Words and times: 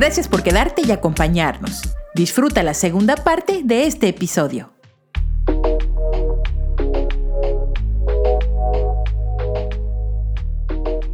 Gracias 0.00 0.28
por 0.28 0.42
quedarte 0.42 0.80
y 0.82 0.92
acompañarnos. 0.92 1.82
Disfruta 2.14 2.62
la 2.62 2.72
segunda 2.72 3.16
parte 3.16 3.60
de 3.62 3.84
este 3.84 4.08
episodio. 4.08 4.72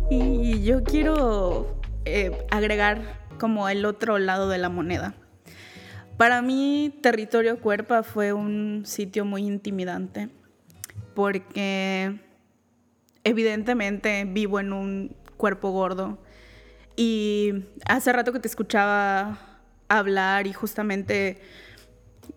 Y 0.08 0.62
yo 0.62 0.84
quiero 0.84 1.80
eh, 2.04 2.46
agregar 2.52 3.02
como 3.40 3.68
el 3.68 3.84
otro 3.86 4.20
lado 4.20 4.48
de 4.48 4.58
la 4.58 4.68
moneda. 4.68 5.14
Para 6.16 6.40
mí, 6.40 6.96
Territorio 7.02 7.60
Cuerpa 7.60 8.04
fue 8.04 8.32
un 8.32 8.84
sitio 8.86 9.24
muy 9.24 9.42
intimidante 9.42 10.28
porque 11.12 12.20
evidentemente 13.24 14.24
vivo 14.28 14.60
en 14.60 14.72
un 14.72 15.16
cuerpo 15.36 15.72
gordo 15.72 16.18
y 16.96 17.64
hace 17.86 18.12
rato 18.12 18.32
que 18.32 18.40
te 18.40 18.48
escuchaba 18.48 19.38
hablar 19.88 20.46
y 20.46 20.52
justamente 20.52 21.40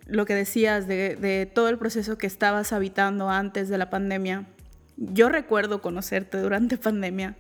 lo 0.06 0.26
que 0.26 0.36
decías 0.36 0.88
de, 0.88 1.50
todo 1.54 1.70
el 1.70 1.78
proceso 1.78 2.18
que 2.18 2.28
estabas 2.28 2.74
habitando 2.74 3.30
antes 3.30 3.70
de 3.70 3.78
la 3.78 3.90
pandemia. 3.90 4.46
Yo 4.98 5.30
recuerdo 5.30 5.82
conocerte 5.82 6.40
durante 6.40 6.78
pandemia 6.78 7.36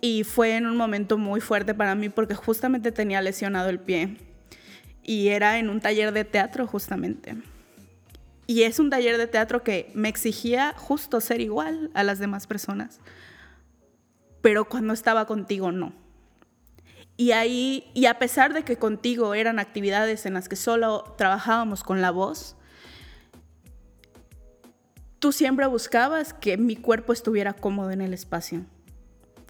y 0.00 0.24
fue 0.24 0.56
en 0.56 0.66
un 0.66 0.76
momento 0.76 1.16
muy 1.16 1.40
fuerte 1.40 1.74
para 1.74 1.94
mí 1.94 2.10
porque 2.10 2.34
justamente 2.34 2.92
tenía 2.92 3.22
lesionado 3.22 3.70
el 3.70 3.80
pie 3.80 4.18
y 5.02 5.28
era 5.28 5.58
en 5.58 5.70
un 5.70 5.80
taller 5.80 6.12
de 6.12 6.24
teatro 6.24 6.66
justamente. 6.66 7.36
Y 8.48 8.62
es 8.62 8.78
un 8.78 8.90
taller 8.90 9.16
de 9.16 9.26
teatro 9.26 9.64
que 9.64 9.90
me 9.94 10.08
exigía 10.08 10.74
justo 10.76 11.20
ser 11.20 11.40
igual 11.40 11.90
a 11.94 12.04
las 12.04 12.18
demás 12.18 12.46
personas. 12.46 13.00
Pero 14.40 14.68
cuando 14.68 14.92
estaba 14.92 15.26
contigo 15.26 15.72
no. 15.72 16.05
Y 17.16 17.32
ahí, 17.32 17.90
y 17.94 18.06
a 18.06 18.18
pesar 18.18 18.52
de 18.52 18.62
que 18.62 18.76
contigo 18.76 19.34
eran 19.34 19.58
actividades 19.58 20.26
en 20.26 20.34
las 20.34 20.48
que 20.48 20.56
solo 20.56 21.14
trabajábamos 21.16 21.82
con 21.82 22.02
la 22.02 22.10
voz, 22.10 22.56
tú 25.18 25.32
siempre 25.32 25.66
buscabas 25.66 26.34
que 26.34 26.58
mi 26.58 26.76
cuerpo 26.76 27.14
estuviera 27.14 27.54
cómodo 27.54 27.90
en 27.90 28.02
el 28.02 28.12
espacio, 28.12 28.66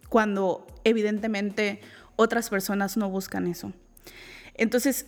cuando 0.08 0.64
evidentemente 0.84 1.80
otras 2.14 2.50
personas 2.50 2.96
no 2.96 3.10
buscan 3.10 3.48
eso. 3.48 3.72
Entonces, 4.54 5.06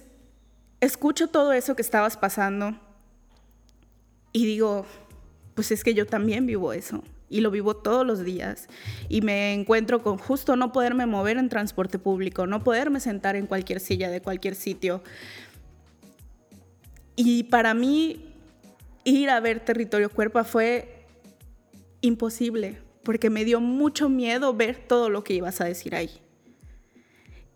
escucho 0.80 1.28
todo 1.28 1.52
eso 1.52 1.76
que 1.76 1.82
estabas 1.82 2.16
pasando 2.16 2.78
y 4.32 4.46
digo, 4.46 4.84
pues 5.54 5.70
es 5.70 5.84
que 5.84 5.94
yo 5.94 6.06
también 6.06 6.44
vivo 6.46 6.72
eso 6.72 7.04
y 7.30 7.40
lo 7.40 7.50
vivo 7.50 7.76
todos 7.76 8.06
los 8.06 8.24
días 8.24 8.68
y 9.08 9.20
me 9.20 9.52
encuentro 9.52 10.02
con 10.02 10.18
justo 10.18 10.56
no 10.56 10.72
poderme 10.72 11.06
mover 11.06 11.36
en 11.36 11.48
transporte 11.48 11.98
público, 11.98 12.46
no 12.46 12.64
poderme 12.64 13.00
sentar 13.00 13.36
en 13.36 13.46
cualquier 13.46 13.80
silla 13.80 14.10
de 14.10 14.20
cualquier 14.20 14.54
sitio. 14.54 15.02
Y 17.16 17.44
para 17.44 17.74
mí 17.74 18.32
ir 19.04 19.30
a 19.30 19.40
ver 19.40 19.60
Territorio 19.60 20.10
Cuerpa 20.10 20.44
fue 20.44 21.04
imposible 22.00 22.78
porque 23.02 23.30
me 23.30 23.44
dio 23.44 23.60
mucho 23.60 24.08
miedo 24.08 24.54
ver 24.54 24.76
todo 24.86 25.08
lo 25.08 25.24
que 25.24 25.34
ibas 25.34 25.60
a 25.60 25.64
decir 25.64 25.94
ahí. 25.94 26.10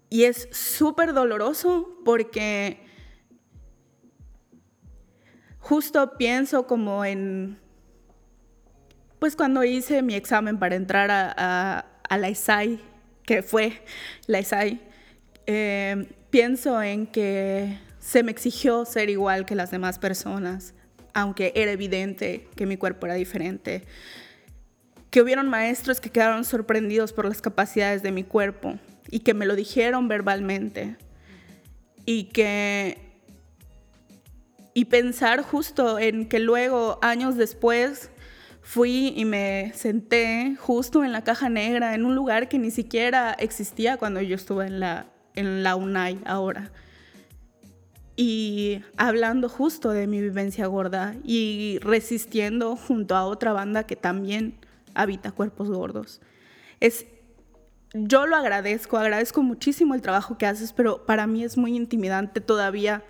Y 0.09 0.25
es 0.25 0.49
súper 0.53 1.15
doloroso 1.15 1.89
porque 2.05 2.81
justo 5.59 6.17
pienso 6.19 6.67
como 6.67 7.05
en 7.05 7.59
pues 9.23 9.37
cuando 9.37 9.63
hice 9.63 10.03
mi 10.03 10.17
examen 10.17 10.59
para 10.59 10.75
entrar 10.75 11.09
a, 11.09 11.85
la 12.11 12.29
ISAI, 12.29 12.81
que 13.25 13.45
fue 13.45 13.81
la 14.27 14.41
ISAI, 14.41 14.81
eh, 15.47 16.09
pienso 16.31 16.83
en 16.83 17.07
que 17.07 17.79
se 18.01 18.25
me 18.25 18.33
exigió 18.33 18.85
ser 18.85 19.11
igual 19.11 19.47
que 19.47 19.55
las 19.55 19.71
demás 19.71 20.01
personas, 20.01 20.75
aunque 21.15 21.53
era 21.55 21.71
evidente 21.71 22.49
que 22.57 22.67
mi 22.67 22.77
cuerpo 22.77 23.07
era 23.07 23.15
diferente. 23.15 23.85
Que 25.11 25.23
hubieron 25.23 25.49
maestros 25.49 26.01
que 26.01 26.11
quedaron 26.11 26.45
sorprendidos 26.45 27.13
por 27.13 27.25
las 27.25 27.41
capacidades 27.41 28.03
de 28.03 28.11
mi 28.11 28.25
cuerpo 28.25 28.81
y 29.09 29.21
que 29.21 29.35
me 29.35 29.47
lo 29.47 29.55
dijeron 29.55 30.09
verbalmente. 30.09 30.97
Y 32.07 32.25
que. 32.25 32.99
Y 34.75 34.87
pensar 34.87 35.43
justo 35.43 36.01
en 36.01 36.29
que 36.29 36.41
luego, 36.41 36.99
años 37.03 37.37
después, 37.37 38.11
fui 38.63 39.13
y 39.17 39.25
me 39.25 39.73
senté 39.75 40.57
justo 40.59 41.05
en 41.05 41.13
la 41.13 41.25
caja 41.25 41.49
negra, 41.49 41.95
en 41.95 42.05
un 42.05 42.15
lugar 42.15 42.49
que 42.49 42.59
ni 42.59 42.71
siquiera 42.71 43.33
existía 43.33 43.97
cuando 43.97 44.21
yo 44.21 44.37
estuve 44.37 44.67
en 44.67 44.81
la, 44.81 45.07
en 45.35 45.63
la 45.63 45.77
UNAI 45.77 46.21
ahora. 46.25 46.71
Y 48.15 48.83
hablando 48.97 49.49
justo 49.49 49.91
de 49.91 50.07
mi 50.07 50.21
vivencia 50.21 50.67
gorda 50.67 51.17
y 51.25 51.79
resistiendo 51.81 52.77
junto 52.77 53.17
a 53.17 53.25
otra 53.25 53.53
banda 53.53 53.85
que 53.85 53.97
también 53.97 54.59
habita 54.95 55.33
cuerpos 55.33 55.69
gordos. 55.69 56.21
Es, 56.79 57.07
yo 57.95 58.27
lo 58.27 58.37
agradezco, 58.37 58.97
agradezco 58.97 59.43
muchísimo 59.43 59.95
el 59.95 60.03
trabajo 60.03 60.39
que 60.39 60.47
haces, 60.47 60.73
pero 60.73 61.05
para 61.05 61.27
mí 61.27 61.43
es 61.43 61.57
muy 61.57 61.75
intimidante 61.75 62.41
todavía 62.41 63.03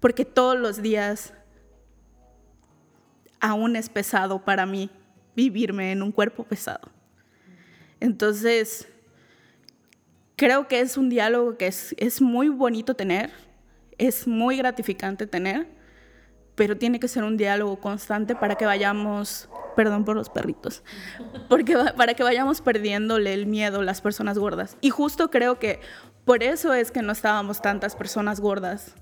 porque 0.00 0.24
todos 0.24 0.58
los 0.58 0.82
días 0.82 1.34
aún 3.40 3.76
es 3.76 3.88
pesado 3.88 4.44
para 4.44 4.66
mí 4.66 4.90
vivirme 5.34 5.92
en 5.92 6.02
un 6.02 6.12
cuerpo 6.12 6.44
pesado. 6.44 6.88
Entonces, 8.00 8.88
creo 10.36 10.68
que 10.68 10.80
es 10.80 10.96
un 10.96 11.08
diálogo 11.08 11.56
que 11.56 11.66
es, 11.66 11.94
es 11.98 12.20
muy 12.20 12.48
bonito 12.48 12.94
tener, 12.94 13.30
es 13.98 14.26
muy 14.26 14.56
gratificante 14.56 15.26
tener, 15.26 15.66
pero 16.54 16.76
tiene 16.76 16.98
que 16.98 17.08
ser 17.08 17.22
un 17.22 17.36
diálogo 17.36 17.80
constante 17.80 18.34
para 18.34 18.56
que 18.56 18.66
vayamos, 18.66 19.48
perdón 19.76 20.04
por 20.04 20.16
los 20.16 20.28
perritos, 20.28 20.82
porque 21.48 21.76
para 21.96 22.14
que 22.14 22.22
vayamos 22.22 22.60
perdiéndole 22.60 23.32
el 23.32 23.46
miedo 23.46 23.80
a 23.80 23.84
las 23.84 24.00
personas 24.00 24.38
gordas. 24.38 24.76
Y 24.80 24.90
justo 24.90 25.30
creo 25.30 25.58
que 25.58 25.80
por 26.24 26.42
eso 26.42 26.74
es 26.74 26.90
que 26.90 27.02
no 27.02 27.12
estábamos 27.12 27.62
tantas 27.62 27.94
personas 27.94 28.40
gordas 28.40 28.94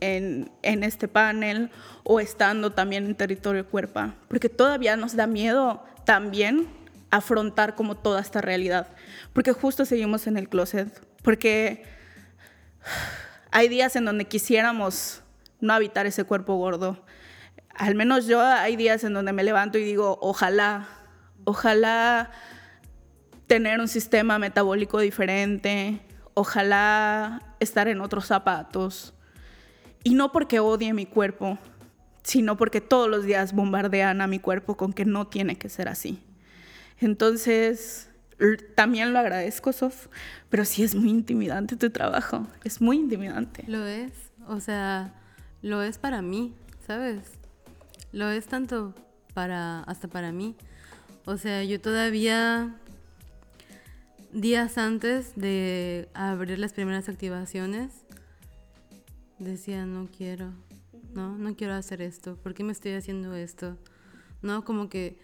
en, 0.00 0.50
este 0.62 1.08
panel 1.08 1.70
o 2.04 2.20
estando 2.20 2.70
también 2.70 3.06
en 3.06 3.14
territorio 3.14 3.66
cuerpa, 3.66 4.14
porque 4.28 4.48
todavía 4.48 4.96
nos 4.96 5.16
da 5.16 5.26
miedo 5.26 5.84
también 6.04 6.68
afrontar 7.10 7.74
como 7.74 7.96
toda 7.96 8.20
esta 8.20 8.40
realidad, 8.40 8.88
porque 9.32 9.52
justo 9.52 9.84
seguimos 9.84 10.26
en 10.26 10.36
el 10.36 10.48
closet, 10.48 10.88
porque 11.22 11.84
hay 13.50 13.68
días 13.68 13.96
en 13.96 14.04
donde 14.04 14.26
quisiéramos 14.26 15.22
no 15.60 15.72
habitar 15.72 16.06
ese 16.06 16.24
cuerpo 16.24 16.56
gordo. 16.56 17.04
Al 17.74 17.94
menos 17.94 18.26
yo 18.26 18.40
hay 18.40 18.76
días 18.76 19.04
en 19.04 19.14
donde 19.14 19.32
me 19.32 19.44
levanto 19.44 19.78
y 19.78 19.84
digo, 19.84 20.18
ojalá, 20.20 20.88
ojalá 21.44 22.30
tener 23.46 23.80
un 23.80 23.88
sistema 23.88 24.38
metabólico 24.38 24.98
diferente, 25.00 26.00
ojalá 26.34 27.42
estar 27.60 27.88
en 27.88 28.00
otros 28.00 28.26
zapatos, 28.26 29.14
y 30.06 30.14
no 30.14 30.30
porque 30.30 30.60
odie 30.60 30.94
mi 30.94 31.04
cuerpo, 31.04 31.58
sino 32.22 32.56
porque 32.56 32.80
todos 32.80 33.10
los 33.10 33.24
días 33.24 33.52
bombardean 33.52 34.20
a 34.20 34.28
mi 34.28 34.38
cuerpo 34.38 34.76
con 34.76 34.92
que 34.92 35.04
no 35.04 35.26
tiene 35.26 35.58
que 35.58 35.68
ser 35.68 35.88
así. 35.88 36.22
Entonces, 37.00 38.08
también 38.76 39.12
lo 39.12 39.18
agradezco, 39.18 39.72
Sof, 39.72 40.06
pero 40.48 40.64
sí 40.64 40.84
es 40.84 40.94
muy 40.94 41.10
intimidante 41.10 41.74
tu 41.74 41.90
trabajo, 41.90 42.46
es 42.62 42.80
muy 42.80 42.98
intimidante. 42.98 43.64
Lo 43.66 43.84
es, 43.84 44.12
o 44.46 44.60
sea, 44.60 45.12
lo 45.60 45.82
es 45.82 45.98
para 45.98 46.22
mí, 46.22 46.54
¿sabes? 46.86 47.18
Lo 48.12 48.30
es 48.30 48.46
tanto 48.46 48.94
para, 49.34 49.80
hasta 49.80 50.06
para 50.06 50.30
mí. 50.30 50.54
O 51.24 51.36
sea, 51.36 51.64
yo 51.64 51.80
todavía, 51.80 52.76
días 54.32 54.78
antes 54.78 55.32
de 55.34 56.08
abrir 56.14 56.60
las 56.60 56.74
primeras 56.74 57.08
activaciones, 57.08 58.05
decía, 59.38 59.86
no 59.86 60.08
quiero, 60.16 60.52
no, 61.14 61.36
no 61.36 61.54
quiero 61.56 61.74
hacer 61.74 62.02
esto, 62.02 62.36
¿por 62.36 62.54
qué 62.54 62.64
me 62.64 62.72
estoy 62.72 62.92
haciendo 62.92 63.34
esto? 63.34 63.76
No, 64.42 64.64
como 64.64 64.88
que 64.88 65.18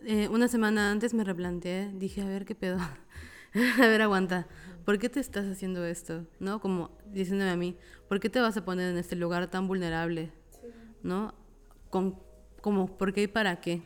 eh, 0.00 0.28
una 0.28 0.48
semana 0.48 0.90
antes 0.90 1.14
me 1.14 1.24
replanteé, 1.24 1.90
dije, 1.94 2.22
a 2.22 2.26
ver 2.26 2.44
qué 2.44 2.54
pedo, 2.54 2.78
a 3.78 3.86
ver, 3.86 4.02
aguanta, 4.02 4.46
¿por 4.84 4.98
qué 4.98 5.08
te 5.08 5.20
estás 5.20 5.46
haciendo 5.46 5.84
esto? 5.84 6.26
¿No? 6.40 6.60
Como 6.60 6.90
diciéndome 7.06 7.50
a 7.50 7.56
mí, 7.56 7.76
¿por 8.08 8.20
qué 8.20 8.28
te 8.28 8.40
vas 8.40 8.56
a 8.56 8.64
poner 8.64 8.90
en 8.90 8.98
este 8.98 9.16
lugar 9.16 9.48
tan 9.48 9.68
vulnerable? 9.68 10.32
¿No? 11.02 11.34
Con, 11.90 12.18
como, 12.60 12.96
¿por 12.96 13.12
qué 13.12 13.22
y 13.24 13.26
para 13.28 13.60
qué? 13.60 13.82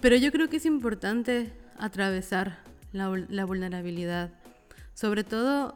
Pero 0.00 0.16
yo 0.16 0.30
creo 0.32 0.48
que 0.48 0.58
es 0.58 0.66
importante 0.66 1.52
atravesar 1.78 2.62
la, 2.92 3.08
la 3.28 3.44
vulnerabilidad, 3.44 4.32
sobre 4.92 5.24
todo 5.24 5.74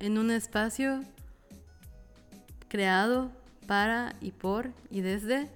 en 0.00 0.18
un 0.18 0.30
espacio 0.30 1.02
creado 2.68 3.30
para 3.66 4.14
y 4.20 4.30
por 4.30 4.70
y 4.90 5.00
desde 5.00 5.48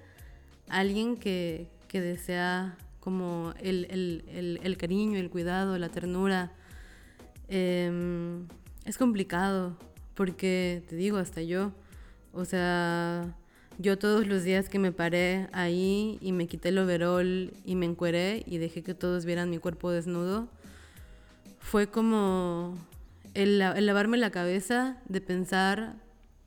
alguien 0.69 1.17
que, 1.17 1.69
desea 1.93 2.77
como 3.01 3.53
el, 3.61 4.77
cariño, 4.79 5.19
el 5.19 5.29
cuidado, 5.29 5.77
la 5.79 5.91
ternura, 5.91 6.53
em, 7.49 8.47
es 8.87 8.97
complicado, 8.97 9.77
porque 10.15 10.83
te 10.89 10.97
digo, 10.97 11.19
hasta 11.19 11.43
yo, 11.43 11.73
o 12.33 12.45
sea, 12.47 13.37
yo 13.79 13.99
todos 13.99 14.27
los 14.27 14.45
días 14.45 14.69
que 14.69 14.79
me 14.79 14.93
paré 14.93 15.49
ahí 15.53 16.19
y 16.23 16.33
me 16.33 16.47
quité 16.47 16.71
el 16.71 16.79
overol 16.79 17.53
y 17.65 17.75
me 17.77 17.87
encueré 17.87 18.43
y 18.47 18.59
dejé 18.59 18.83
que 18.83 18.95
todos 18.95 19.27
vieran 19.27 19.51
mi 19.51 19.59
cuerpo 19.59 19.91
desnudo, 19.91 20.49
fue 21.61 21.89
como 21.89 22.79
el, 23.35 23.59
lavarme 23.59 24.17
la 24.17 24.31
cabeza 24.31 24.99
de 25.09 25.21
pensar 25.21 25.97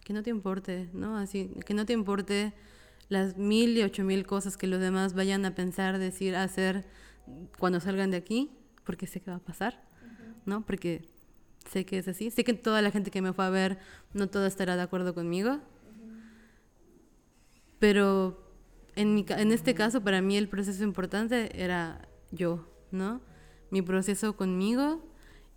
que 0.04 0.14
no 0.14 0.24
te 0.24 0.30
importe, 0.30 0.90
¿no? 0.94 1.18
Así, 1.18 1.52
que 1.66 1.74
no 1.74 1.86
te 1.86 1.94
importe 1.94 2.54
las 3.10 3.38
mil 3.38 3.78
y 3.78 3.84
ocho 3.84 4.04
mil 4.04 4.26
cosas 4.26 4.58
que 4.58 4.68
los 4.68 4.80
demás 4.80 5.14
vayan 5.14 5.46
a 5.46 5.56
pensar, 5.56 5.98
decir, 5.98 6.36
hacer 6.36 6.86
cuando 7.58 7.80
salgan 7.80 8.12
de 8.12 8.18
aquí, 8.18 8.52
porque 8.84 9.08
sé 9.08 9.20
que 9.20 9.32
va 9.32 9.38
a 9.38 9.40
pasar, 9.40 9.84
¿no? 10.46 10.66
Porque 10.66 11.08
sé 11.70 11.86
que 11.86 11.98
es 11.98 12.08
así. 12.08 12.30
Sé 12.30 12.44
que 12.44 12.54
toda 12.54 12.82
la 12.82 12.92
gente 12.92 13.10
que 13.10 13.22
me 13.22 13.34
fue 13.34 13.46
a 13.46 13.50
ver 13.50 13.80
no 14.14 14.28
toda 14.28 14.48
estará 14.48 14.76
de 14.76 14.84
acuerdo 14.84 15.14
conmigo. 15.16 15.60
Pero 17.80 18.46
en, 18.96 19.16
mi, 19.16 19.26
en 19.28 19.52
este 19.52 19.74
caso, 19.74 20.04
para 20.04 20.22
mí 20.22 20.38
el 20.38 20.48
proceso 20.48 20.84
importante 20.84 21.62
era 21.62 22.08
yo, 22.32 22.68
¿no? 22.92 23.22
Mi 23.72 23.82
proceso 23.82 24.36
conmigo 24.36 25.04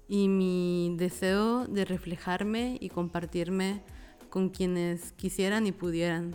y 0.08 0.28
mi 0.28 0.94
deseo 0.96 1.66
de 1.66 1.84
reflejarme 1.84 2.78
y 2.80 2.88
compartirme 2.88 3.82
con 4.30 4.48
quienes 4.48 5.12
quisieran 5.12 5.66
y 5.66 5.72
pudieran. 5.72 6.34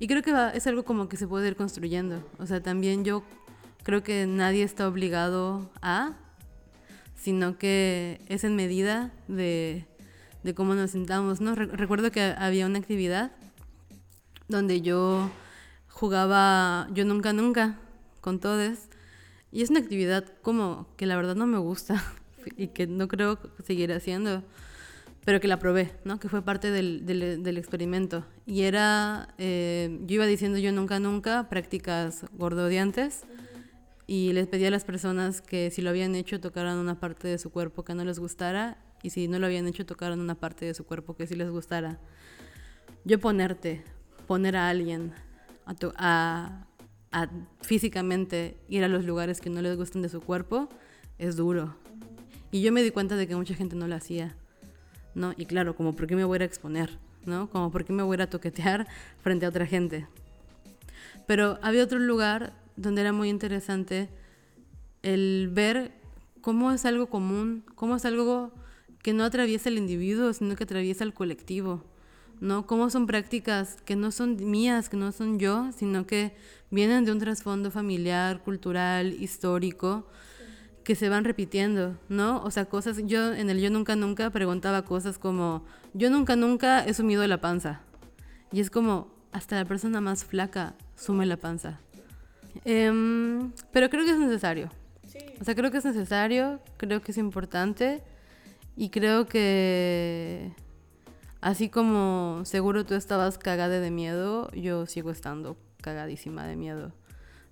Y 0.00 0.08
creo 0.08 0.22
que 0.22 0.34
es 0.54 0.66
algo 0.66 0.84
como 0.84 1.08
que 1.08 1.16
se 1.16 1.28
puede 1.28 1.46
ir 1.46 1.56
construyendo. 1.56 2.28
O 2.38 2.46
sea, 2.46 2.60
también 2.60 3.04
yo 3.04 3.22
creo 3.84 4.02
que 4.02 4.26
nadie 4.26 4.64
está 4.64 4.88
obligado 4.88 5.70
a, 5.80 6.16
sino 7.14 7.56
que 7.56 8.20
es 8.26 8.42
en 8.42 8.56
medida 8.56 9.12
de, 9.28 9.86
de 10.42 10.54
cómo 10.54 10.74
nos 10.74 10.90
sintamos, 10.90 11.40
¿no? 11.40 11.54
recuerdo 11.54 12.10
que 12.10 12.34
había 12.36 12.66
una 12.66 12.80
actividad 12.80 13.30
donde 14.48 14.80
yo 14.80 15.30
jugaba 15.88 16.88
Yo 16.92 17.04
Nunca 17.04 17.32
Nunca 17.32 17.78
con 18.20 18.40
todos. 18.40 18.88
Y 19.52 19.62
es 19.62 19.70
una 19.70 19.80
actividad 19.80 20.24
como 20.42 20.88
que 20.96 21.06
la 21.06 21.14
verdad 21.14 21.36
no 21.36 21.46
me 21.46 21.58
gusta 21.58 22.02
y 22.56 22.68
que 22.68 22.86
no 22.86 23.08
creo 23.08 23.38
seguir 23.64 23.92
haciendo, 23.92 24.42
pero 25.24 25.40
que 25.40 25.48
la 25.48 25.58
probé, 25.58 25.92
¿no? 26.04 26.18
Que 26.18 26.28
fue 26.28 26.42
parte 26.42 26.70
del, 26.70 27.06
del, 27.06 27.56
experimento. 27.56 28.24
Y 28.44 28.62
era, 28.62 29.34
eh, 29.38 30.00
yo 30.06 30.16
iba 30.16 30.26
diciendo 30.26 30.58
yo 30.58 30.72
nunca, 30.72 30.98
nunca, 30.98 31.48
prácticas 31.48 32.24
gordodiantes, 32.32 33.24
y 34.06 34.32
les 34.32 34.48
pedía 34.48 34.68
a 34.68 34.70
las 34.70 34.84
personas 34.84 35.40
que 35.40 35.70
si 35.70 35.80
lo 35.80 35.90
habían 35.90 36.14
hecho 36.14 36.40
tocaran 36.40 36.76
una 36.78 36.98
parte 36.98 37.28
de 37.28 37.38
su 37.38 37.50
cuerpo 37.50 37.84
que 37.84 37.94
no 37.94 38.04
les 38.04 38.18
gustara, 38.18 38.78
y 39.02 39.10
si 39.10 39.28
no 39.28 39.38
lo 39.38 39.46
habían 39.46 39.66
hecho 39.66 39.86
tocaran 39.86 40.20
una 40.20 40.34
parte 40.34 40.64
de 40.64 40.74
su 40.74 40.84
cuerpo 40.84 41.14
que 41.14 41.26
sí 41.26 41.34
les 41.34 41.50
gustara. 41.50 41.98
Yo 43.04 43.18
ponerte, 43.20 43.82
poner 44.26 44.56
a 44.56 44.68
alguien 44.68 45.12
a, 45.96 46.66
a 47.12 47.30
físicamente 47.60 48.56
ir 48.68 48.84
a 48.84 48.88
los 48.88 49.04
lugares 49.04 49.40
que 49.40 49.50
no 49.50 49.60
les 49.62 49.76
gustan 49.76 50.02
de 50.02 50.08
su 50.08 50.20
cuerpo 50.20 50.68
es 51.18 51.36
duro 51.36 51.76
y 52.52 52.60
yo 52.60 52.70
me 52.70 52.82
di 52.82 52.90
cuenta 52.90 53.16
de 53.16 53.26
que 53.26 53.34
mucha 53.34 53.54
gente 53.54 53.74
no 53.74 53.88
lo 53.88 53.96
hacía, 53.96 54.36
¿no? 55.14 55.32
Y 55.36 55.46
claro, 55.46 55.74
como 55.74 55.96
por 55.96 56.06
qué 56.06 56.14
me 56.14 56.22
voy 56.22 56.38
a 56.38 56.44
exponer, 56.44 56.98
¿no? 57.24 57.48
Como 57.48 57.72
por 57.72 57.84
qué 57.84 57.94
me 57.94 58.02
voy 58.02 58.20
a 58.20 58.28
toquetear 58.28 58.86
frente 59.22 59.46
a 59.46 59.48
otra 59.48 59.66
gente. 59.66 60.06
Pero 61.26 61.58
había 61.62 61.82
otro 61.82 61.98
lugar 61.98 62.52
donde 62.76 63.00
era 63.00 63.12
muy 63.12 63.30
interesante 63.30 64.10
el 65.02 65.48
ver 65.50 65.92
cómo 66.42 66.70
es 66.72 66.84
algo 66.84 67.08
común, 67.08 67.64
cómo 67.74 67.96
es 67.96 68.04
algo 68.04 68.52
que 69.02 69.14
no 69.14 69.24
atraviesa 69.24 69.70
el 69.70 69.78
individuo, 69.78 70.32
sino 70.34 70.54
que 70.54 70.64
atraviesa 70.64 71.04
el 71.04 71.14
colectivo, 71.14 71.82
¿no? 72.40 72.66
Cómo 72.66 72.90
son 72.90 73.06
prácticas 73.06 73.78
que 73.86 73.96
no 73.96 74.10
son 74.12 74.50
mías, 74.50 74.90
que 74.90 74.98
no 74.98 75.10
son 75.10 75.38
yo, 75.38 75.70
sino 75.72 76.06
que 76.06 76.36
vienen 76.70 77.06
de 77.06 77.12
un 77.12 77.18
trasfondo 77.18 77.70
familiar, 77.70 78.42
cultural, 78.42 79.14
histórico, 79.14 80.06
que 80.84 80.94
se 80.94 81.08
van 81.08 81.24
repitiendo, 81.24 81.96
¿no? 82.08 82.42
O 82.42 82.50
sea, 82.50 82.66
cosas, 82.66 82.98
yo 83.04 83.32
en 83.32 83.50
el 83.50 83.60
yo 83.60 83.70
nunca 83.70 83.96
nunca 83.96 84.30
preguntaba 84.30 84.82
cosas 84.82 85.18
como, 85.18 85.64
yo 85.94 86.10
nunca 86.10 86.36
nunca 86.36 86.84
he 86.84 86.94
sumido 86.94 87.26
la 87.26 87.40
panza. 87.40 87.80
Y 88.52 88.60
es 88.60 88.70
como, 88.70 89.08
hasta 89.32 89.56
la 89.56 89.64
persona 89.64 90.00
más 90.00 90.24
flaca 90.24 90.74
sume 90.96 91.26
la 91.26 91.36
panza. 91.36 91.80
Em, 92.64 93.52
pero 93.72 93.88
creo 93.88 94.04
que 94.04 94.12
es 94.12 94.18
necesario. 94.18 94.70
O 95.40 95.44
sea, 95.44 95.54
creo 95.54 95.70
que 95.70 95.78
es 95.78 95.84
necesario, 95.84 96.60
creo 96.76 97.02
que 97.02 97.12
es 97.12 97.18
importante 97.18 98.02
y 98.76 98.90
creo 98.90 99.26
que 99.26 100.52
así 101.40 101.68
como 101.68 102.42
seguro 102.44 102.86
tú 102.86 102.94
estabas 102.94 103.38
cagada 103.38 103.80
de 103.80 103.90
miedo, 103.90 104.50
yo 104.52 104.86
sigo 104.86 105.10
estando 105.10 105.56
cagadísima 105.82 106.46
de 106.46 106.56
miedo, 106.56 106.92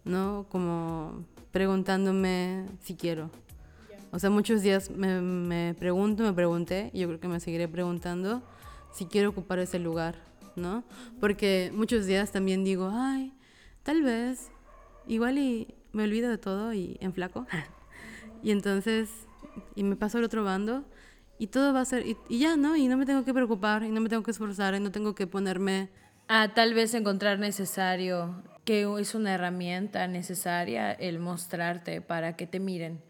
¿no? 0.05 0.47
Como 0.49 1.27
preguntándome 1.53 2.67
si 2.81 2.95
quiero. 2.95 3.31
O 4.13 4.19
sea, 4.19 4.31
muchos 4.31 4.63
días 4.63 4.91
me, 4.91 5.21
me, 5.21 5.75
pregunto, 5.75 6.23
me 6.23 6.33
pregunté, 6.33 6.91
y 6.93 7.01
yo 7.01 7.09
creo 7.09 7.21
que 7.21 7.29
me 7.29 7.41
seguiré 7.41 7.69
preguntando 7.69 8.43
si 8.93 9.07
quiero 9.07 9.31
ocupar 9.31 9.61
ese 9.61 9.79
lugar, 9.79 10.17
¿no? 10.57 10.83
Porque 11.21 11.71
muchos 11.73 12.07
días 12.07 12.33
también 12.33 12.65
digo, 12.65 12.91
ay, 12.93 13.33
tal 13.85 14.03
vez, 14.03 14.51
igual 15.07 15.39
y 15.39 15.75
me 15.93 16.05
olvido 16.05 16.29
de 16.29 16.39
todo 16.39 16.75
y 16.75 16.97
en 17.01 17.13
flaco. 17.13 17.47
y 18.43 18.51
entonces, 18.51 19.11
y 19.77 19.85
me 19.85 19.95
paso 19.95 20.19
al 20.19 20.25
otro 20.25 20.43
bando 20.43 20.85
y 21.39 21.47
todo 21.47 21.73
va 21.73 21.81
a 21.81 21.85
ser, 21.85 22.07
y, 22.07 22.17
y, 22.29 22.41
ya, 22.41 22.57
¿no? 22.57 22.77
Y 22.77 22.89
no 22.89 22.97
me 22.97 23.07
tengo 23.07 23.25
que 23.25 23.33
preocupar, 23.33 23.83
y 23.83 23.91
no 23.91 24.01
me 24.01 24.09
tengo 24.11 24.23
que 24.23 24.31
esforzar, 24.31 24.75
y 24.75 24.81
no 24.81 24.91
tengo 24.91 25.15
que 25.15 25.27
ponerme... 25.27 25.89
A 26.29 26.53
tal 26.53 26.75
vez 26.75 26.93
encontrar 26.93 27.39
necesario 27.39 28.43
que 28.71 28.87
es 29.01 29.17
una 29.17 29.35
herramienta 29.35 30.07
necesaria 30.07 30.93
el 30.93 31.19
mostrarte 31.19 32.01
para 32.01 32.37
que 32.37 32.47
te 32.47 32.61
miren, 32.61 33.01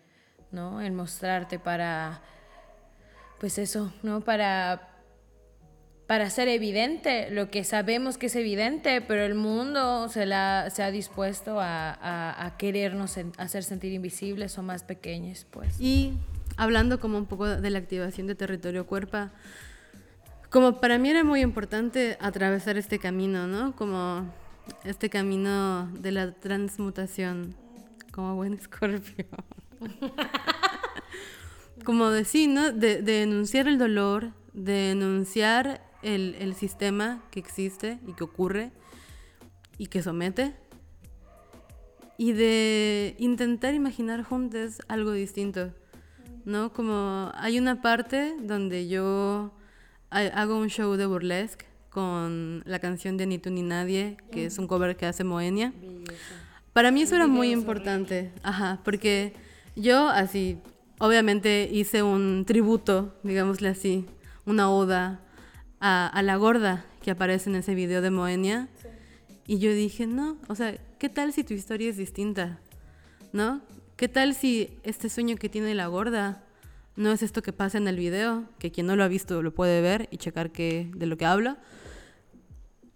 ¿no? 0.52 0.80
El 0.80 0.92
mostrarte 0.92 1.58
para, 1.58 2.22
pues 3.38 3.58
eso, 3.58 3.92
¿no? 4.02 4.22
Para, 4.22 4.88
para 6.06 6.30
ser 6.30 6.48
evidente 6.48 7.30
lo 7.30 7.50
que 7.50 7.64
sabemos 7.64 8.16
que 8.16 8.28
es 8.28 8.36
evidente, 8.36 9.02
pero 9.02 9.22
el 9.22 9.34
mundo 9.34 10.08
se, 10.08 10.24
la, 10.24 10.70
se 10.70 10.82
ha 10.82 10.90
dispuesto 10.90 11.60
a, 11.60 12.46
a, 12.46 12.56
querernos 12.56 13.18
hacer 13.36 13.62
sentir 13.62 13.92
invisibles 13.92 14.56
o 14.56 14.62
más 14.62 14.82
pequeños, 14.82 15.46
pues. 15.50 15.78
Y 15.78 16.14
hablando 16.56 17.00
como 17.00 17.18
un 17.18 17.26
poco 17.26 17.46
de 17.46 17.68
la 17.68 17.80
activación 17.80 18.26
de 18.26 18.34
territorio 18.34 18.86
cuerpa, 18.86 19.30
como 20.48 20.80
para 20.80 20.96
mí 20.96 21.10
era 21.10 21.22
muy 21.22 21.42
importante 21.42 22.16
atravesar 22.18 22.78
este 22.78 22.98
camino, 22.98 23.46
¿no? 23.46 23.76
Como 23.76 24.39
este 24.84 25.10
camino 25.10 25.88
de 25.92 26.12
la 26.12 26.32
transmutación 26.32 27.54
como 28.12 28.34
buen 28.34 28.54
escorpio. 28.60 29.26
como 31.84 32.10
decir, 32.10 32.48
¿no? 32.48 32.72
De, 32.72 33.02
denunciar 33.02 33.68
el 33.68 33.78
dolor, 33.78 34.32
de 34.52 34.72
denunciar 34.72 35.82
el, 36.02 36.34
el, 36.38 36.54
sistema 36.54 37.22
que 37.30 37.40
existe 37.40 37.98
y 38.06 38.14
que 38.14 38.24
ocurre 38.24 38.72
y 39.78 39.86
que 39.86 40.02
somete. 40.02 40.54
Y 42.18 42.32
de 42.32 43.16
intentar 43.18 43.74
imaginar 43.74 44.22
juntos 44.22 44.82
algo 44.88 45.12
distinto. 45.12 45.72
¿No? 46.44 46.72
Como 46.72 47.30
hay 47.34 47.58
una 47.58 47.80
parte 47.82 48.34
donde 48.40 48.88
yo 48.88 49.52
hago 50.10 50.58
un 50.58 50.68
show 50.68 50.96
de 50.96 51.06
burlesque 51.06 51.69
con 51.90 52.62
la 52.64 52.78
canción 52.78 53.16
de 53.16 53.26
Ni 53.26 53.38
tú 53.38 53.50
ni 53.50 53.62
nadie, 53.62 54.16
que 54.30 54.46
es 54.46 54.58
un 54.58 54.66
cover 54.66 54.96
que 54.96 55.06
hace 55.06 55.24
Moenia. 55.24 55.72
Para 56.72 56.90
mí 56.90 57.02
eso 57.02 57.16
era 57.16 57.26
muy 57.26 57.50
importante, 57.50 58.32
ajá, 58.42 58.80
porque 58.84 59.34
yo 59.74 60.08
así, 60.08 60.58
obviamente 60.98 61.68
hice 61.70 62.02
un 62.02 62.44
tributo, 62.46 63.14
digámosle 63.24 63.68
así, 63.68 64.06
una 64.46 64.70
oda 64.70 65.20
a, 65.80 66.20
la 66.22 66.36
gorda 66.36 66.84
que 67.02 67.10
aparece 67.10 67.50
en 67.50 67.56
ese 67.56 67.74
video 67.74 68.02
de 68.02 68.10
Moenia. 68.10 68.68
Y 69.46 69.58
yo 69.58 69.72
dije, 69.72 70.06
no, 70.06 70.36
o 70.46 70.54
sea, 70.54 70.78
¿qué 70.98 71.08
tal 71.08 71.32
si 71.32 71.42
tu 71.42 71.54
historia 71.54 71.90
es 71.90 71.96
distinta? 71.96 72.60
¿No? 73.32 73.62
¿Qué 73.96 74.08
tal 74.08 74.34
si 74.34 74.78
este 74.84 75.08
sueño 75.08 75.36
que 75.36 75.48
tiene 75.48 75.74
la 75.74 75.88
gorda 75.88 76.44
no 77.00 77.12
es 77.12 77.22
esto 77.22 77.42
que 77.42 77.52
pasa 77.52 77.78
en 77.78 77.88
el 77.88 77.96
video, 77.96 78.44
que 78.58 78.70
quien 78.70 78.86
no 78.86 78.94
lo 78.94 79.04
ha 79.04 79.08
visto 79.08 79.42
lo 79.42 79.54
puede 79.54 79.80
ver 79.80 80.08
y 80.10 80.18
checar 80.18 80.52
que, 80.52 80.90
de 80.94 81.06
lo 81.06 81.16
que 81.16 81.26
habla? 81.26 81.58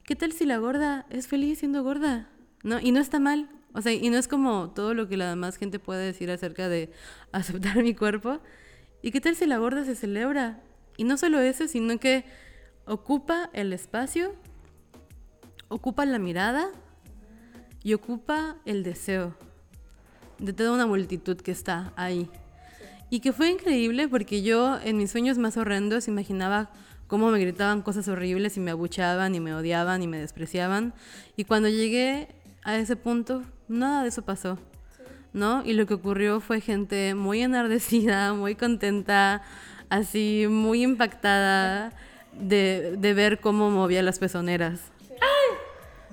¿qué 0.05 0.15
tal 0.17 0.33
si 0.33 0.45
la 0.45 0.59
gorda 0.59 1.07
es 1.11 1.27
feliz 1.27 1.59
siendo 1.59 1.83
gorda? 1.83 2.29
¿No? 2.63 2.79
Y 2.81 2.93
no 2.93 3.01
está 3.01 3.19
mal. 3.19 3.49
O 3.73 3.83
sea, 3.83 3.93
y 3.93 4.09
no 4.11 4.19
es 4.19 4.29
como 4.29 4.71
todo 4.71 4.95
lo 4.95 5.09
que 5.09 5.17
la 5.17 5.29
demás 5.29 5.57
gente 5.57 5.79
puede 5.79 6.05
decir 6.05 6.31
acerca 6.31 6.69
de 6.69 6.93
aceptar 7.33 7.83
mi 7.83 7.95
cuerpo. 7.95 8.41
¿Y 9.03 9.11
qué 9.11 9.21
tal 9.21 9.35
si 9.35 9.47
la 9.47 9.59
gorda 9.59 9.85
se 9.85 9.97
celebra? 9.97 10.61
Y 10.97 11.05
no 11.05 11.17
solo 11.17 11.41
eso, 11.41 11.67
sino 11.67 11.99
que 11.99 12.25
ocupa 12.87 13.51
el 13.53 13.73
espacio, 13.73 14.35
ocupa 15.69 16.05
la 16.05 16.19
mirada 16.19 16.71
y 17.83 17.95
ocupa 17.95 18.57
el 18.65 18.83
deseo 18.83 19.35
de 20.39 20.53
toda 20.53 20.73
una 20.73 20.87
multitud 20.87 21.37
que 21.37 21.51
está 21.51 21.93
ahí. 21.97 22.31
Y 23.15 23.21
que 23.21 23.33
fue 23.33 23.49
increíble 23.49 24.09
porque 24.09 24.43
yo 24.43 24.77
en 24.83 24.97
mis 24.97 25.13
sueños 25.13 25.39
más 25.39 25.57
horrendos 25.57 26.09
imaginaba 26.09 26.71
cómo 27.07 27.31
me 27.31 27.39
gritaban 27.39 27.81
cosas 27.81 28.09
horribles 28.09 28.57
y 28.57 28.61
me 28.61 28.73
abuchaban 28.73 29.37
y 29.37 29.39
me 29.39 29.55
odiaban 29.55 30.03
y 30.03 30.09
me 30.09 30.19
despreciaban. 30.19 30.93
Y 31.37 31.45
cuando 31.45 31.69
llegué 31.69 32.27
a 32.65 32.77
ese 32.77 32.97
punto, 32.97 33.45
nada 33.69 34.03
de 34.03 34.09
eso 34.09 34.23
pasó. 34.23 34.59
¿No? 35.33 35.63
Y 35.65 35.75
lo 35.75 35.87
que 35.87 35.95
ocurrió 35.95 36.41
fue 36.41 36.61
gente 36.61 37.15
muy 37.15 37.41
enardecida, 37.43 38.33
muy 38.35 38.57
contenta, 38.57 39.43
así 39.91 40.47
muy 40.51 40.83
impactada 40.83 41.93
de, 42.33 42.97
de 42.99 43.15
ver 43.15 43.39
cómo 43.39 43.71
movía 43.71 44.03
las 44.03 44.19
pezoneras. 44.19 44.91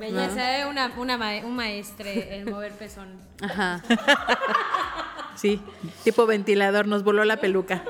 Belleza, 0.01 0.59
¿eh? 0.59 0.65
Una, 0.65 0.91
una 0.97 1.17
ma- 1.17 1.45
un 1.45 1.55
maestre 1.55 2.35
en 2.37 2.49
mover 2.51 2.71
pezón. 2.73 3.07
Ajá. 3.41 3.81
Sí, 5.35 5.61
tipo 6.03 6.25
ventilador, 6.25 6.87
nos 6.87 7.03
voló 7.03 7.23
la 7.23 7.37
peluca. 7.37 7.83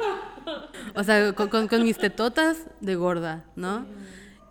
O 0.96 1.04
sea, 1.04 1.34
con, 1.34 1.50
con- 1.50 1.68
con 1.68 1.84
mis 1.84 1.98
tetotas 1.98 2.66
de 2.82 2.96
gorda, 2.96 3.46
¿no? 3.56 3.86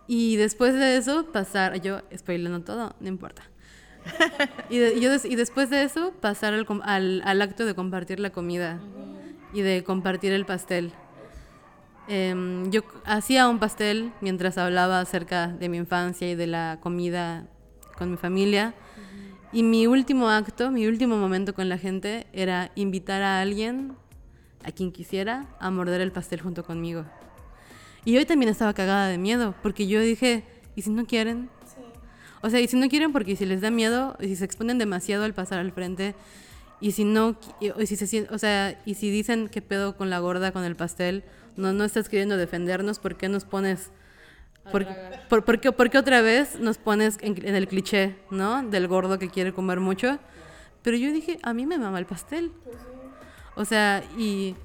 Y 0.07 0.35
después 0.35 0.73
de 0.73 0.97
eso, 0.97 1.25
pasar, 1.31 1.79
yo 1.81 2.01
spoilando 2.15 2.61
todo, 2.61 2.95
no 2.99 3.07
importa. 3.07 3.43
Y, 4.69 4.77
de- 4.79 4.99
yo 4.99 5.09
des- 5.11 5.25
y 5.25 5.35
después 5.35 5.69
de 5.69 5.83
eso, 5.83 6.11
pasar 6.19 6.53
al, 6.53 6.65
al- 6.83 7.21
al 7.23 7.41
acto 7.41 7.65
de 7.65 7.75
compartir 7.75 8.19
la 8.19 8.31
comida 8.31 8.79
y 9.53 9.61
de 9.61 9.83
compartir 9.83 10.33
el 10.33 10.45
pastel. 10.45 10.91
Em, 12.07 12.69
yo 12.71 12.81
hacía 13.05 13.47
un 13.47 13.59
pastel 13.59 14.11
mientras 14.21 14.57
hablaba 14.57 14.99
acerca 14.99 15.47
de 15.47 15.69
mi 15.69 15.77
infancia 15.77 16.29
y 16.29 16.35
de 16.35 16.47
la 16.47 16.79
comida 16.81 17.47
con 17.97 18.11
mi 18.11 18.17
familia. 18.17 18.73
Y 19.53 19.63
mi 19.63 19.85
último 19.85 20.29
acto, 20.29 20.71
mi 20.71 20.87
último 20.87 21.17
momento 21.17 21.53
con 21.53 21.67
la 21.69 21.77
gente 21.77 22.25
era 22.31 22.71
invitar 22.75 23.21
a 23.21 23.41
alguien, 23.41 23.93
a 24.63 24.71
quien 24.71 24.91
quisiera, 24.91 25.45
a 25.59 25.69
morder 25.71 26.01
el 26.01 26.11
pastel 26.11 26.41
junto 26.41 26.63
conmigo. 26.63 27.05
Y 28.05 28.17
hoy 28.17 28.25
también 28.25 28.49
estaba 28.49 28.73
cagada 28.73 29.07
de 29.07 29.17
miedo, 29.17 29.53
porque 29.61 29.87
yo 29.87 29.99
dije, 29.99 30.43
¿y 30.75 30.81
si 30.81 30.89
no 30.89 31.05
quieren? 31.05 31.49
O 32.41 32.49
sea, 32.49 32.59
y 32.59 32.67
si 32.67 32.77
no 32.77 32.89
quieren, 32.89 33.11
porque 33.11 33.35
si 33.35 33.45
les 33.45 33.61
da 33.61 33.69
miedo, 33.69 34.17
y 34.19 34.27
si 34.27 34.37
se 34.37 34.45
exponen 34.45 34.79
demasiado 34.79 35.23
al 35.25 35.33
pasar 35.33 35.59
al 35.59 35.71
frente, 35.71 36.15
y 36.79 36.93
si 36.93 37.03
no, 37.03 37.37
y 37.59 37.85
si 37.85 37.95
se 37.95 38.27
o 38.31 38.37
sea, 38.39 38.81
y 38.85 38.95
si 38.95 39.11
dicen 39.11 39.49
qué 39.49 39.61
pedo 39.61 39.95
con 39.95 40.09
la 40.09 40.17
gorda, 40.19 40.51
con 40.51 40.63
el 40.63 40.75
pastel, 40.75 41.23
no, 41.57 41.73
no 41.73 41.83
estás 41.83 42.09
queriendo 42.09 42.37
defendernos, 42.37 42.99
¿por 42.99 43.15
qué 43.17 43.29
nos 43.29 43.45
pones 43.45 43.91
por, 44.71 44.85
por- 45.29 45.43
por 45.43 45.59
qué, 45.59 45.71
por 45.71 45.89
qué 45.89 45.97
otra 45.97 46.21
vez 46.21 46.59
nos 46.59 46.77
pones 46.77 47.17
en, 47.21 47.35
en 47.47 47.55
el 47.55 47.67
cliché, 47.67 48.15
¿no? 48.29 48.61
Del 48.63 48.87
gordo 48.87 49.17
que 49.19 49.29
quiere 49.29 49.53
comer 49.53 49.79
mucho. 49.79 50.19
Pero 50.83 50.97
yo 50.97 51.11
dije, 51.11 51.39
a 51.43 51.53
mí 51.53 51.65
me 51.65 51.77
mama 51.77 51.97
el 51.99 52.05
pastel. 52.05 52.51
O 53.55 53.65
sea, 53.65 54.03
y 54.17 54.55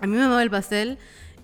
a 0.00 0.06
mí 0.06 0.12
me 0.16 0.20
mama 0.22 0.42
el 0.42 0.50
pastel. 0.50 0.98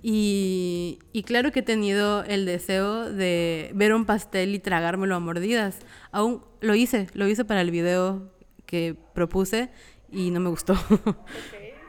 Y, 0.04 0.98
y 1.12 1.22
claro 1.22 1.52
que 1.52 1.60
he 1.60 1.62
tenido 1.62 2.24
el 2.24 2.44
deseo 2.44 3.10
de 3.12 3.70
ver 3.74 3.94
un 3.94 4.04
pastel 4.04 4.54
y 4.54 4.58
tragármelo 4.58 5.14
a 5.14 5.20
mordidas. 5.20 5.78
Aún 6.10 6.42
lo 6.60 6.74
hice, 6.74 7.08
lo 7.14 7.28
hice 7.28 7.44
para 7.44 7.60
el 7.60 7.70
video 7.70 8.32
que 8.66 8.96
propuse 9.14 9.70
y 10.10 10.30
no 10.30 10.40
me 10.40 10.48
gustó. 10.50 10.74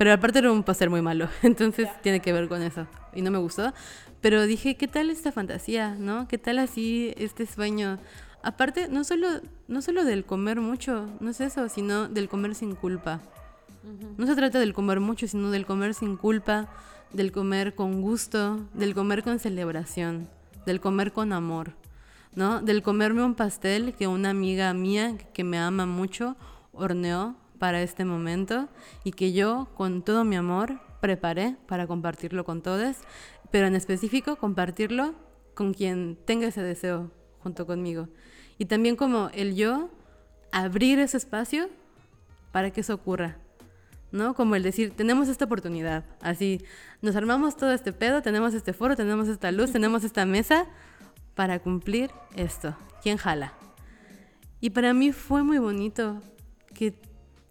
Pero 0.03 0.15
aparte 0.15 0.39
era 0.39 0.51
un 0.51 0.63
pastel 0.63 0.89
muy 0.89 1.01
malo, 1.01 1.29
entonces 1.43 1.87
tiene 2.01 2.19
que 2.19 2.33
ver 2.33 2.49
con 2.49 2.61
eso. 2.61 2.87
Y 3.13 3.21
no 3.21 3.31
me 3.31 3.37
gustó. 3.37 3.71
Pero 4.19 4.45
dije, 4.45 4.75
¿qué 4.75 4.85
tal 4.85 5.09
esta 5.09 5.31
fantasía? 5.31 5.95
¿No? 5.97 6.27
¿Qué 6.27 6.37
tal 6.37 6.59
así 6.59 7.13
este 7.15 7.45
sueño? 7.45 7.99
Aparte, 8.41 8.89
no 8.89 9.05
solo, 9.05 9.29
no 9.69 9.81
solo 9.81 10.03
del 10.03 10.25
comer 10.25 10.59
mucho, 10.59 11.09
no 11.21 11.29
es 11.29 11.39
eso, 11.39 11.69
sino 11.69 12.09
del 12.09 12.27
comer 12.27 12.53
sin 12.53 12.75
culpa. 12.75 13.21
No 14.17 14.27
se 14.27 14.35
trata 14.35 14.59
del 14.59 14.73
comer 14.73 14.99
mucho, 14.99 15.25
sino 15.25 15.51
del 15.51 15.65
comer 15.65 15.93
sin 15.93 16.17
culpa, 16.17 16.67
del 17.13 17.31
comer 17.31 17.73
con 17.73 18.01
gusto, 18.01 18.59
del 18.73 18.93
comer 18.93 19.23
con 19.23 19.39
celebración, 19.39 20.27
del 20.65 20.81
comer 20.81 21.13
con 21.13 21.31
amor, 21.31 21.77
¿no? 22.35 22.61
Del 22.61 22.83
comerme 22.83 23.23
un 23.23 23.35
pastel 23.35 23.93
que 23.93 24.07
una 24.07 24.31
amiga 24.31 24.73
mía 24.73 25.17
que 25.33 25.45
me 25.45 25.59
ama 25.59 25.85
mucho 25.85 26.35
horneó 26.73 27.37
para 27.59 27.81
este 27.81 28.05
momento 28.05 28.69
y 29.03 29.11
que 29.11 29.33
yo 29.33 29.67
con 29.75 30.03
todo 30.03 30.23
mi 30.23 30.35
amor 30.35 30.79
preparé 31.01 31.55
para 31.67 31.87
compartirlo 31.87 32.45
con 32.45 32.61
todos, 32.61 32.97
pero 33.51 33.67
en 33.67 33.75
específico 33.75 34.35
compartirlo 34.35 35.15
con 35.53 35.73
quien 35.73 36.17
tenga 36.25 36.47
ese 36.47 36.61
deseo 36.61 37.11
junto 37.39 37.65
conmigo. 37.65 38.09
Y 38.57 38.65
también 38.65 38.95
como 38.95 39.29
el 39.33 39.55
yo 39.55 39.89
abrir 40.51 40.99
ese 40.99 41.17
espacio 41.17 41.69
para 42.51 42.71
que 42.71 42.81
eso 42.81 42.93
ocurra. 42.93 43.37
¿no? 44.13 44.35
Como 44.35 44.55
el 44.55 44.63
decir, 44.63 44.95
tenemos 44.95 45.27
esta 45.27 45.45
oportunidad, 45.45 46.05
así, 46.21 46.61
nos 47.01 47.15
armamos 47.15 47.57
todo 47.57 47.73
este 47.73 47.91
pedo, 47.91 48.21
tenemos 48.21 48.53
este 48.53 48.71
foro, 48.71 48.95
tenemos 48.95 49.27
esta 49.27 49.51
luz, 49.51 49.71
tenemos 49.73 50.03
esta 50.03 50.25
mesa 50.25 50.67
para 51.33 51.59
cumplir 51.59 52.11
esto. 52.35 52.77
¿Quién 53.01 53.17
jala? 53.17 53.53
Y 54.61 54.69
para 54.69 54.93
mí 54.93 55.11
fue 55.11 55.43
muy 55.43 55.57
bonito 55.57 56.21
que 56.73 56.93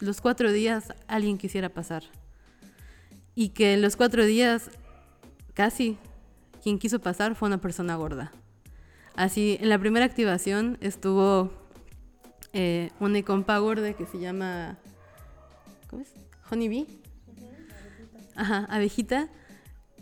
los 0.02 0.20
cuatro 0.20 0.50
días 0.50 0.92
alguien 1.06 1.38
quisiera 1.38 1.68
pasar. 1.68 2.02
Y 3.36 3.50
que 3.50 3.74
en 3.74 3.82
los 3.82 3.94
cuatro 3.94 4.24
días, 4.24 4.68
casi, 5.54 5.96
quien 6.60 6.80
quiso 6.80 6.98
pasar 6.98 7.36
fue 7.36 7.46
una 7.46 7.60
persona 7.60 7.94
gorda. 7.94 8.32
Así, 9.14 9.58
en 9.60 9.68
la 9.68 9.78
primera 9.78 10.04
activación 10.04 10.76
estuvo 10.80 11.52
eh, 12.52 12.90
una 12.98 13.22
compa 13.22 13.58
gorda 13.58 13.92
que 13.92 14.06
se 14.06 14.18
llama... 14.18 14.76
¿Cómo 15.88 16.02
es? 16.02 16.12
Honey 16.50 16.68
Bee. 16.68 16.86
Ajá, 18.34 18.66
abejita. 18.70 19.28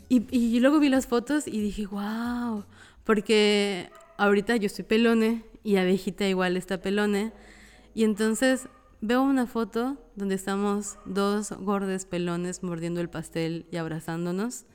Y, 0.08 0.26
y 0.34 0.58
luego 0.60 0.80
vi 0.80 0.88
las 0.88 1.06
fotos 1.06 1.46
y 1.46 1.60
dije, 1.60 1.86
wow, 1.86 2.64
porque 3.04 3.90
ahorita 4.16 4.56
yo 4.56 4.70
soy 4.70 4.84
pelone 4.84 5.44
y 5.62 5.76
abejita 5.76 6.26
igual 6.26 6.56
está 6.56 6.80
pelone. 6.80 7.32
Y 7.94 8.04
entonces 8.04 8.66
veo 9.00 9.22
una 9.22 9.46
foto 9.46 9.96
donde 10.16 10.34
estamos 10.34 10.98
dos 11.04 11.52
gordes 11.52 12.04
pelones 12.06 12.62
mordiendo 12.62 13.00
el 13.00 13.08
pastel 13.08 13.66
y 13.70 13.76
abrazándonos. 13.76 14.66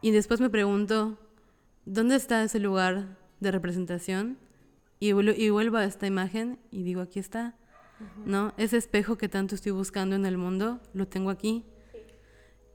Y 0.00 0.12
después 0.12 0.40
me 0.40 0.50
pregunto, 0.50 1.18
¿dónde 1.84 2.16
está 2.16 2.42
ese 2.42 2.60
lugar 2.60 3.18
de 3.40 3.50
representación? 3.50 4.38
Y, 5.00 5.08
y 5.10 5.50
vuelvo 5.50 5.76
a 5.76 5.84
esta 5.84 6.06
imagen 6.06 6.58
y 6.70 6.82
digo, 6.82 7.00
aquí 7.00 7.18
está. 7.18 7.56
¿no? 8.24 8.52
Ese 8.56 8.76
espejo 8.76 9.16
que 9.18 9.28
tanto 9.28 9.54
estoy 9.54 9.72
buscando 9.72 10.16
en 10.16 10.26
el 10.26 10.38
mundo, 10.38 10.80
lo 10.92 11.08
tengo 11.08 11.30
aquí. 11.30 11.64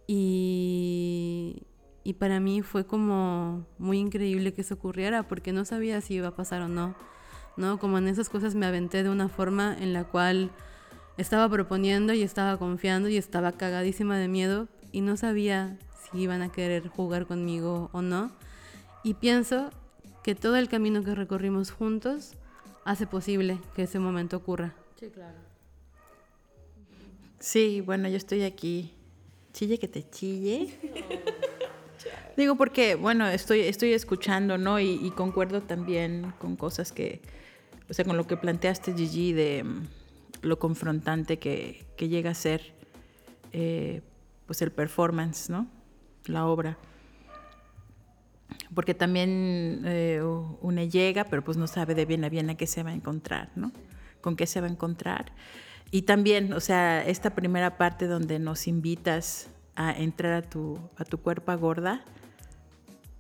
Y, 0.08 1.64
y 2.04 2.14
para 2.14 2.40
mí 2.40 2.62
fue 2.62 2.86
como 2.86 3.66
muy 3.78 4.00
increíble 4.00 4.54
que 4.54 4.62
eso 4.62 4.76
ocurriera, 4.76 5.28
porque 5.28 5.54
no 5.54 5.66
sabía 5.66 6.02
si 6.02 6.16
iba 6.16 6.30
a 6.30 6.36
pasar 6.36 6.62
o 6.62 6.68
no, 6.68 6.96
¿no? 7.58 7.80
Como 7.80 7.98
en 7.98 8.08
esas 8.08 8.30
cosas 8.30 8.56
me 8.56 8.66
aventé 8.66 9.04
de 9.04 9.10
una 9.10 9.30
forma 9.30 9.76
en 9.80 9.94
la 9.94 10.04
cual 10.04 10.52
estaba 11.18 11.48
proponiendo 11.50 12.14
y 12.14 12.24
estaba 12.24 12.58
confiando 12.58 13.10
y 13.10 13.18
estaba 13.18 13.52
cagadísima 13.52 14.18
de 14.18 14.28
miedo 14.28 14.68
y 14.92 15.02
no 15.02 15.18
sabía 15.18 15.78
si 16.02 16.20
iban 16.20 16.42
a 16.42 16.52
querer 16.52 16.88
jugar 16.88 17.26
conmigo 17.26 17.90
o 17.94 18.02
no. 18.02 18.32
Y 19.04 19.16
pienso 19.16 19.70
que 20.24 20.36
todo 20.36 20.56
el 20.56 20.70
camino 20.70 21.04
que 21.04 21.14
recorrimos 21.14 21.72
juntos 21.72 22.34
hace 22.86 23.06
posible 23.08 23.60
que 23.76 23.84
ese 23.84 24.00
momento 24.00 24.38
ocurra. 24.38 24.74
Sí, 25.00 25.10
claro. 25.10 25.38
Sí, 27.40 27.82
bueno, 27.82 28.08
yo 28.08 28.18
estoy 28.18 28.44
aquí. 28.44 28.94
Chille 29.52 29.78
que 29.78 29.88
te 29.88 30.10
chille. 30.10 30.80
Digo 32.38 32.56
porque, 32.56 32.96
bueno, 32.96 33.28
estoy, 33.28 33.62
estoy 33.62 33.94
escuchando, 33.94 34.58
¿no? 34.58 34.80
Y, 34.80 34.94
y 35.06 35.12
concuerdo 35.12 35.62
también 35.62 36.34
con 36.40 36.56
cosas 36.56 36.92
que, 36.92 37.22
o 37.94 37.96
sea, 37.96 38.06
con 38.06 38.18
lo 38.18 38.26
que 38.26 38.38
planteaste, 38.38 38.96
Gigi, 38.96 39.34
de 39.34 39.64
mm, 39.64 39.88
lo 40.42 40.58
confrontante 40.58 41.38
que, 41.38 41.86
que 41.96 42.10
llega 42.10 42.32
a 42.32 42.34
ser, 42.34 42.74
eh, 43.52 44.02
pues, 44.48 44.64
el 44.64 44.72
performance, 44.72 45.52
¿no? 45.52 45.68
La 46.26 46.48
obra. 46.48 46.80
Porque 48.74 48.96
también 48.96 49.84
eh, 49.86 50.24
uno 50.24 50.84
llega, 50.86 51.26
pero 51.26 51.44
pues 51.44 51.56
no 51.56 51.68
sabe 51.68 51.94
de 51.94 52.06
bien 52.06 52.24
a 52.24 52.30
bien 52.30 52.50
a 52.50 52.56
qué 52.56 52.66
se 52.66 52.82
va 52.82 52.90
a 52.90 52.94
encontrar, 52.96 53.52
¿no? 53.56 53.72
Con 54.22 54.36
qué 54.36 54.48
se 54.48 54.60
va 54.60 54.66
a 54.66 54.72
encontrar. 54.72 55.32
Y 55.92 56.02
también, 56.02 56.52
o 56.54 56.62
sea, 56.62 57.06
esta 57.06 57.36
primera 57.36 57.78
parte 57.78 58.08
donde 58.08 58.40
nos 58.40 58.66
invitas 58.66 59.52
a 59.76 59.92
entrar 59.92 60.34
a 60.34 60.42
tu, 60.42 60.80
a 60.98 61.06
tu 61.06 61.20
cuerpo 61.20 61.56
gorda, 61.60 62.04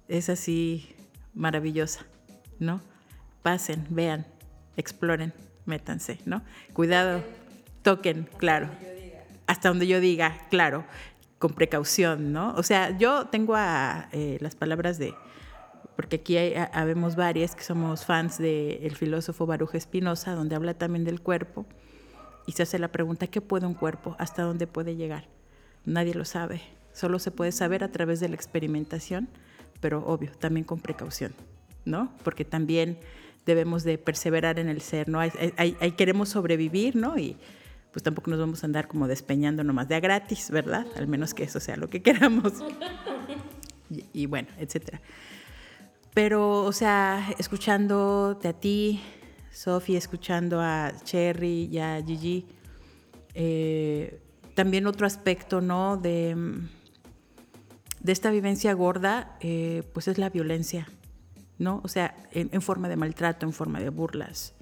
es 0.08 0.30
así 0.30 0.96
maravillosa, 1.36 2.08
¿no? 2.58 2.82
Pasen, 3.44 3.86
vean, 3.92 4.33
exploren, 4.77 5.34
métanse, 5.65 6.20
¿no? 6.25 6.42
Cuidado, 6.74 7.24
toquen, 7.82 8.27
claro. 8.38 8.70
Hasta 9.48 9.70
donde 9.70 9.88
yo 9.88 10.00
diga, 10.00 10.38
claro, 10.50 10.86
con 11.39 11.53
precaución, 11.53 12.32
¿no? 12.32 12.53
O 12.56 12.63
sea, 12.63 12.98
yo 12.98 13.25
tengo 13.27 13.56
eh, 13.58 14.38
las 14.39 14.56
palabras 14.56 14.98
de, 14.98 15.13
porque 15.96 16.15
aquí 16.18 16.38
hay, 16.38 16.53
a- 16.56 16.63
habemos 16.74 17.15
varias 17.15 17.56
que 17.56 17.63
somos 17.63 18.06
fans 18.06 18.38
del 18.38 18.96
filósofo 18.96 19.46
Baruch 19.46 19.75
Espinosa, 19.75 20.34
donde 20.34 20.56
habla 20.56 20.74
también 20.74 21.03
del 21.03 21.22
cuerpo 21.22 21.65
y 22.46 22.53
se 22.53 22.63
hace 22.63 22.80
la 22.80 22.88
pregunta, 22.89 23.27
¿qué 23.27 23.42
puede 23.42 23.65
un 23.68 23.74
cuerpo? 23.74 24.15
¿Hasta 24.20 24.44
dónde 24.44 24.68
puede 24.68 24.96
llegar? 24.96 25.25
Nadie 25.86 26.13
lo 26.13 26.24
sabe. 26.25 26.62
Solo 26.94 27.20
se 27.20 27.32
puede 27.32 27.51
saber 27.51 27.84
a 27.84 27.92
través 27.92 28.20
de 28.22 28.30
la 28.30 28.36
experimentación, 28.36 29.27
pero 29.82 30.06
obvio, 30.06 30.32
también 30.39 30.63
con 30.65 30.80
precaución, 30.80 31.34
¿no? 31.84 32.13
Porque 32.24 32.46
también 32.46 32.98
debemos 33.46 33.84
de 33.84 33.98
perseverar 33.98 34.60
en 34.60 34.70
el 34.70 34.82
ser, 34.82 35.10
¿no? 35.10 35.20
Hay, 35.20 35.32
queremos 35.98 36.30
sobrevivir, 36.30 36.96
¿no? 36.96 37.18
Y 37.18 37.38
pues 37.92 38.04
tampoco 38.04 38.32
nos 38.32 38.40
vamos 38.40 38.64
a 38.64 38.66
andar 38.66 38.88
como 38.88 39.08
despeñando 39.08 39.64
nomás 39.64 39.88
de 39.88 39.96
a 39.96 40.00
gratis, 40.00 40.50
¿verdad? 40.50 40.88
Al 40.96 41.08
menos 41.08 41.34
que 41.34 41.44
eso 41.44 41.60
sea 41.60 41.76
lo 41.78 41.90
que 41.90 42.02
queramos. 42.02 42.54
Y, 44.12 44.26
bueno, 44.26 44.48
etcétera. 44.58 45.02
Pero, 46.14 46.64
o 46.64 46.72
sea, 46.72 47.34
escuchándote 47.38 48.48
a 48.48 48.54
ti, 48.54 49.02
Sophie, 49.52 49.98
escuchando 49.98 50.60
a 50.62 50.92
Cherry 51.04 51.70
y 51.72 51.78
a 51.78 52.02
Gigi, 52.04 52.46
eh, 53.36 54.20
también 54.56 54.88
otro 54.88 55.06
aspecto, 55.06 55.62
¿no? 55.62 55.98
De, 55.98 56.36
de 58.00 58.12
esta 58.12 58.32
vivencia 58.32 58.74
gorda, 58.74 59.38
eh, 59.42 59.84
pues 59.94 60.08
es 60.08 60.18
la 60.18 60.30
violencia, 60.30 60.88
¿no? 61.57 61.81
O 61.83 61.88
sea, 61.88 62.15
en, 62.31 62.62
forma 62.62 62.89
de 62.89 62.95
maltrato, 62.95 63.45
en 63.45 63.53
forma 63.53 63.79
de 63.79 63.89
burlas, 63.89 64.53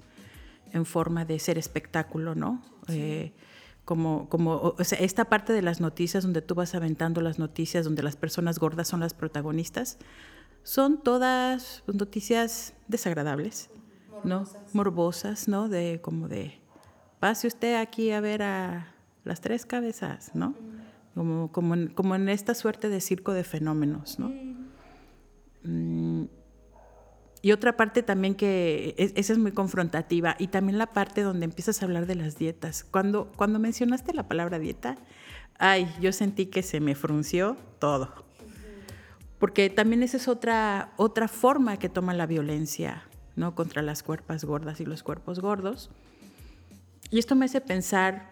en 0.72 0.84
forma 0.84 1.24
de 1.24 1.38
ser 1.38 1.58
espectáculo, 1.58 2.34
¿no? 2.34 2.62
Eh, 2.88 3.32
como, 3.84 4.28
como 4.28 4.74
o 4.78 4.84
sea, 4.84 4.98
esta 4.98 5.24
parte 5.24 5.52
de 5.52 5.62
las 5.62 5.80
noticias 5.80 6.22
donde 6.22 6.42
tú 6.42 6.54
vas 6.54 6.74
aventando 6.74 7.20
las 7.20 7.38
noticias, 7.38 7.84
donde 7.84 8.02
las 8.02 8.16
personas 8.16 8.58
gordas 8.58 8.88
son 8.88 9.00
las 9.00 9.14
protagonistas, 9.14 9.98
son 10.62 11.02
todas 11.02 11.82
noticias 11.86 12.74
desagradables, 12.86 13.70
¿no? 14.22 14.44
Morbosas, 14.72 15.48
¿no? 15.48 15.68
De 15.68 16.00
como 16.00 16.28
de, 16.28 16.60
pase 17.18 17.48
usted 17.48 17.80
aquí 17.80 18.12
a 18.12 18.20
ver 18.20 18.42
a 18.42 18.94
las 19.24 19.40
tres 19.40 19.66
cabezas, 19.66 20.30
¿no? 20.34 20.54
Como, 21.14 21.50
como, 21.52 21.74
en, 21.74 21.88
como 21.88 22.14
en 22.14 22.28
esta 22.28 22.54
suerte 22.54 22.88
de 22.88 23.00
circo 23.00 23.32
de 23.32 23.44
fenómenos, 23.44 24.18
¿no? 24.18 24.32
Mm, 25.64 26.11
y 27.42 27.52
otra 27.52 27.76
parte 27.76 28.02
también 28.02 28.34
que 28.34 28.94
esa 28.96 29.32
es 29.32 29.38
muy 29.38 29.52
confrontativa 29.52 30.36
y 30.38 30.46
también 30.46 30.78
la 30.78 30.86
parte 30.86 31.22
donde 31.22 31.44
empiezas 31.44 31.82
a 31.82 31.84
hablar 31.84 32.06
de 32.06 32.14
las 32.14 32.38
dietas. 32.38 32.84
Cuando, 32.90 33.30
cuando 33.36 33.58
mencionaste 33.58 34.14
la 34.14 34.28
palabra 34.28 34.58
dieta, 34.58 34.96
ay, 35.58 35.92
yo 36.00 36.12
sentí 36.12 36.46
que 36.46 36.62
se 36.62 36.80
me 36.80 36.94
frunció 36.94 37.56
todo 37.78 38.32
porque 39.42 39.70
también 39.70 40.04
esa 40.04 40.18
es 40.18 40.28
otra, 40.28 40.92
otra 40.96 41.26
forma 41.26 41.76
que 41.76 41.88
toma 41.88 42.14
la 42.14 42.26
violencia 42.26 43.02
¿no? 43.34 43.56
contra 43.56 43.82
las 43.82 44.04
cuerpas 44.04 44.44
gordas 44.44 44.80
y 44.80 44.84
los 44.84 45.02
cuerpos 45.02 45.40
gordos. 45.40 45.90
Y 47.10 47.18
esto 47.18 47.34
me 47.34 47.46
hace 47.46 47.60
pensar 47.60 48.30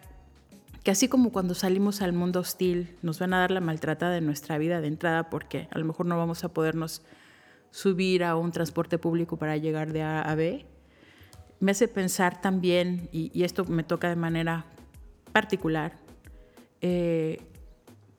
que 0.85 0.91
así 0.91 1.09
como 1.09 1.33
cuando 1.33 1.53
salimos 1.53 2.01
al 2.01 2.13
mundo 2.13 2.39
hostil 2.39 2.95
nos 3.01 3.19
van 3.19 3.33
a 3.33 3.39
dar 3.39 3.51
la 3.51 3.59
maltratada 3.59 4.13
de 4.13 4.21
nuestra 4.21 4.57
vida 4.57 4.79
de 4.79 4.87
entrada 4.87 5.29
porque 5.29 5.67
a 5.71 5.79
lo 5.79 5.83
mejor 5.83 6.05
no 6.05 6.17
vamos 6.17 6.45
a 6.45 6.53
podernos 6.53 7.01
subir 7.71 8.23
a 8.23 8.35
un 8.35 8.51
transporte 8.51 8.97
público 8.97 9.37
para 9.37 9.57
llegar 9.57 9.93
de 9.93 10.03
A 10.03 10.21
a 10.21 10.35
B, 10.35 10.65
me 11.59 11.71
hace 11.71 11.87
pensar 11.87 12.41
también, 12.41 13.09
y, 13.11 13.43
esto 13.43 13.65
me 13.65 13.83
toca 13.83 14.09
de 14.09 14.15
manera 14.15 14.65
particular, 15.31 15.97
eh, 16.81 17.41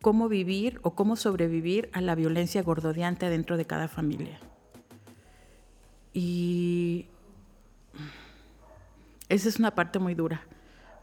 cómo 0.00 0.28
vivir 0.28 0.80
o 0.82 0.94
cómo 0.94 1.16
sobrevivir 1.16 1.90
a 1.92 2.00
la 2.00 2.14
violencia 2.14 2.62
gordodiante 2.62 3.28
dentro 3.28 3.56
de 3.56 3.64
cada 3.64 3.88
familia. 3.88 4.40
Y 6.14 7.06
esa 9.28 9.48
es 9.48 9.58
una 9.58 9.74
parte 9.74 9.98
muy 9.98 10.14
dura. 10.14 10.42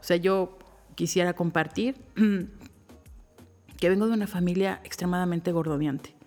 O 0.00 0.02
sea, 0.02 0.16
yo 0.16 0.58
quisiera 0.94 1.34
compartir 1.34 1.96
que 3.76 3.88
vengo 3.88 4.06
de 4.06 4.12
una 4.12 4.26
familia 4.26 4.80
extremadamente 4.84 5.52
gordodiante 5.52 6.19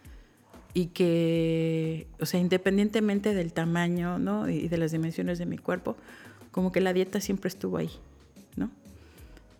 y 0.74 0.88
que, 0.88 2.08
o 2.20 2.26
sea, 2.26 2.40
independientemente 2.40 3.34
del 3.34 3.54
tamaño 3.54 4.18
¿no? 4.18 4.50
y 4.50 4.68
de 4.68 4.78
las 4.78 4.92
dimensiones 4.92 5.38
de 5.38 5.46
mi 5.46 5.58
cuerpo, 5.58 5.96
como 6.52 6.72
que 6.72 6.82
la 6.82 6.94
dieta 6.94 7.22
siempre 7.22 7.48
estuvo 7.48 7.78
ahí, 7.78 7.92
¿no? 8.56 8.70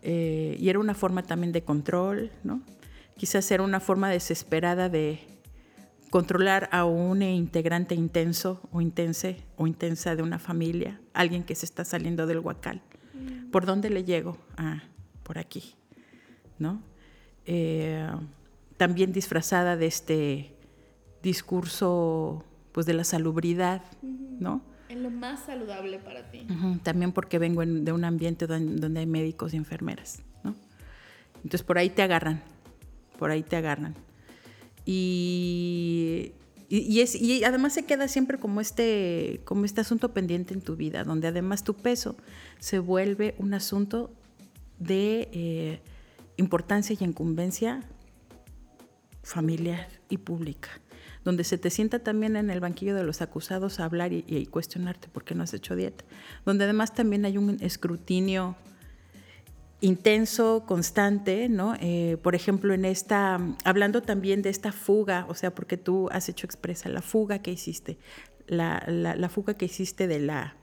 Eh, 0.02 0.58
y 0.60 0.70
era 0.70 0.80
una 0.80 0.94
forma 0.94 1.24
también 1.24 1.52
de 1.52 1.64
control, 1.64 2.32
¿no? 2.44 2.62
quizás 3.18 3.50
era 3.52 3.64
una 3.64 3.80
forma 3.80 4.10
desesperada 4.10 4.90
de 4.90 5.20
controlar 6.10 6.70
a 6.72 6.86
un 6.86 7.22
integrante 7.22 7.96
intenso 7.96 8.62
o 8.72 8.82
intense 8.82 9.38
o 9.56 9.66
intensa 9.66 10.16
de 10.16 10.24
una 10.24 10.40
familia, 10.40 11.02
alguien 11.14 11.44
que 11.44 11.56
se 11.56 11.66
está 11.66 11.86
saliendo 11.86 12.28
del 12.28 12.40
huacal. 12.40 12.82
Mm. 13.14 13.50
¿Por 13.50 13.66
dónde 13.66 13.90
le 13.90 14.04
llego? 14.04 14.38
Ah, 14.58 14.84
por 15.24 15.40
aquí, 15.40 15.76
¿no? 16.60 16.84
Eh, 17.46 18.08
también 18.78 19.12
disfrazada 19.12 19.76
de 19.76 19.86
este 19.88 20.53
discurso 21.24 22.46
pues 22.72 22.86
de 22.86 22.94
la 22.94 23.04
salubridad, 23.04 23.82
¿no? 24.04 24.62
En 24.90 25.02
lo 25.02 25.10
más 25.10 25.46
saludable 25.46 25.98
para 25.98 26.30
ti. 26.30 26.46
También 26.84 27.12
porque 27.12 27.40
vengo 27.40 27.66
de 27.66 27.92
un 27.92 28.04
ambiente 28.04 28.46
donde, 28.46 28.80
donde, 28.80 29.00
hay 29.00 29.08
médicos 29.08 29.54
y 29.56 29.58
enfermeras, 29.58 30.22
¿no? 30.44 30.54
Entonces 31.38 31.64
por 31.64 31.80
ahí 31.80 31.90
te 31.90 32.04
agarran 32.04 32.44
por 33.24 33.32
ahí 33.32 33.44
te 33.44 33.56
agarran. 33.56 33.96
Y, 34.86 36.34
y, 36.68 37.00
es, 37.00 37.16
y, 37.16 37.44
además 37.46 37.74
se 37.74 37.86
queda 37.86 38.10
siempre 38.10 38.38
como 38.38 38.60
este, 38.60 39.40
como 39.46 39.64
este 39.64 39.82
asunto 39.82 40.14
pendiente 40.14 40.54
en 40.54 40.62
tu 40.62 40.76
vida, 40.76 41.04
donde 41.06 41.30
además 41.30 41.64
tu 41.64 41.74
peso 41.74 42.18
se 42.60 42.80
vuelve 42.80 43.36
un 43.38 43.54
asunto 43.54 44.12
de 44.78 45.30
eh, 45.32 45.82
importancia 46.36 46.96
y 47.00 47.04
incumbencia 47.04 47.82
familiar 49.22 49.88
y 50.10 50.18
pública, 50.18 50.70
donde 51.24 51.44
se 51.44 51.58
te 51.58 51.70
sienta 51.70 52.00
también 52.00 52.36
en 52.36 52.50
el 52.50 52.60
banquillo 52.60 52.96
de 52.96 53.04
los 53.04 53.22
acusados 53.22 53.80
a 53.80 53.86
hablar 53.86 54.12
y, 54.14 54.46
cuestionarte 54.48 55.08
por 55.08 55.24
qué 55.24 55.36
no 55.36 55.44
has 55.44 55.54
hecho 55.54 55.76
dieta, 55.76 56.04
donde 56.46 56.66
además 56.66 56.94
también 56.94 57.26
hay 57.26 57.38
un 57.38 57.58
escrutinio 57.62 58.56
intenso, 59.84 60.64
constante, 60.66 61.50
¿no? 61.50 61.76
Eh, 61.82 62.18
por 62.24 62.36
ejemplo, 62.36 62.74
en 62.74 62.86
esta, 62.86 63.40
hablando 63.66 64.02
también 64.02 64.42
de 64.42 64.50
esta 64.50 64.72
fuga, 64.72 65.26
o 65.28 65.36
sea, 65.36 65.54
porque 65.54 65.76
tú 65.76 66.08
has 66.12 66.30
hecho 66.30 66.48
expresa 66.48 66.88
la 66.88 67.02
fuga 67.02 67.40
que 67.40 67.52
hiciste, 67.52 67.98
la, 68.48 68.82
la, 68.88 69.30
fuga 69.30 69.56
que 69.56 69.66
hiciste 69.66 70.08
de 70.08 70.20
la, 70.20 70.56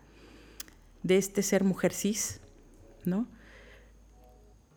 de 1.02 1.18
este 1.18 1.42
ser 1.42 1.64
mujer 1.64 1.92
cis, 1.92 2.40
¿no? 3.04 3.28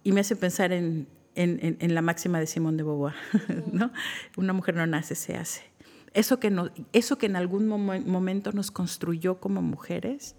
Y 0.03 0.11
me 0.11 0.19
hace 0.19 0.35
pensar 0.35 0.73
en, 0.73 1.07
en, 1.35 1.77
en, 1.79 1.95
la 1.95 2.01
máxima 2.01 2.39
de 2.39 2.47
Simón 2.47 2.75
de 2.75 2.83
Beauvoir, 2.83 3.15
¿no? 3.71 3.93
Una 4.35 4.51
mujer 4.51 4.75
no 4.75 4.85
nace, 4.85 5.15
se 5.15 5.37
hace. 5.37 5.72
Eso 6.13 6.39
que, 6.39 6.51
no, 6.51 6.69
eso 6.91 7.17
que 7.17 7.25
en 7.25 7.35
algún 7.35 7.67
momento 7.67 8.51
nos 8.51 8.69
construyó 8.69 9.39
como 9.39 9.61
mujeres, 9.61 10.35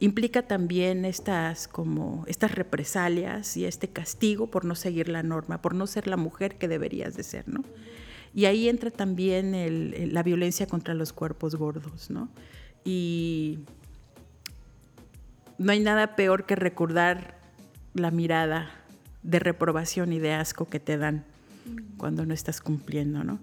implica 0.00 0.42
también 0.42 1.04
estas, 1.04 1.68
como, 1.68 2.24
estas 2.26 2.52
represalias 2.52 3.56
y 3.56 3.66
este 3.66 3.88
castigo 3.88 4.48
por 4.50 4.64
no 4.64 4.74
seguir 4.74 5.08
la 5.08 5.22
norma, 5.22 5.62
por 5.62 5.76
no 5.76 5.86
ser 5.86 6.08
la 6.08 6.16
mujer 6.16 6.58
que 6.58 6.66
deberías 6.66 7.14
de 7.14 7.22
ser, 7.22 7.48
¿no? 7.48 7.62
Y 8.34 8.46
ahí 8.46 8.68
entra 8.68 8.90
también 8.90 10.12
la 10.12 10.22
violencia 10.24 10.66
contra 10.66 10.94
los 10.94 11.12
cuerpos 11.12 11.54
gordos, 11.54 12.10
¿no? 12.10 12.28
Y 12.84 13.60
no 15.58 15.70
hay 15.70 15.78
nada 15.78 16.16
peor 16.16 16.46
que 16.46 16.56
recordar 16.56 17.38
la 17.94 18.10
mirada 18.10 18.70
de 19.22 19.38
reprobación 19.38 20.12
y 20.12 20.18
de 20.18 20.32
asco 20.32 20.68
que 20.68 20.80
te 20.80 20.96
dan 20.96 21.24
cuando 21.96 22.26
no 22.26 22.34
estás 22.34 22.60
cumpliendo, 22.60 23.22
¿no? 23.22 23.38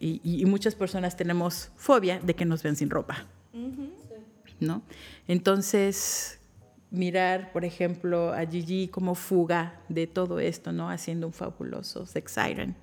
Y, 0.00 0.44
muchas 0.46 0.74
personas 0.74 1.16
tenemos 1.16 1.70
fobia 1.76 2.18
de 2.20 2.34
que 2.34 2.46
nos 2.46 2.62
vean 2.62 2.74
sin 2.74 2.88
ropa. 2.88 3.26
¿no? 4.60 4.82
Entonces, 5.28 6.38
mirar, 6.90 7.52
por 7.52 7.64
ejemplo, 7.64 8.32
a 8.32 8.46
Gigi 8.46 8.88
como 8.88 9.14
fuga 9.14 9.80
de 9.88 10.06
todo 10.06 10.40
esto, 10.40 10.72
¿no? 10.72 10.90
Haciendo 10.90 11.26
un 11.26 11.32
fabuloso 11.32 12.06
sex 12.06 12.32
siren, 12.32 12.76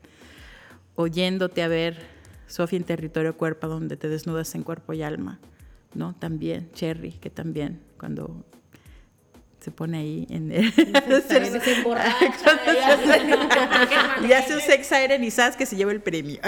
oyéndote 0.96 1.62
a 1.62 1.68
ver 1.68 2.18
Sofía 2.48 2.78
en 2.80 2.86
territorio 2.86 3.36
cuerpo, 3.36 3.68
donde 3.68 3.98
te 3.98 4.08
desnudas 4.08 4.56
en 4.56 4.64
cuerpo 4.64 4.94
y 4.94 5.04
alma, 5.04 5.40
¿no? 5.94 6.16
También 6.16 6.72
Cherry, 6.72 7.12
que 7.12 7.30
también 7.30 7.82
cuando 8.00 8.46
se 9.68 9.72
pone 9.72 9.98
ahí 9.98 10.26
en 10.30 10.50
el... 10.50 10.72
se, 10.72 10.84
y 14.26 14.32
hace 14.32 14.56
un 14.56 14.62
sex 14.62 14.88
siren 14.88 15.26
y 15.26 15.30
sabes 15.30 15.58
que 15.58 15.66
se 15.66 15.76
lleva 15.76 15.92
el 15.92 16.00
premio. 16.00 16.40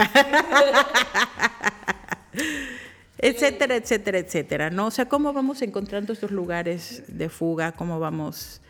Etcétera, 3.18 3.76
etcétera, 3.76 4.20
etcétera, 4.20 4.70
¿no? 4.70 4.86
O 4.86 4.92
sea, 4.92 5.10
cómo 5.10 5.34
vamos 5.34 5.62
encontrando 5.62 6.14
estos 6.14 6.32
lugares 6.32 7.04
de 7.10 7.28
fuga, 7.28 7.74
cómo 7.74 8.00
vamos 8.00 8.62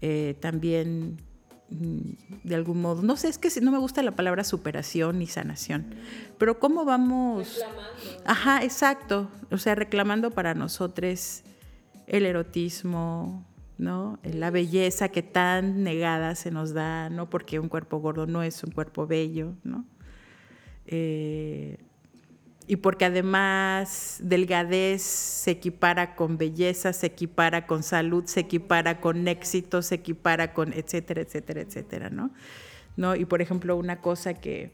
eh, 0.00 0.34
también 0.40 1.22
mm, 1.70 2.00
de 2.42 2.56
algún 2.56 2.82
modo, 2.82 3.02
no 3.02 3.16
sé, 3.16 3.28
es 3.28 3.38
que 3.38 3.48
no 3.60 3.70
me 3.70 3.78
gusta 3.78 4.02
la 4.02 4.16
palabra 4.16 4.42
superación 4.42 5.20
ni 5.20 5.28
sanación, 5.28 5.94
pero 6.38 6.58
cómo 6.58 6.84
vamos... 6.84 7.54
Reclamando. 7.54 7.92
Ajá, 8.24 8.64
exacto, 8.64 9.30
o 9.52 9.58
sea, 9.58 9.76
reclamando 9.76 10.32
para 10.32 10.54
nosotros 10.54 11.44
el 12.08 12.26
erotismo, 12.26 13.46
¿no? 13.82 14.20
La 14.22 14.50
belleza 14.50 15.08
que 15.08 15.22
tan 15.22 15.82
negada 15.82 16.36
se 16.36 16.50
nos 16.50 16.72
da, 16.72 17.10
¿no? 17.10 17.28
Porque 17.28 17.58
un 17.58 17.68
cuerpo 17.68 17.98
gordo 17.98 18.26
no 18.26 18.42
es 18.42 18.62
un 18.62 18.70
cuerpo 18.70 19.06
bello, 19.06 19.54
¿no? 19.64 19.84
Eh, 20.86 21.78
y 22.68 22.76
porque 22.76 23.06
además 23.06 24.20
delgadez 24.22 25.02
se 25.02 25.50
equipara 25.50 26.14
con 26.14 26.38
belleza, 26.38 26.92
se 26.92 27.06
equipara 27.08 27.66
con 27.66 27.82
salud, 27.82 28.24
se 28.26 28.40
equipara 28.40 29.00
con 29.00 29.26
éxito, 29.26 29.82
se 29.82 29.96
equipara 29.96 30.54
con 30.54 30.72
etcétera, 30.72 31.22
etcétera, 31.22 31.62
etcétera, 31.62 32.08
¿no? 32.08 32.30
¿No? 32.96 33.16
Y 33.16 33.24
por 33.24 33.42
ejemplo, 33.42 33.76
una 33.76 34.00
cosa 34.00 34.34
que, 34.34 34.70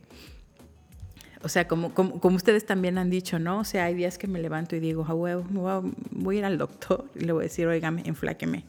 o 1.42 1.48
sea, 1.48 1.68
como, 1.68 1.94
como, 1.94 2.36
ustedes 2.36 2.66
también 2.66 2.98
han 2.98 3.10
dicho, 3.10 3.38
¿no? 3.38 3.60
O 3.60 3.64
sea, 3.64 3.84
hay 3.84 3.94
días 3.94 4.18
que 4.18 4.26
me 4.26 4.40
levanto 4.40 4.76
y 4.76 4.80
digo, 4.80 5.06
ah, 5.08 5.82
voy 6.10 6.36
a 6.36 6.38
ir 6.38 6.44
al 6.44 6.58
doctor 6.58 7.04
y 7.14 7.24
le 7.24 7.32
voy 7.32 7.42
a 7.42 7.44
decir, 7.44 7.66
oígame, 7.66 8.02
enfláqueme, 8.06 8.64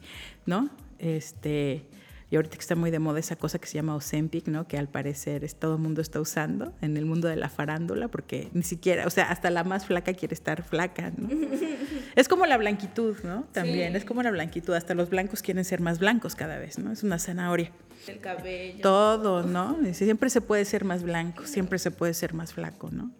¿no? 0.46 0.70
Este, 0.98 1.84
y 2.30 2.36
ahorita 2.36 2.56
que 2.56 2.60
está 2.60 2.76
muy 2.76 2.92
de 2.92 3.00
moda 3.00 3.18
esa 3.18 3.34
cosa 3.34 3.58
que 3.58 3.66
se 3.66 3.74
llama 3.74 3.96
Ozempic, 3.96 4.46
¿no? 4.46 4.68
Que 4.68 4.78
al 4.78 4.88
parecer 4.88 5.42
es, 5.42 5.56
todo 5.56 5.74
el 5.74 5.80
mundo 5.80 6.00
está 6.00 6.20
usando 6.20 6.72
en 6.80 6.96
el 6.96 7.04
mundo 7.04 7.26
de 7.26 7.34
la 7.34 7.48
farándula, 7.48 8.06
porque 8.06 8.50
ni 8.52 8.62
siquiera, 8.62 9.04
o 9.04 9.10
sea, 9.10 9.24
hasta 9.30 9.50
la 9.50 9.64
más 9.64 9.86
flaca 9.86 10.14
quiere 10.14 10.34
estar 10.34 10.62
flaca, 10.62 11.10
¿no? 11.16 11.28
es 12.14 12.28
como 12.28 12.46
la 12.46 12.56
blanquitud, 12.56 13.16
¿no? 13.24 13.48
También, 13.50 13.96
es 13.96 14.04
como 14.04 14.22
la 14.22 14.30
blanquitud, 14.30 14.74
hasta 14.74 14.94
los 14.94 15.10
blancos 15.10 15.42
quieren 15.42 15.64
ser 15.64 15.80
más 15.80 15.98
blancos 15.98 16.36
cada 16.36 16.56
vez, 16.58 16.78
¿no? 16.78 16.92
Es 16.92 17.02
una 17.02 17.18
zanahoria. 17.18 17.72
El 18.06 18.20
cabello. 18.20 18.80
Todo, 18.80 19.42
¿no? 19.42 19.76
Siempre 19.92 20.30
se 20.30 20.40
puede 20.40 20.64
ser 20.64 20.84
más 20.84 21.02
blanco, 21.02 21.46
siempre 21.46 21.80
se 21.80 21.90
puede 21.90 22.14
ser 22.14 22.32
más 22.32 22.52
flaco, 22.52 22.90
¿no? 22.92 23.10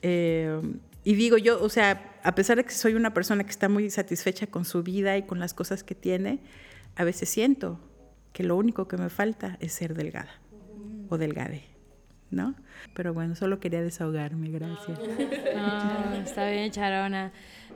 Eh, 0.00 0.58
y 1.04 1.14
digo 1.14 1.36
yo, 1.36 1.62
o 1.62 1.68
sea, 1.68 2.18
a 2.22 2.34
pesar 2.34 2.56
de 2.56 2.64
que 2.64 2.72
soy 2.72 2.94
una 2.94 3.12
persona 3.12 3.44
que 3.44 3.50
está 3.50 3.68
muy 3.68 3.90
satisfecha 3.90 4.46
con 4.46 4.64
su 4.64 4.82
vida 4.82 5.18
y 5.18 5.24
con 5.24 5.38
las 5.38 5.52
cosas 5.52 5.84
que 5.84 5.94
tiene, 5.94 6.40
a 6.96 7.04
veces 7.04 7.28
siento 7.28 7.78
que 8.32 8.42
lo 8.42 8.56
único 8.56 8.88
que 8.88 8.96
me 8.96 9.10
falta 9.10 9.56
es 9.60 9.72
ser 9.72 9.94
delgada 9.94 10.40
o 11.08 11.18
delgade, 11.18 11.62
¿no? 12.30 12.54
Pero 12.94 13.12
bueno, 13.12 13.34
solo 13.34 13.60
quería 13.60 13.82
desahogarme, 13.82 14.50
gracias. 14.50 14.98
No, 15.54 16.14
está 16.14 16.48
bien, 16.50 16.70
Charona. 16.70 17.32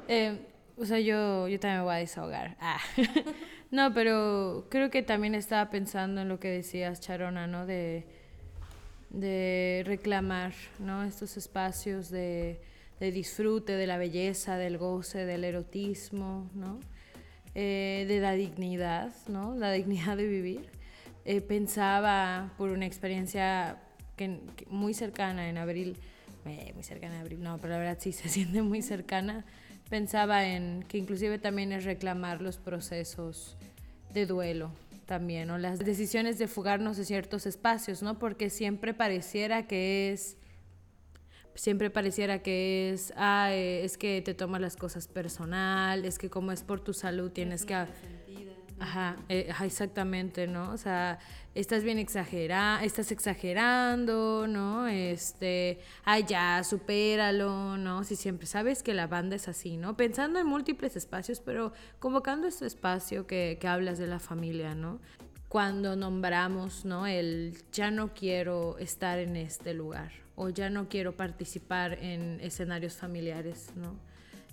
Eh, 0.09 0.38
o 0.77 0.85
sea, 0.85 1.01
yo, 1.01 1.49
yo 1.49 1.59
también 1.61 1.81
me 1.81 1.85
voy 1.85 1.95
a 1.95 1.99
desahogar. 1.99 2.57
Ah. 2.61 2.79
No, 3.71 3.93
pero 3.93 4.69
creo 4.71 4.88
que 4.88 5.03
también 5.03 5.35
estaba 5.35 5.69
pensando 5.69 6.21
en 6.21 6.29
lo 6.29 6.38
que 6.38 6.49
decías, 6.49 7.01
Charona, 7.01 7.49
¿no? 7.49 7.67
De, 7.67 8.07
de 9.11 9.83
reclamar, 9.85 10.53
¿no? 10.79 11.03
Estos 11.03 11.37
espacios 11.37 12.09
de, 12.09 12.61
de 13.01 13.11
disfrute, 13.11 13.73
de 13.73 13.88
la 13.88 13.99
belleza, 13.99 14.57
del 14.59 14.79
goce, 14.79 15.27
del 15.27 15.43
erotismo, 15.43 16.49
¿no? 16.55 16.79
Eh, 17.57 18.05
de 18.09 18.19
la 18.19 18.33
dignidad, 18.33 19.12
¿no? 19.29 19.55
La 19.55 19.71
dignidad 19.71 20.17
de 20.17 20.27
vivir. 20.27 20.69
Eh, 21.25 21.40
pensaba 21.40 22.53
por 22.59 22.71
una 22.71 22.85
experiencia 22.85 23.79
muy 24.69 24.93
cercana 24.93 25.49
en 25.49 25.57
abril, 25.59 25.97
eh, 26.47 26.73
muy 26.75 26.83
cercana 26.83 27.14
en 27.14 27.21
abril, 27.21 27.43
no, 27.43 27.59
pero 27.59 27.75
la 27.75 27.79
verdad 27.79 27.99
sí 28.01 28.11
se 28.12 28.29
siente 28.29 28.61
muy 28.62 28.83
cercana. 28.83 29.45
Pensaba 29.88 30.47
en 30.47 30.85
que 30.88 30.99
inclusive 30.99 31.38
también 31.38 31.71
es 31.71 31.85
reclamar 31.85 32.43
los 32.43 32.57
procesos 32.57 33.57
de 34.12 34.27
duelo 34.27 34.73
también, 35.07 35.51
o 35.51 35.59
las 35.59 35.79
decisiones 35.79 36.38
de 36.38 36.49
fugarnos 36.49 36.97
de 36.97 37.05
ciertos 37.05 37.47
espacios, 37.47 38.03
¿no? 38.03 38.19
Porque 38.19 38.51
siempre 38.51 38.95
pareciera 38.95 39.69
que 39.69 40.12
es 40.12 40.38
siempre 41.55 41.90
pareciera 41.90 42.43
que 42.43 42.90
es, 42.90 43.12
ah, 43.17 43.49
eh, 43.53 43.85
es 43.85 43.99
que 43.99 44.23
te 44.23 44.35
tomas 44.35 44.61
las 44.61 44.77
cosas 44.77 45.09
personal, 45.09 46.05
es 46.05 46.19
que 46.19 46.31
como 46.31 46.53
es 46.53 46.62
por 46.62 46.81
tu 46.81 46.93
salud 46.93 47.31
tienes 47.31 47.64
que... 47.64 47.87
Ajá, 48.81 49.17
eh, 49.29 49.49
ajá, 49.51 49.67
exactamente, 49.67 50.49
¿no? 50.49 50.73
O 50.73 50.77
sea, 50.77 51.21
estás 51.55 51.85
bien 51.85 51.99
exagerando, 51.99 52.85
estás 52.85 53.12
exagerando, 53.12 54.47
¿no? 54.49 54.88
Este, 54.88 55.79
ay, 56.05 56.25
ya, 56.27 56.62
supéralo, 56.64 57.77
¿no? 57.77 58.03
Si 58.03 58.17
siempre 58.17 58.47
sabes 58.47 58.83
que 58.83 58.93
la 58.93 59.07
banda 59.07 59.37
es 59.37 59.47
así, 59.47 59.77
¿no? 59.77 59.97
Pensando 59.97 60.40
en 60.40 60.47
múltiples 60.47 60.97
espacios, 60.97 61.40
pero 61.40 61.73
convocando 62.01 62.49
este 62.49 62.67
espacio 62.67 63.29
que, 63.29 63.59
que 63.61 63.69
hablas 63.69 63.99
de 63.99 64.09
la 64.09 64.19
familia, 64.19 64.75
¿no? 64.75 65.01
Cuando 65.49 65.95
nombramos, 65.95 66.85
¿no? 66.85 67.07
El 67.07 67.57
ya 67.73 67.93
no 67.93 68.12
quiero 68.12 68.77
estar 68.79 69.21
en 69.21 69.37
este 69.37 69.73
lugar, 69.73 70.11
o 70.37 70.49
ya 70.49 70.70
no 70.70 70.88
quiero 70.88 71.16
participar 71.16 71.99
en 72.03 72.40
escenarios 72.40 72.94
familiares, 72.94 73.70
¿no? 73.77 73.97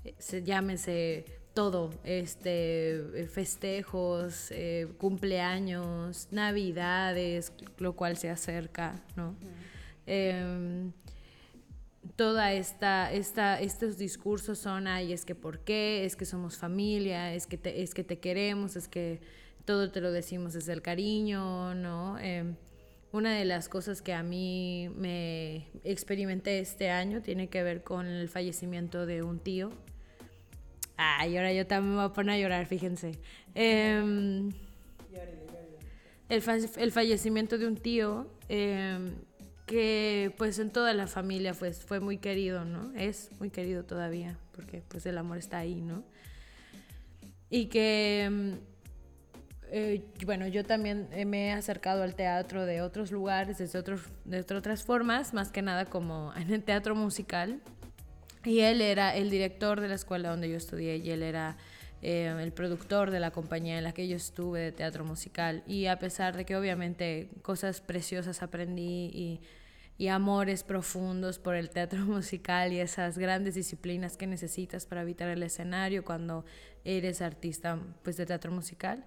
Eh, 0.04 0.16
se, 0.18 0.44
llámese 0.44 1.26
todo, 1.54 1.92
este, 2.04 3.22
eh, 3.22 3.28
festejos, 3.28 4.52
eh, 4.52 4.88
cumpleaños, 4.98 6.28
navidades, 6.32 7.52
lo 7.78 7.96
cual 7.96 8.18
se 8.18 8.30
acerca, 8.30 9.04
¿no? 9.16 9.36
Em, 10.06 10.92
toda 12.16 12.54
esta, 12.54 13.12
esta, 13.12 13.60
estos 13.60 13.98
discursos 13.98 14.60
son, 14.60 14.88
ay, 14.88 15.14
es 15.14 15.26
que 15.26 15.36
por 15.36 15.60
qué, 15.60 16.06
es 16.06 16.16
que 16.16 16.26
somos 16.26 16.58
familia, 16.58 17.34
es 17.34 17.48
que 17.48 17.58
te, 17.58 17.82
es 17.82 17.94
que 17.94 18.04
te 18.04 18.20
queremos, 18.20 18.76
es 18.76 18.88
que 18.88 19.20
todo 19.66 19.92
te 19.92 20.02
lo 20.02 20.12
decimos 20.12 20.54
desde 20.54 20.74
el 20.74 20.82
cariño, 20.82 21.76
¿no? 21.76 22.18
Em, 22.20 22.56
una 23.12 23.34
de 23.34 23.46
las 23.46 23.68
cosas 23.68 24.02
que 24.02 24.14
a 24.14 24.24
mí 24.24 24.90
me 24.96 25.68
experimenté 25.84 26.60
este 26.60 26.90
año 26.90 27.22
tiene 27.22 27.50
que 27.50 27.62
ver 27.62 27.84
con 27.84 28.08
el 28.08 28.30
fallecimiento 28.30 29.06
de 29.06 29.22
un 29.22 29.40
tío. 29.40 29.70
Ay, 30.96 31.36
ahora 31.36 31.52
yo 31.52 31.68
también 31.68 31.96
me 31.96 32.02
voy 32.02 32.10
a 32.10 32.14
poner 32.14 32.36
a 32.36 32.40
llorar, 32.40 32.66
fíjense. 32.68 33.20
El, 33.54 34.54
el, 36.30 36.92
fallecimiento 36.92 37.58
de 37.58 37.68
un 37.68 37.76
tío 37.76 38.32
em, 38.48 39.16
que 39.66 40.34
pues 40.38 40.60
en 40.60 40.70
toda 40.70 40.94
la 40.94 41.08
familia 41.08 41.54
pues, 41.54 41.84
fue 41.84 42.00
muy 42.00 42.18
querido, 42.18 42.64
¿no? 42.64 42.94
Es 42.96 43.30
muy 43.40 43.50
querido 43.50 43.84
todavía, 43.84 44.38
porque 44.54 44.84
pues 44.88 45.06
el 45.06 45.18
amor 45.18 45.38
está 45.38 45.58
ahí, 45.58 45.82
¿no? 45.82 46.04
Y 47.50 47.66
que 47.66 48.24
em, 48.24 48.60
eh, 49.74 50.04
bueno, 50.26 50.48
yo 50.48 50.66
también 50.66 51.08
eh, 51.14 51.24
me 51.24 51.48
he 51.48 51.52
acercado 51.54 52.04
al 52.04 52.14
teatro 52.14 52.66
de 52.66 52.82
otros 52.82 53.10
lugares, 53.10 53.58
desde 53.58 53.80
otros, 53.80 54.02
de 54.26 54.40
otras 54.40 54.84
formas, 54.84 55.34
más 55.34 55.50
que 55.52 55.62
nada 55.62 55.86
como 55.86 56.34
en 56.36 56.52
el 56.52 56.62
teatro 56.62 56.94
musical. 56.94 57.62
Y 58.44 58.60
él 58.60 58.82
era 58.82 59.16
el 59.16 59.30
director 59.30 59.80
de 59.80 59.88
la 59.88 59.96
escuela 59.96 60.30
donde 60.30 60.50
yo 60.50 60.58
estudié 60.58 60.98
y 60.98 61.12
él 61.12 61.24
era 61.24 61.56
eh, 62.02 62.36
el 62.38 62.52
productor 62.52 63.12
de 63.12 63.22
la 63.22 63.32
compañía 63.32 63.78
en 63.78 63.86
la 63.86 63.94
que 63.94 64.10
yo 64.10 64.18
estuve 64.18 64.60
de 64.60 64.72
teatro 64.74 65.06
musical. 65.06 65.64
Y 65.68 65.86
a 65.86 66.00
pesar 66.00 66.36
de 66.36 66.44
que 66.44 66.58
obviamente 66.58 67.30
cosas 67.42 67.80
preciosas 67.80 68.44
aprendí 68.44 69.10
y, 69.14 69.42
y 69.98 70.08
amores 70.08 70.64
profundos 70.64 71.40
por 71.40 71.56
el 71.56 71.70
teatro 71.70 72.00
musical 72.06 72.74
y 72.74 72.80
esas 72.80 73.18
grandes 73.18 73.56
disciplinas 73.56 74.18
que 74.18 74.28
necesitas 74.28 74.86
para 74.86 75.04
evitar 75.04 75.30
el 75.30 75.44
escenario 75.44 76.04
cuando 76.04 76.44
eres 76.84 77.22
artista 77.22 77.80
pues, 78.04 78.18
de 78.18 78.26
teatro 78.26 78.52
musical, 78.52 79.06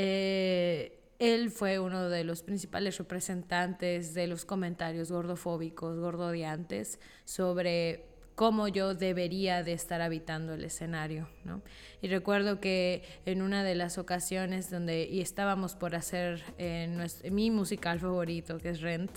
eh, 0.00 0.96
él 1.18 1.50
fue 1.50 1.80
uno 1.80 2.08
de 2.08 2.22
los 2.22 2.44
principales 2.44 2.98
representantes 2.98 4.14
de 4.14 4.28
los 4.28 4.44
comentarios 4.44 5.10
gordofóbicos, 5.10 5.98
gordodiantes, 5.98 7.00
sobre 7.24 8.04
cómo 8.36 8.68
yo 8.68 8.94
debería 8.94 9.64
de 9.64 9.72
estar 9.72 10.00
habitando 10.00 10.54
el 10.54 10.62
escenario, 10.62 11.28
¿no? 11.44 11.62
Y 12.00 12.06
recuerdo 12.06 12.60
que 12.60 13.02
en 13.26 13.42
una 13.42 13.64
de 13.64 13.74
las 13.74 13.98
ocasiones 13.98 14.70
donde 14.70 15.08
y 15.10 15.20
estábamos 15.20 15.74
por 15.74 15.96
hacer 15.96 16.44
eh, 16.58 16.88
mi 17.32 17.50
musical 17.50 17.98
favorito, 17.98 18.58
que 18.58 18.68
es 18.68 18.80
Rent, 18.80 19.10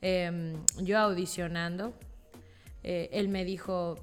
em, 0.00 0.64
yo 0.80 1.00
audicionando, 1.00 1.92
eh, 2.84 3.08
él 3.10 3.28
me 3.28 3.44
dijo, 3.44 3.96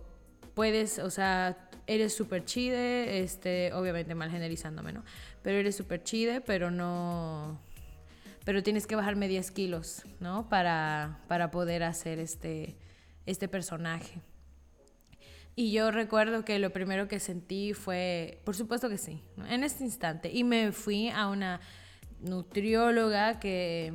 puedes, 0.56 1.00
o 1.00 1.10
sea, 1.10 1.70
eres 1.88 2.14
súper 2.14 2.46
chide, 2.46 3.20
este, 3.20 3.74
obviamente 3.74 4.16
mal 4.16 4.32
generizándome, 4.32 4.94
¿no? 4.94 5.04
Pero 5.42 5.58
eres 5.58 5.76
súper 5.76 6.04
chide, 6.04 6.42
pero 6.42 6.72
no... 6.72 7.60
Pero 8.44 8.64
tienes 8.64 8.88
que 8.88 8.96
bajarme 8.96 9.28
10 9.28 9.52
kilos, 9.52 10.04
¿no? 10.20 10.50
Para, 10.50 11.20
para 11.28 11.52
poder 11.52 11.84
hacer 11.84 12.18
este, 12.18 12.76
este 13.26 13.48
personaje. 13.48 14.22
Y 15.56 15.72
yo 15.72 15.92
recuerdo 15.92 16.46
que 16.46 16.58
lo 16.60 16.72
primero 16.72 17.08
que 17.08 17.20
sentí 17.20 17.74
fue, 17.74 18.42
por 18.46 18.56
supuesto 18.56 18.90
que 18.90 18.98
sí, 18.98 19.22
en 19.50 19.64
este 19.64 19.84
instante. 19.84 20.32
Y 20.32 20.44
me 20.44 20.72
fui 20.72 21.10
a 21.10 21.28
una 21.28 21.60
nutrióloga 22.22 23.40
que, 23.40 23.94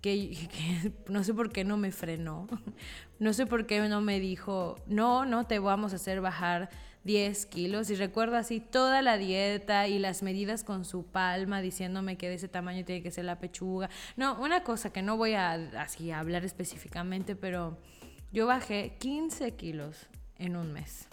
que, 0.00 0.30
que, 0.52 0.92
no 1.08 1.24
sé 1.24 1.34
por 1.34 1.50
qué 1.50 1.64
no 1.64 1.76
me 1.76 1.92
frenó, 1.92 2.46
no 3.18 3.32
sé 3.32 3.46
por 3.46 3.66
qué 3.66 3.80
no 3.88 4.00
me 4.00 4.20
dijo, 4.20 4.76
no, 4.86 5.24
no 5.24 5.46
te 5.46 5.58
vamos 5.58 5.92
a 5.92 5.96
hacer 5.96 6.20
bajar 6.20 6.68
10 7.08 7.46
kilos 7.46 7.88
y 7.88 7.94
recuerdo 7.94 8.36
así 8.36 8.60
toda 8.60 9.00
la 9.00 9.16
dieta 9.16 9.88
y 9.88 9.98
las 9.98 10.22
medidas 10.22 10.62
con 10.62 10.84
su 10.84 11.06
palma 11.06 11.62
diciéndome 11.62 12.18
que 12.18 12.28
de 12.28 12.34
ese 12.34 12.48
tamaño 12.48 12.84
tiene 12.84 13.02
que 13.02 13.10
ser 13.10 13.24
la 13.24 13.38
pechuga. 13.38 13.88
No, 14.18 14.38
una 14.38 14.62
cosa 14.62 14.92
que 14.92 15.00
no 15.00 15.16
voy 15.16 15.32
a 15.32 15.52
así 15.80 16.10
a 16.10 16.18
hablar 16.18 16.44
específicamente, 16.44 17.34
pero 17.34 17.78
yo 18.30 18.46
bajé 18.46 18.98
15 18.98 19.54
kilos 19.54 20.06
en 20.36 20.54
un 20.54 20.70
mes. 20.74 21.08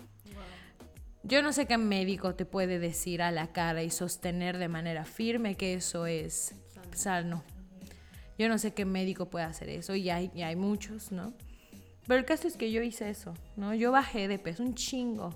yo 1.23 1.41
no 1.41 1.53
sé 1.53 1.65
qué 1.65 1.77
médico 1.77 2.35
te 2.35 2.43
puede 2.43 2.77
decir 2.77 3.21
a 3.21 3.31
la 3.31 3.53
cara 3.53 3.81
y 3.81 3.89
sostener 3.89 4.57
de 4.57 4.67
manera 4.67 5.05
firme 5.05 5.55
que 5.55 5.75
eso 5.75 6.07
es 6.07 6.55
sano. 6.93 7.41
Yo 8.37 8.49
no 8.49 8.57
sé 8.57 8.73
qué 8.73 8.83
médico 8.83 9.29
puede 9.29 9.45
hacer 9.45 9.69
eso 9.69 9.95
y 9.95 10.09
hay, 10.09 10.29
y 10.35 10.41
hay 10.41 10.57
muchos, 10.57 11.13
¿no? 11.13 11.33
Pero 12.05 12.19
el 12.19 12.25
caso 12.25 12.49
es 12.49 12.57
que 12.57 12.73
yo 12.73 12.81
hice 12.83 13.09
eso, 13.09 13.33
¿no? 13.55 13.73
Yo 13.73 13.93
bajé 13.93 14.27
de 14.27 14.39
peso 14.39 14.61
un 14.61 14.75
chingo 14.75 15.33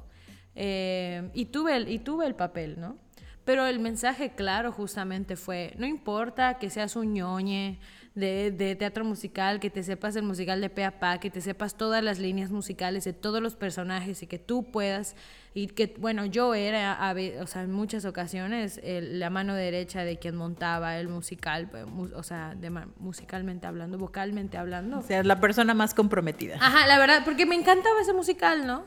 eh, 0.55 1.29
y, 1.33 1.45
tuve 1.45 1.75
el, 1.75 1.89
y 1.89 1.99
tuve 1.99 2.25
el 2.25 2.35
papel, 2.35 2.79
¿no? 2.79 2.97
Pero 3.45 3.65
el 3.65 3.79
mensaje 3.79 4.35
claro 4.35 4.71
justamente 4.71 5.35
fue, 5.35 5.73
no 5.77 5.87
importa 5.87 6.59
que 6.59 6.69
seas 6.69 6.95
un 6.95 7.13
ñoñe, 7.13 7.79
de, 8.19 8.75
teatro 8.77 9.05
musical, 9.05 9.59
que 9.59 9.69
te 9.69 9.83
sepas 9.83 10.15
el 10.15 10.23
musical 10.23 10.61
de 10.61 10.69
pe 10.69 10.83
a 10.83 10.99
pa, 10.99 11.19
que 11.19 11.29
te 11.29 11.41
sepas 11.41 11.75
todas 11.75 12.03
las 12.03 12.19
líneas 12.19 12.51
musicales 12.51 13.03
de 13.05 13.13
todos 13.13 13.41
los 13.41 13.55
personajes 13.55 14.21
y 14.23 14.27
que 14.27 14.39
tú 14.39 14.71
puedas, 14.71 15.15
y 15.53 15.67
que, 15.67 15.95
bueno, 15.97 16.25
yo 16.25 16.53
era, 16.53 17.13
o 17.41 17.47
sea, 17.47 17.63
en 17.63 17.71
muchas 17.71 18.05
ocasiones, 18.05 18.79
la 18.83 19.29
mano 19.29 19.55
derecha 19.55 20.03
de 20.03 20.17
quien 20.17 20.35
montaba 20.35 20.97
el 20.97 21.07
musical, 21.07 21.69
pues, 21.69 21.85
o 22.13 22.23
sea, 22.23 22.55
de, 22.55 22.69
musicalmente 22.97 23.67
hablando, 23.67 23.97
vocalmente 23.97 24.57
hablando. 24.57 24.99
O 24.99 25.03
sea, 25.03 25.23
la 25.23 25.39
persona 25.39 25.73
más 25.73 25.93
comprometida. 25.93 26.57
Ajá, 26.59 26.87
la 26.87 26.99
verdad, 26.99 27.23
porque 27.25 27.45
me 27.45 27.55
encantaba 27.55 28.01
ese 28.01 28.13
musical, 28.13 28.67
¿no? 28.67 28.85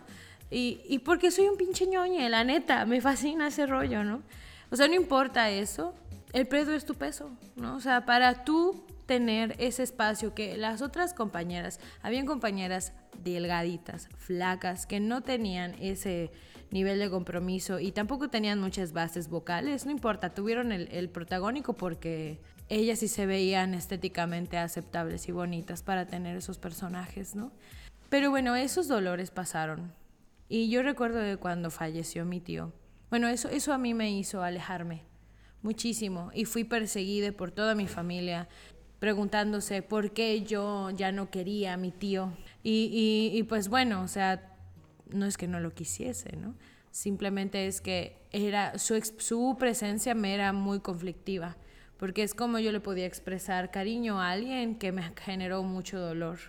Y, 0.52 0.82
y 0.86 0.98
porque 0.98 1.30
soy 1.30 1.48
un 1.48 1.56
pinche 1.56 1.86
ñoñe, 1.86 2.28
la 2.28 2.44
neta, 2.44 2.84
me 2.84 3.00
fascina 3.00 3.48
ese 3.48 3.66
rollo, 3.66 4.04
¿no? 4.04 4.22
O 4.70 4.76
sea, 4.76 4.86
no 4.86 4.94
importa 4.94 5.50
eso, 5.50 5.94
el 6.32 6.46
peso 6.46 6.72
es 6.72 6.84
tu 6.84 6.94
peso, 6.94 7.30
¿no? 7.56 7.76
O 7.76 7.80
sea, 7.80 8.04
para 8.04 8.44
tú 8.44 8.84
tener 9.06 9.54
ese 9.58 9.82
espacio 9.82 10.34
que 10.34 10.56
las 10.56 10.80
otras 10.80 11.14
compañeras, 11.14 11.80
habían 12.02 12.26
compañeras 12.26 12.92
delgaditas, 13.22 14.08
flacas, 14.16 14.86
que 14.86 15.00
no 15.00 15.22
tenían 15.22 15.74
ese 15.80 16.30
nivel 16.70 16.98
de 16.98 17.10
compromiso 17.10 17.78
y 17.78 17.92
tampoco 17.92 18.30
tenían 18.30 18.58
muchas 18.58 18.92
bases 18.92 19.28
vocales, 19.28 19.84
no 19.84 19.92
importa, 19.92 20.32
tuvieron 20.32 20.72
el, 20.72 21.08
protagónico 21.10 21.74
porque 21.74 22.40
ellas 22.70 23.00
sí 23.00 23.08
se 23.08 23.26
veían 23.26 23.74
estéticamente 23.74 24.56
aceptables 24.56 25.28
y 25.28 25.32
bonitas 25.32 25.82
para 25.82 26.06
tener 26.06 26.36
esos 26.36 26.58
personajes, 26.58 27.34
¿no? 27.34 27.52
Pero 28.08 28.30
bueno, 28.30 28.56
esos 28.56 28.88
dolores 28.88 29.30
pasaron. 29.30 29.92
Y 30.52 30.68
yo 30.68 30.82
recuerdo 30.82 31.18
de 31.18 31.38
cuando 31.38 31.70
falleció 31.70 32.26
mi 32.26 32.38
tío. 32.38 32.74
Bueno, 33.08 33.26
eso, 33.26 33.48
eso 33.48 33.72
a 33.72 33.78
mí 33.78 33.94
me 33.94 34.12
hizo 34.12 34.42
alejarme 34.42 35.02
muchísimo 35.62 36.30
y 36.34 36.44
fui 36.44 36.64
perseguida 36.64 37.32
por 37.32 37.52
toda 37.52 37.74
mi 37.74 37.86
familia 37.86 38.50
preguntándose 38.98 39.80
por 39.80 40.10
qué 40.10 40.42
yo 40.42 40.90
ya 40.90 41.10
no 41.10 41.30
quería 41.30 41.72
a 41.72 41.76
mi 41.78 41.90
tío. 41.90 42.34
Y, 42.62 43.30
y, 43.32 43.42
pues 43.44 43.70
bueno, 43.70 44.02
o 44.02 44.08
sea, 44.08 44.54
no 45.08 45.24
es 45.24 45.38
que 45.38 45.48
no 45.48 45.58
lo 45.58 45.72
quisiese, 45.72 46.36
¿no? 46.36 46.54
Simplemente 46.90 47.66
es 47.66 47.80
que 47.80 48.20
era, 48.30 48.78
su, 48.78 49.00
su 49.16 49.56
presencia 49.58 50.14
me 50.14 50.34
era 50.34 50.52
muy 50.52 50.80
conflictiva, 50.80 51.56
porque 51.96 52.22
es 52.22 52.34
como 52.34 52.58
yo 52.58 52.72
le 52.72 52.80
podía 52.80 53.06
expresar 53.06 53.70
cariño 53.70 54.20
a 54.20 54.32
alguien 54.32 54.78
que 54.78 54.92
me 54.92 55.02
generó 55.16 55.62
mucho 55.62 55.98
dolor 55.98 56.40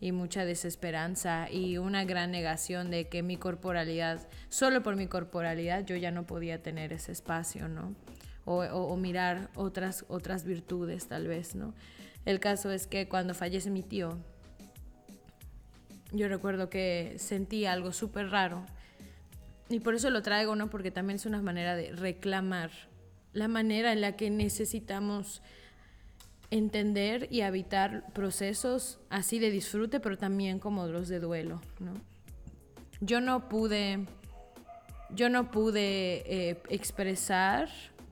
y 0.00 0.12
mucha 0.12 0.44
desesperanza 0.44 1.50
y 1.50 1.78
una 1.78 2.04
gran 2.04 2.30
negación 2.30 2.90
de 2.90 3.08
que 3.08 3.22
mi 3.22 3.36
corporalidad, 3.36 4.28
solo 4.48 4.82
por 4.82 4.96
mi 4.96 5.08
corporalidad, 5.08 5.84
yo 5.84 5.96
ya 5.96 6.10
no 6.10 6.26
podía 6.26 6.62
tener 6.62 6.92
ese 6.92 7.12
espacio, 7.12 7.68
¿no? 7.68 7.94
o, 8.50 8.96
mirar 8.96 9.50
otras, 9.56 10.04
otras 10.08 10.44
virtudes 10.44 11.06
tal 11.06 11.28
vez, 11.28 11.54
¿no? 11.54 11.74
El 12.24 12.40
caso 12.40 12.70
es 12.70 12.86
que 12.86 13.06
cuando 13.08 13.34
fallece 13.34 13.70
mi 13.70 13.82
tío, 13.82 14.18
yo 16.12 16.28
recuerdo 16.28 16.70
que 16.70 17.14
sentí 17.18 17.66
algo 17.66 17.92
súper 17.92 18.30
raro. 18.30 18.64
Y 19.68 19.80
por 19.80 19.94
eso 19.94 20.08
lo 20.08 20.22
traigo, 20.22 20.56
¿no? 20.56 20.70
Porque 20.70 20.90
también 20.90 21.16
es 21.16 21.26
una 21.26 21.42
manera 21.42 21.76
de 21.76 21.92
reclamar 21.92 22.70
la 23.34 23.48
manera 23.48 23.92
en 23.92 24.00
la 24.00 24.16
que 24.16 24.30
necesitamos 24.30 25.42
entender 26.50 27.28
y 27.30 27.42
habitar 27.42 28.12
procesos 28.12 28.98
así 29.10 29.38
de 29.38 29.50
disfrute, 29.50 30.00
pero 30.00 30.16
también 30.16 30.58
como 30.58 30.86
los 30.86 31.08
de 31.08 31.20
duelo, 31.20 31.60
¿no? 31.78 31.94
Yo 33.00 33.20
no 33.20 33.48
pude, 33.48 34.06
yo 35.10 35.28
no 35.28 35.50
pude 35.50 36.22
eh, 36.26 36.60
expresar 36.68 37.68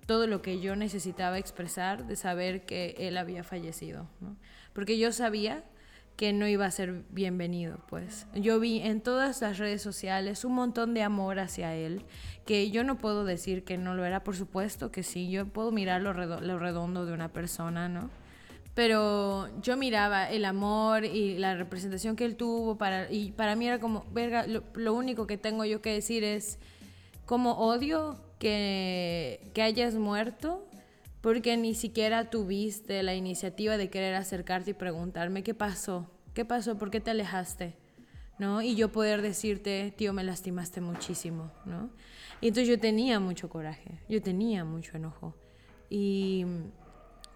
todo 0.07 0.27
lo 0.27 0.43
que 0.43 0.61
yo 0.61 0.77
necesitaba 0.77 1.39
expresar 1.39 2.07
de 2.07 2.17
saber 2.17 2.65
que 2.65 2.95
él 2.99 3.17
había 3.17 3.43
fallecido, 3.43 4.09
¿no? 4.21 4.37
Porque 4.73 4.99
yo 4.99 5.11
sabía 5.13 5.65
que 6.17 6.33
no 6.33 6.49
iba 6.49 6.65
a 6.65 6.71
ser 6.71 7.05
bienvenido, 7.11 7.79
pues. 7.89 8.27
Yo 8.35 8.59
vi 8.59 8.81
en 8.81 9.03
todas 9.03 9.43
las 9.43 9.59
redes 9.59 9.83
sociales 9.83 10.45
un 10.45 10.55
montón 10.55 10.95
de 10.95 11.03
amor 11.03 11.39
hacia 11.39 11.75
él, 11.75 12.05
que 12.47 12.71
yo 12.71 12.85
no 12.85 12.97
puedo 12.97 13.25
decir 13.25 13.65
que 13.65 13.77
no 13.77 13.95
lo 13.95 14.05
era, 14.05 14.25
por 14.25 14.35
supuesto 14.35 14.91
que 14.91 15.03
sí, 15.03 15.31
yo 15.31 15.47
puedo 15.47 15.73
mirar 15.73 16.01
lo, 16.01 16.13
redondo, 16.15 17.05
de 17.05 17.13
una 17.13 17.29
persona, 17.29 17.89
¿no? 17.89 18.09
Pero 18.77 19.49
yo 19.63 19.77
miraba 19.77 20.31
el 20.31 20.45
amor 20.45 21.05
y 21.07 21.39
la 21.39 21.57
representación 21.57 22.15
que 22.15 22.25
él 22.27 22.37
tuvo 22.37 22.77
para, 22.77 23.11
y 23.11 23.33
para 23.33 23.57
mí 23.57 23.67
era 23.67 23.81
como, 23.81 24.05
verga, 24.13 24.47
lo, 24.47 24.63
lo 24.75 24.95
único 24.95 25.27
que 25.27 25.39
tengo 25.39 25.65
yo 25.65 25.83
que 25.83 25.93
decir 25.93 26.23
es 26.23 26.59
como 27.25 27.53
odio 27.53 28.21
que, 28.39 29.51
que 29.55 29.63
hayas 29.63 29.95
muerto 29.95 30.63
porque 31.23 31.57
ni 31.57 31.75
siquiera 31.75 32.29
tuviste 32.29 33.03
la 33.03 33.15
iniciativa 33.15 33.79
de 33.79 33.89
querer 33.89 34.15
acercarte 34.15 34.73
y 34.73 34.75
preguntarme 34.75 35.43
qué 35.43 35.55
pasó, 35.55 36.11
qué 36.35 36.45
pasó, 36.45 36.77
por 36.79 36.91
qué 36.91 37.01
te 37.01 37.11
alejaste, 37.11 37.75
¿no? 38.39 38.63
Y 38.63 38.77
yo 38.77 38.93
poder 38.93 39.23
decirte, 39.23 39.93
tío, 39.97 40.13
me 40.13 40.23
lastimaste 40.23 40.81
muchísimo, 40.81 41.51
¿no? 41.65 41.91
Y 42.41 42.49
entonces 42.49 42.69
yo 42.69 42.79
tenía 42.79 43.19
mucho 43.21 43.49
coraje, 43.49 43.99
yo 44.09 44.23
tenía 44.23 44.65
mucho 44.65 44.99
enojo. 44.99 45.35
Y 45.89 46.45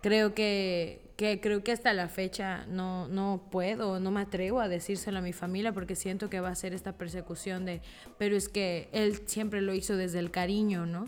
creo 0.03 0.35
que, 0.35 1.10
que, 1.21 1.39
creo 1.39 1.63
que 1.63 1.71
hasta 1.71 1.93
la 1.93 2.09
fecha 2.09 2.65
no, 2.67 3.07
no 3.09 3.43
puedo, 3.51 4.01
no 4.01 4.11
me 4.11 4.23
atrevo 4.23 4.59
a 4.59 4.69
decírselo 4.69 5.19
a 5.19 5.21
mi 5.21 5.35
familia 5.35 5.71
porque 5.71 5.95
siento 5.95 6.31
que 6.31 6.41
va 6.41 6.49
a 6.49 6.55
ser 6.55 6.73
esta 6.73 6.93
persecución 6.93 7.67
de, 7.67 7.83
pero 8.17 8.37
es 8.37 8.49
que 8.49 8.89
él 8.93 9.21
siempre 9.27 9.61
lo 9.61 9.75
hizo 9.75 9.99
desde 9.99 10.19
el 10.19 10.31
cariño, 10.31 10.87
¿no? 10.87 11.05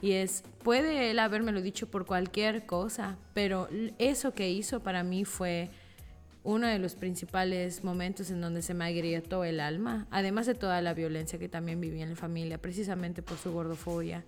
Y 0.00 0.12
es, 0.12 0.44
puede 0.62 1.10
él 1.10 1.18
habérmelo 1.18 1.60
dicho 1.60 1.90
por 1.90 2.06
cualquier 2.06 2.64
cosa, 2.64 3.18
pero 3.34 3.68
eso 3.98 4.32
que 4.32 4.50
hizo 4.50 4.80
para 4.80 5.02
mí 5.02 5.26
fue 5.26 5.68
uno 6.42 6.66
de 6.66 6.78
los 6.78 6.94
principales 6.94 7.84
momentos 7.84 8.30
en 8.30 8.40
donde 8.40 8.62
se 8.62 8.72
me 8.72 8.86
agrietó 8.86 9.44
el 9.44 9.60
alma, 9.60 10.06
además 10.10 10.46
de 10.46 10.54
toda 10.54 10.80
la 10.80 10.94
violencia 10.94 11.38
que 11.38 11.50
también 11.50 11.82
vivía 11.82 12.04
en 12.04 12.08
la 12.08 12.16
familia, 12.16 12.56
precisamente 12.56 13.20
por 13.20 13.36
su 13.36 13.52
gordofobia. 13.52 14.24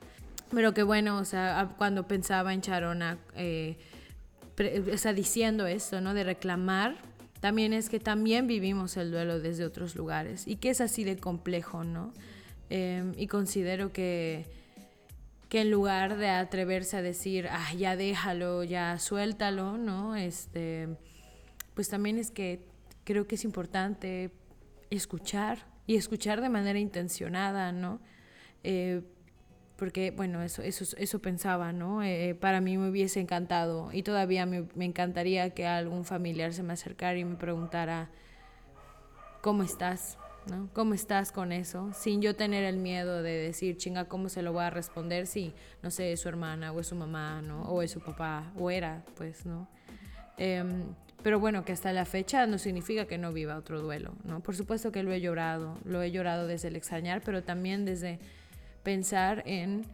Pero 0.51 0.75
que 0.75 0.83
bueno, 0.83 1.17
o 1.17 1.25
sea, 1.25 1.75
cuando 1.79 2.07
pensaba 2.07 2.53
en 2.53 2.61
Charona, 2.61 3.17
eh, 3.35 3.79
está 4.57 5.13
diciendo 5.13 5.67
esto, 5.67 6.01
¿no? 6.01 6.15
De 6.15 6.25
reclamar, 6.25 6.97
también 7.41 7.73
es 7.73 7.89
que 7.89 7.99
también 7.99 8.47
vivimos 8.47 8.97
el 8.97 9.11
duelo 9.11 9.41
desde 9.41 9.65
otros 9.65 9.97
lugares 9.97 10.47
y 10.47 10.57
que 10.57 10.71
es 10.71 10.81
así 10.81 11.05
de 11.05 11.17
complejo, 11.17 11.85
¿no? 11.85 12.13
Em, 12.71 13.13
y 13.17 13.27
considero 13.27 13.93
que, 13.93 14.47
que 15.49 15.63
en 15.63 15.71
lugar 15.71 16.17
de 16.17 16.29
atreverse 16.29 16.97
a 16.97 17.03
decir, 17.03 17.49
ah, 17.51 17.75
ya 17.75 17.97
déjalo, 17.97 18.65
ya 18.65 18.99
suéltalo, 18.99 19.77
¿no? 19.77 20.17
Este, 20.17 20.89
pues 21.75 21.89
también 21.89 22.19
es 22.19 22.31
que 22.31 22.61
creo 23.05 23.27
que 23.27 23.35
es 23.35 23.45
importante 23.45 24.31
escuchar 24.91 25.67
y 25.87 25.97
escuchar 25.97 26.41
de 26.41 26.49
manera 26.49 26.79
intencionada, 26.79 27.73
¿no? 27.73 28.01
Eh, 28.63 29.03
porque 29.83 30.13
bueno, 30.13 30.45
eso, 30.45 30.63
eso, 30.63 30.85
eso 30.97 31.19
pensaba, 31.19 31.73
¿no? 31.73 32.05
Eh, 32.05 32.37
para 32.41 32.61
mí 32.61 32.79
me 32.79 32.89
hubiese 32.89 33.19
encantado 33.19 33.91
y 33.93 34.05
todavía 34.05 34.47
me, 34.47 34.65
me, 34.77 34.85
encantaría 34.85 35.51
que 35.51 35.67
algún 35.67 36.05
familiar 36.05 36.53
se 36.53 36.63
me 36.63 36.75
acercara 36.75 37.19
y 37.19 37.25
me 37.25 37.35
preguntara, 37.35 38.09
¿cómo 39.41 39.65
estás? 39.65 40.19
¿no? 40.47 40.69
¿Cómo 40.73 40.95
estás 40.95 41.33
con 41.33 41.51
eso? 41.51 41.91
Sin 41.95 42.23
yo 42.23 42.37
tener 42.37 42.63
el 42.63 42.77
miedo 42.77 43.25
de 43.25 43.33
decir, 43.33 43.77
chinga, 43.77 44.05
¿cómo 44.05 44.29
se 44.29 44.43
lo 44.43 44.53
voy 44.53 44.63
a 44.63 44.71
responder 44.71 45.27
si, 45.27 45.53
no 45.83 45.91
sé, 45.91 46.13
es 46.13 46.21
su 46.21 46.29
hermana 46.29 46.71
o 46.71 46.79
es 46.79 46.87
su 46.87 46.95
mamá, 46.95 47.43
¿no? 47.43 47.63
O 47.63 47.83
es 47.83 47.91
su 47.91 47.99
papá, 47.99 48.53
o 48.57 48.71
era, 48.71 49.03
pues, 49.17 49.45
¿no? 49.47 49.67
Em, 50.39 50.95
pero 51.25 51.41
bueno, 51.41 51.65
que 51.65 51.73
hasta 51.73 51.93
la 51.93 52.05
fecha 52.05 52.47
no 52.47 52.59
significa 52.59 53.07
que 53.07 53.19
no 53.19 53.33
viva 53.33 53.57
otro 53.57 53.81
duelo, 53.81 54.15
¿no? 54.23 54.45
Por 54.45 54.55
supuesto 54.55 54.93
que 54.93 55.03
lo 55.03 55.11
he 55.11 55.21
llorado, 55.21 55.77
lo 55.85 56.03
he 56.03 56.13
llorado 56.13 56.47
desde 56.47 56.69
el 56.69 56.77
extrañar, 56.77 57.21
pero 57.25 57.43
también 57.43 57.85
desde 57.85 58.21
pensar 58.83 59.43
en 59.47 59.85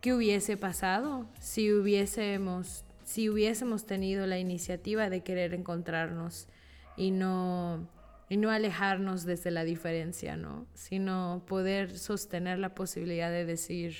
qué 0.00 0.12
hubiese 0.14 0.56
pasado 0.56 1.26
si 1.40 1.72
hubiésemos, 1.72 2.84
si 3.04 3.28
hubiésemos 3.28 3.86
tenido 3.86 4.26
la 4.26 4.38
iniciativa 4.38 5.10
de 5.10 5.22
querer 5.22 5.54
encontrarnos 5.54 6.48
y 6.96 7.10
no, 7.10 7.88
y 8.28 8.36
no 8.36 8.50
alejarnos 8.50 9.24
desde 9.24 9.50
la 9.50 9.64
diferencia, 9.64 10.36
¿no? 10.36 10.66
Sino 10.74 11.42
poder 11.46 11.96
sostener 11.98 12.58
la 12.58 12.74
posibilidad 12.74 13.30
de 13.30 13.44
decir, 13.44 13.94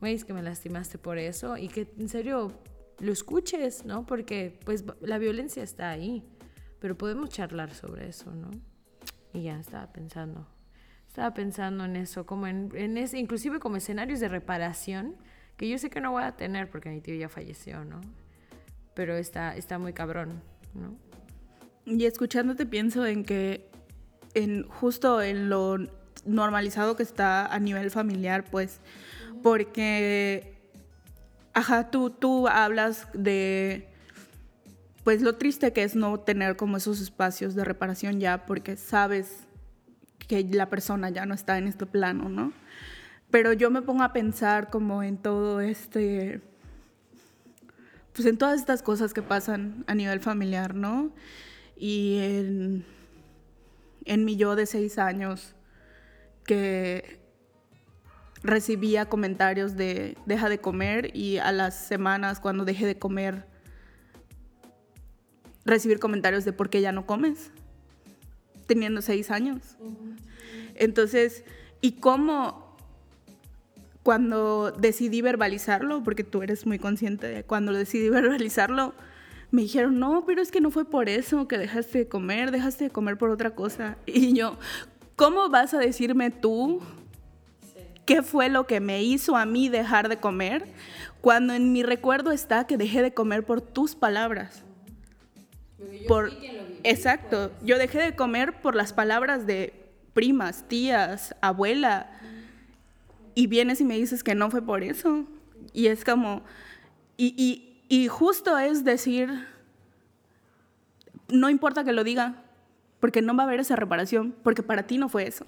veis 0.00 0.24
que 0.24 0.32
me 0.32 0.42
lastimaste 0.42 0.98
por 0.98 1.18
eso 1.18 1.56
y 1.56 1.68
que 1.68 1.92
en 1.98 2.08
serio 2.08 2.52
lo 2.98 3.12
escuches, 3.12 3.84
¿no? 3.84 4.06
Porque 4.06 4.58
pues 4.64 4.84
la 5.00 5.18
violencia 5.18 5.62
está 5.62 5.90
ahí, 5.90 6.24
pero 6.78 6.96
podemos 6.96 7.30
charlar 7.30 7.72
sobre 7.74 8.08
eso, 8.08 8.30
¿no? 8.30 8.50
Y 9.32 9.42
ya 9.42 9.58
estaba 9.58 9.92
pensando 9.92 10.46
Estaba 11.12 11.34
pensando 11.34 11.84
en 11.84 11.96
eso, 11.96 12.24
como 12.24 12.46
en, 12.46 12.70
en 12.74 12.96
inclusive 12.96 13.60
como 13.60 13.76
escenarios 13.76 14.18
de 14.18 14.28
reparación, 14.28 15.14
que 15.58 15.68
yo 15.68 15.76
sé 15.76 15.90
que 15.90 16.00
no 16.00 16.10
voy 16.10 16.22
a 16.22 16.36
tener 16.38 16.70
porque 16.70 16.88
mi 16.88 17.02
tío 17.02 17.14
ya 17.14 17.28
falleció, 17.28 17.84
¿no? 17.84 18.00
Pero 18.94 19.16
está, 19.16 19.54
está 19.54 19.78
muy 19.78 19.92
cabrón, 19.92 20.40
¿no? 20.72 20.96
Y 21.84 22.06
escuchándote 22.06 22.64
pienso 22.64 23.04
en 23.04 23.24
que 23.24 23.68
en 24.32 24.66
justo 24.68 25.20
en 25.20 25.50
lo 25.50 25.76
normalizado 26.24 26.96
que 26.96 27.02
está 27.02 27.44
a 27.44 27.58
nivel 27.58 27.90
familiar, 27.90 28.44
pues, 28.50 28.80
porque, 29.42 30.54
ajá, 31.52 31.90
tú, 31.90 32.08
tú 32.08 32.48
hablas 32.48 33.06
de, 33.12 33.86
pues, 35.04 35.20
lo 35.20 35.34
triste 35.36 35.74
que 35.74 35.82
es 35.82 35.94
no 35.94 36.20
tener 36.20 36.56
como 36.56 36.78
esos 36.78 37.02
espacios 37.02 37.54
de 37.54 37.66
reparación 37.66 38.18
ya, 38.18 38.46
porque 38.46 38.76
sabes 38.76 39.46
que 40.28 40.44
la 40.44 40.68
persona 40.68 41.10
ya 41.10 41.26
no 41.26 41.34
está 41.34 41.58
en 41.58 41.66
este 41.68 41.86
plano, 41.86 42.28
¿no? 42.28 42.52
Pero 43.30 43.52
yo 43.52 43.70
me 43.70 43.82
pongo 43.82 44.02
a 44.02 44.12
pensar 44.12 44.70
como 44.70 45.02
en 45.02 45.16
todo 45.16 45.60
este, 45.60 46.40
pues 48.12 48.26
en 48.26 48.36
todas 48.36 48.60
estas 48.60 48.82
cosas 48.82 49.14
que 49.14 49.22
pasan 49.22 49.84
a 49.86 49.94
nivel 49.94 50.20
familiar, 50.20 50.74
¿no? 50.74 51.10
Y 51.76 52.18
en, 52.20 52.84
en 54.04 54.24
mi 54.24 54.36
yo 54.36 54.54
de 54.54 54.66
seis 54.66 54.98
años, 54.98 55.54
que 56.44 57.20
recibía 58.42 59.06
comentarios 59.06 59.76
de 59.76 60.16
deja 60.26 60.48
de 60.48 60.58
comer 60.58 61.16
y 61.16 61.38
a 61.38 61.52
las 61.52 61.74
semanas 61.74 62.40
cuando 62.40 62.64
dejé 62.64 62.86
de 62.86 62.98
comer 62.98 63.46
recibir 65.64 66.00
comentarios 66.00 66.44
de 66.44 66.52
por 66.52 66.70
qué 66.70 66.80
ya 66.80 66.90
no 66.90 67.06
comes, 67.06 67.52
teniendo 68.74 69.02
seis 69.02 69.30
años. 69.30 69.76
Entonces, 70.74 71.44
¿y 71.80 71.92
cómo 71.92 72.62
cuando 74.02 74.72
decidí 74.72 75.22
verbalizarlo, 75.22 76.02
porque 76.02 76.24
tú 76.24 76.42
eres 76.42 76.66
muy 76.66 76.78
consciente 76.78 77.28
de 77.28 77.44
cuando 77.44 77.72
decidí 77.72 78.08
verbalizarlo, 78.10 78.94
me 79.50 79.62
dijeron, 79.62 79.98
no, 79.98 80.24
pero 80.26 80.40
es 80.40 80.50
que 80.50 80.60
no 80.60 80.70
fue 80.70 80.84
por 80.84 81.08
eso 81.08 81.46
que 81.46 81.58
dejaste 81.58 81.98
de 81.98 82.08
comer, 82.08 82.50
dejaste 82.50 82.84
de 82.84 82.90
comer 82.90 83.18
por 83.18 83.30
otra 83.30 83.54
cosa. 83.54 83.96
Y 84.06 84.32
yo, 84.32 84.58
¿cómo 85.16 85.48
vas 85.50 85.74
a 85.74 85.78
decirme 85.78 86.30
tú 86.30 86.80
qué 88.06 88.22
fue 88.22 88.48
lo 88.48 88.66
que 88.66 88.80
me 88.80 89.02
hizo 89.02 89.36
a 89.36 89.44
mí 89.44 89.68
dejar 89.68 90.08
de 90.08 90.16
comer 90.16 90.66
cuando 91.20 91.54
en 91.54 91.72
mi 91.72 91.82
recuerdo 91.82 92.32
está 92.32 92.66
que 92.66 92.76
dejé 92.76 93.02
de 93.02 93.14
comer 93.14 93.44
por 93.44 93.60
tus 93.60 93.94
palabras? 93.94 94.64
Por, 96.08 96.32
exacto, 96.82 97.52
yo 97.62 97.78
dejé 97.78 98.00
de 98.00 98.16
comer 98.16 98.60
por 98.60 98.74
las 98.74 98.92
palabras 98.92 99.46
de 99.46 99.72
primas, 100.14 100.68
tías, 100.68 101.34
abuela, 101.40 102.10
y 103.34 103.46
vienes 103.46 103.80
y 103.80 103.84
me 103.84 103.96
dices 103.96 104.22
que 104.22 104.34
no 104.34 104.50
fue 104.50 104.62
por 104.62 104.82
eso. 104.82 105.24
Y 105.72 105.86
es 105.86 106.04
como, 106.04 106.42
y, 107.16 107.34
y, 107.36 107.84
y 107.88 108.08
justo 108.08 108.58
es 108.58 108.84
decir, 108.84 109.46
no 111.28 111.48
importa 111.48 111.84
que 111.84 111.92
lo 111.92 112.04
diga, 112.04 112.42
porque 113.00 113.22
no 113.22 113.34
va 113.34 113.44
a 113.44 113.46
haber 113.46 113.60
esa 113.60 113.76
reparación, 113.76 114.34
porque 114.42 114.62
para 114.62 114.86
ti 114.86 114.98
no 114.98 115.08
fue 115.08 115.26
eso. 115.26 115.46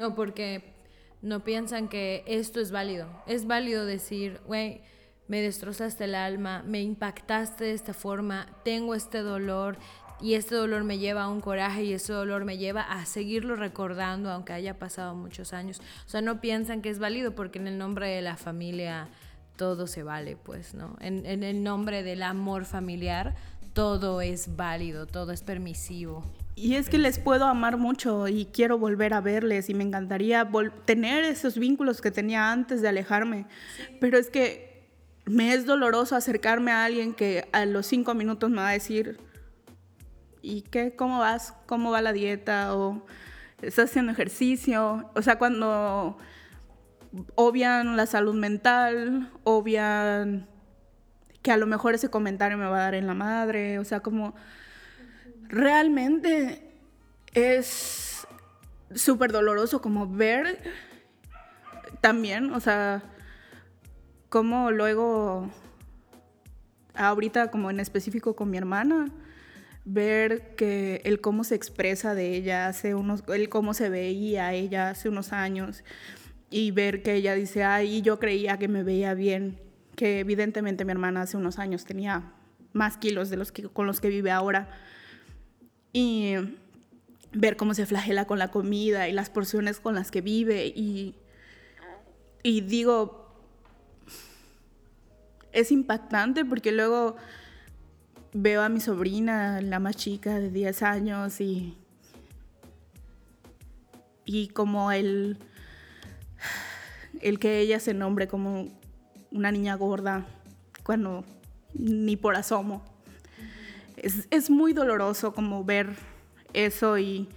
O 0.00 0.14
porque 0.14 0.74
no 1.22 1.42
piensan 1.42 1.88
que 1.88 2.22
esto 2.26 2.60
es 2.60 2.70
válido. 2.70 3.08
Es 3.26 3.46
válido 3.46 3.86
decir, 3.86 4.40
güey, 4.46 4.82
me 5.28 5.40
destrozaste 5.40 6.04
el 6.04 6.14
alma, 6.14 6.62
me 6.66 6.82
impactaste 6.82 7.64
de 7.64 7.72
esta 7.72 7.94
forma, 7.94 8.46
tengo 8.64 8.94
este 8.94 9.18
dolor 9.18 9.78
y 10.20 10.34
este 10.34 10.54
dolor 10.54 10.84
me 10.84 10.98
lleva 10.98 11.24
a 11.24 11.28
un 11.28 11.40
coraje 11.40 11.84
y 11.84 11.92
ese 11.92 12.12
dolor 12.12 12.44
me 12.44 12.56
lleva 12.56 12.82
a 12.82 13.04
seguirlo 13.04 13.56
recordando 13.56 14.30
aunque 14.30 14.52
haya 14.52 14.78
pasado 14.78 15.14
muchos 15.14 15.52
años. 15.52 15.80
O 16.06 16.08
sea, 16.08 16.20
no 16.20 16.40
piensan 16.40 16.82
que 16.82 16.90
es 16.90 16.98
válido 16.98 17.34
porque 17.34 17.58
en 17.58 17.66
el 17.66 17.78
nombre 17.78 18.08
de 18.08 18.22
la 18.22 18.36
familia 18.36 19.08
todo 19.56 19.86
se 19.86 20.02
vale, 20.02 20.36
pues, 20.36 20.74
¿no? 20.74 20.96
En, 21.00 21.26
en 21.26 21.42
el 21.42 21.62
nombre 21.62 22.02
del 22.02 22.22
amor 22.22 22.64
familiar 22.64 23.34
todo 23.74 24.20
es 24.20 24.56
válido, 24.56 25.06
todo 25.06 25.32
es 25.32 25.42
permisivo. 25.42 26.24
Y 26.54 26.76
es 26.76 26.88
que 26.88 26.98
les 26.98 27.18
puedo 27.18 27.46
amar 27.46 27.76
mucho 27.76 28.28
y 28.28 28.46
quiero 28.46 28.78
volver 28.78 29.12
a 29.12 29.20
verles 29.20 29.68
y 29.68 29.74
me 29.74 29.82
encantaría 29.82 30.48
tener 30.84 31.24
esos 31.24 31.58
vínculos 31.58 32.00
que 32.00 32.12
tenía 32.12 32.52
antes 32.52 32.80
de 32.80 32.88
alejarme. 32.88 33.46
Pero 34.00 34.16
es 34.16 34.30
que 34.30 34.73
me 35.26 35.54
es 35.54 35.66
doloroso 35.66 36.16
acercarme 36.16 36.70
a 36.70 36.84
alguien 36.84 37.14
que 37.14 37.48
a 37.52 37.64
los 37.64 37.86
cinco 37.86 38.14
minutos 38.14 38.50
me 38.50 38.58
va 38.58 38.70
a 38.70 38.72
decir, 38.72 39.18
¿y 40.42 40.62
qué? 40.62 40.94
¿Cómo 40.94 41.18
vas? 41.18 41.54
¿Cómo 41.66 41.90
va 41.90 42.02
la 42.02 42.12
dieta? 42.12 42.74
¿O 42.76 43.06
estás 43.62 43.90
haciendo 43.90 44.12
ejercicio? 44.12 45.10
O 45.14 45.22
sea, 45.22 45.38
cuando 45.38 46.18
obvian 47.34 47.96
la 47.96 48.06
salud 48.06 48.34
mental, 48.34 49.30
obvian 49.44 50.46
que 51.42 51.52
a 51.52 51.56
lo 51.56 51.66
mejor 51.66 51.94
ese 51.94 52.10
comentario 52.10 52.58
me 52.58 52.66
va 52.66 52.76
a 52.76 52.84
dar 52.84 52.94
en 52.94 53.06
la 53.06 53.14
madre, 53.14 53.78
o 53.78 53.84
sea, 53.84 54.00
como 54.00 54.34
realmente 55.48 56.72
es 57.34 58.26
súper 58.94 59.32
doloroso 59.32 59.80
como 59.80 60.08
ver 60.08 60.62
también, 62.00 62.52
o 62.52 62.60
sea, 62.60 63.02
como 64.34 64.72
luego, 64.72 65.48
ahorita 66.96 67.52
como 67.52 67.70
en 67.70 67.78
específico 67.78 68.34
con 68.34 68.50
mi 68.50 68.56
hermana, 68.58 69.06
ver 69.84 70.56
que 70.56 71.02
el 71.04 71.20
cómo 71.20 71.44
se 71.44 71.54
expresa 71.54 72.16
de 72.16 72.34
ella 72.34 72.66
hace 72.66 72.96
unos, 72.96 73.22
el 73.28 73.48
cómo 73.48 73.74
se 73.74 73.90
veía 73.90 74.52
ella 74.52 74.90
hace 74.90 75.08
unos 75.08 75.32
años 75.32 75.84
y 76.50 76.72
ver 76.72 77.04
que 77.04 77.14
ella 77.14 77.36
dice, 77.36 77.62
ay, 77.62 78.02
yo 78.02 78.18
creía 78.18 78.58
que 78.58 78.66
me 78.66 78.82
veía 78.82 79.14
bien, 79.14 79.60
que 79.94 80.18
evidentemente 80.18 80.84
mi 80.84 80.90
hermana 80.90 81.22
hace 81.22 81.36
unos 81.36 81.60
años 81.60 81.84
tenía 81.84 82.32
más 82.72 82.96
kilos 82.96 83.30
de 83.30 83.36
los 83.36 83.52
que, 83.52 83.62
con 83.68 83.86
los 83.86 84.00
que 84.00 84.08
vive 84.08 84.32
ahora. 84.32 84.68
Y 85.92 86.34
ver 87.32 87.56
cómo 87.56 87.72
se 87.72 87.86
flagela 87.86 88.24
con 88.24 88.40
la 88.40 88.50
comida 88.50 89.08
y 89.08 89.12
las 89.12 89.30
porciones 89.30 89.78
con 89.78 89.94
las 89.94 90.10
que 90.10 90.22
vive 90.22 90.66
y, 90.66 91.14
y 92.42 92.62
digo, 92.62 93.23
es 95.54 95.72
impactante 95.72 96.44
porque 96.44 96.70
luego 96.70 97.16
veo 98.34 98.60
a 98.60 98.68
mi 98.68 98.80
sobrina, 98.80 99.62
la 99.62 99.78
más 99.78 99.96
chica 99.96 100.38
de 100.38 100.50
10 100.50 100.82
años 100.82 101.40
y, 101.40 101.78
y 104.26 104.48
como 104.48 104.92
el, 104.92 105.38
el 107.22 107.38
que 107.38 107.60
ella 107.60 107.80
se 107.80 107.94
nombre 107.94 108.28
como 108.28 108.68
una 109.30 109.50
niña 109.50 109.74
gorda 109.76 110.26
cuando 110.82 111.24
ni 111.72 112.16
por 112.16 112.36
asomo 112.36 112.94
es, 114.30 114.50
muy 114.50 114.72
doloroso 114.72 115.32
como 115.32 115.64
ver 115.64 115.88
eso 116.52 116.98
y, 116.98 117.28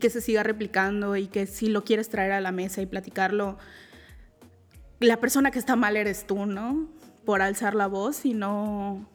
que 0.00 0.10
se 0.10 0.20
siga 0.20 0.42
replicando 0.42 1.16
y 1.16 1.26
que 1.26 1.46
si 1.46 1.68
lo 1.68 1.82
quieres 1.82 2.10
traer 2.10 2.32
a 2.32 2.40
la 2.42 2.52
mesa 2.52 2.82
y 2.82 2.86
platicarlo, 2.86 3.56
la 5.00 5.18
persona 5.20 5.50
que 5.50 5.58
está 5.58 5.74
mal 5.74 5.96
eres 5.96 6.26
tú, 6.26 6.44
¿no? 6.44 6.86
Por 7.26 7.42
alzar 7.42 7.74
la 7.74 7.86
voz 7.86 8.24
y 8.24 8.32
no... 8.32 9.06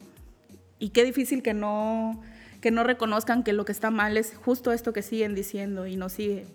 Y 0.78 0.90
qué 0.90 1.04
difícil 1.04 1.42
que 1.42 1.54
no, 1.54 2.22
que 2.60 2.70
no 2.70 2.84
reconozcan 2.84 3.42
que 3.42 3.52
lo 3.52 3.64
que 3.64 3.72
está 3.72 3.90
mal 3.90 4.16
es 4.16 4.34
justo 4.36 4.72
esto 4.72 4.92
que 4.92 5.02
siguen 5.02 5.34
diciendo 5.34 5.86
y 5.86 5.96
nos 5.96 6.12
sigue 6.12 6.46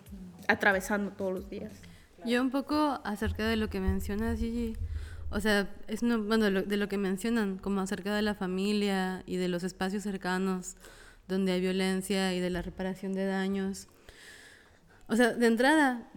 atravesando 0.48 1.10
todos 1.10 1.34
los 1.34 1.50
días. 1.50 1.72
Yo 2.24 2.42
un 2.42 2.50
poco 2.50 3.00
acerca 3.04 3.46
de 3.46 3.56
lo 3.56 3.68
que 3.68 3.80
mencionas, 3.80 4.38
Gigi, 4.38 4.76
o 5.30 5.40
sea, 5.40 5.68
es 5.86 6.00
bueno, 6.00 6.50
de 6.50 6.76
lo, 6.76 6.88
que 6.88 6.96
mencionan, 6.96 7.58
como 7.58 7.80
acerca 7.80 8.14
de 8.14 8.22
la 8.22 8.34
familia 8.34 9.22
y 9.26 9.36
de 9.36 9.48
los 9.48 9.62
espacios 9.62 10.02
cercanos 10.02 10.76
donde 11.28 11.52
hay 11.52 11.60
violencia 11.60 12.32
y 12.34 12.40
de 12.40 12.48
la 12.48 12.62
reparación 12.62 13.12
de 13.12 13.26
daños. 13.26 13.88
O 15.06 15.16
sea, 15.16 15.34
de 15.34 15.46
entrada, 15.46 16.08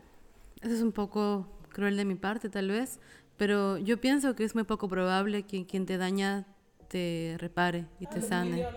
eso 0.61 0.74
es 0.74 0.82
un 0.82 0.93
poco 0.93 1.47
cruel 1.70 1.97
de 1.97 2.05
mi 2.05 2.15
parte 2.15 2.49
tal 2.49 2.70
vez, 2.70 2.99
pero 3.41 3.79
yo 3.79 3.99
pienso 3.99 4.35
que 4.35 4.43
es 4.43 4.53
muy 4.53 4.65
poco 4.65 4.87
probable 4.87 5.41
que 5.47 5.65
quien 5.65 5.87
te 5.87 5.97
daña 5.97 6.45
te 6.89 7.37
repare 7.39 7.87
y 7.99 8.05
te 8.05 8.21
sane. 8.21 8.67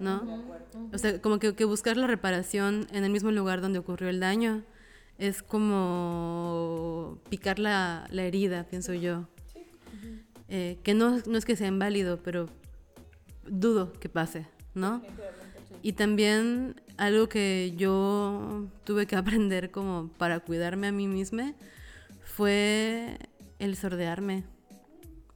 ¿No? 0.00 0.42
O 0.92 0.98
sea, 0.98 1.22
como 1.22 1.38
que, 1.38 1.64
buscar 1.64 1.96
la 1.96 2.08
reparación 2.08 2.88
en 2.90 3.04
el 3.04 3.12
mismo 3.12 3.30
lugar 3.30 3.60
donde 3.60 3.78
ocurrió 3.78 4.08
el 4.08 4.18
daño 4.18 4.64
es 5.16 5.44
como 5.44 7.20
picar 7.30 7.60
la, 7.60 8.08
la 8.10 8.24
herida, 8.24 8.64
pienso 8.64 8.94
yo. 8.94 9.28
Eh, 10.48 10.76
que 10.82 10.92
no, 10.92 11.20
no 11.24 11.38
es 11.38 11.44
que 11.44 11.54
sea 11.54 11.68
inválido, 11.68 12.20
pero 12.20 12.48
dudo 13.46 13.92
que 13.92 14.08
pase, 14.08 14.48
¿no? 14.74 15.02
Y 15.82 15.92
también 15.92 16.80
algo 16.96 17.28
que 17.28 17.74
yo 17.76 18.66
tuve 18.82 19.06
que 19.06 19.14
aprender 19.24 19.70
como 19.70 20.10
para 20.18 20.40
cuidarme 20.40 20.88
a 20.88 20.92
mí 20.92 21.06
misma 21.06 21.54
fue 22.24 23.18
el 23.58 23.76
sordearme, 23.76 24.44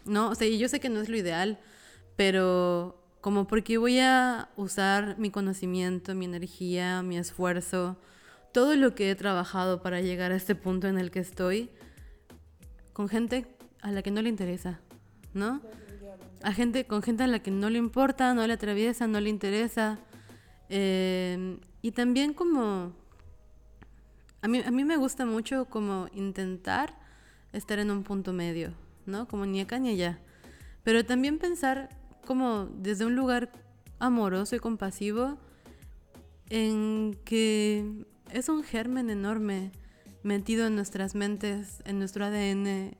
¿no? 0.04 0.30
O 0.30 0.34
sea, 0.34 0.48
yo 0.48 0.68
sé 0.68 0.80
que 0.80 0.88
no 0.88 1.00
es 1.00 1.08
lo 1.08 1.16
ideal, 1.16 1.58
pero 2.16 3.02
como 3.20 3.46
porque 3.46 3.78
voy 3.78 3.98
a 3.98 4.48
usar 4.56 5.18
mi 5.18 5.30
conocimiento, 5.30 6.14
mi 6.14 6.24
energía, 6.24 7.02
mi 7.02 7.18
esfuerzo, 7.18 7.96
todo 8.52 8.76
lo 8.76 8.94
que 8.94 9.10
he 9.10 9.14
trabajado 9.14 9.82
para 9.82 10.00
llegar 10.00 10.32
a 10.32 10.36
este 10.36 10.54
punto 10.54 10.88
en 10.88 10.98
el 10.98 11.10
que 11.10 11.20
estoy, 11.20 11.70
con 12.92 13.08
gente 13.08 13.46
a 13.82 13.92
la 13.92 14.02
que 14.02 14.10
no 14.10 14.22
le 14.22 14.28
interesa, 14.28 14.80
¿no? 15.34 15.60
A 16.42 16.52
gente, 16.52 16.86
con 16.86 17.02
gente 17.02 17.24
a 17.24 17.26
la 17.26 17.40
que 17.40 17.50
no 17.50 17.70
le 17.70 17.78
importa, 17.78 18.34
no 18.34 18.46
le 18.46 18.52
atraviesa, 18.52 19.06
no 19.06 19.20
le 19.20 19.30
interesa. 19.30 19.98
Eh, 20.68 21.58
y 21.82 21.92
también 21.92 22.32
como... 22.32 22.92
A 24.40 24.48
mí, 24.48 24.62
a 24.64 24.70
mí 24.70 24.84
me 24.84 24.96
gusta 24.96 25.26
mucho 25.26 25.64
como 25.64 26.08
intentar 26.12 26.97
estar 27.52 27.78
en 27.78 27.90
un 27.90 28.02
punto 28.02 28.32
medio, 28.32 28.72
¿no? 29.06 29.26
Como 29.26 29.46
ni 29.46 29.60
acá 29.60 29.78
ni 29.78 29.90
allá. 29.90 30.18
Pero 30.82 31.04
también 31.04 31.38
pensar 31.38 31.90
como 32.26 32.66
desde 32.66 33.06
un 33.06 33.14
lugar 33.14 33.50
amoroso 33.98 34.56
y 34.56 34.58
compasivo 34.58 35.38
en 36.50 37.18
que 37.24 38.04
es 38.30 38.48
un 38.48 38.62
germen 38.62 39.10
enorme 39.10 39.72
metido 40.22 40.66
en 40.66 40.74
nuestras 40.74 41.14
mentes, 41.14 41.82
en 41.84 41.98
nuestro 41.98 42.24
ADN 42.24 42.96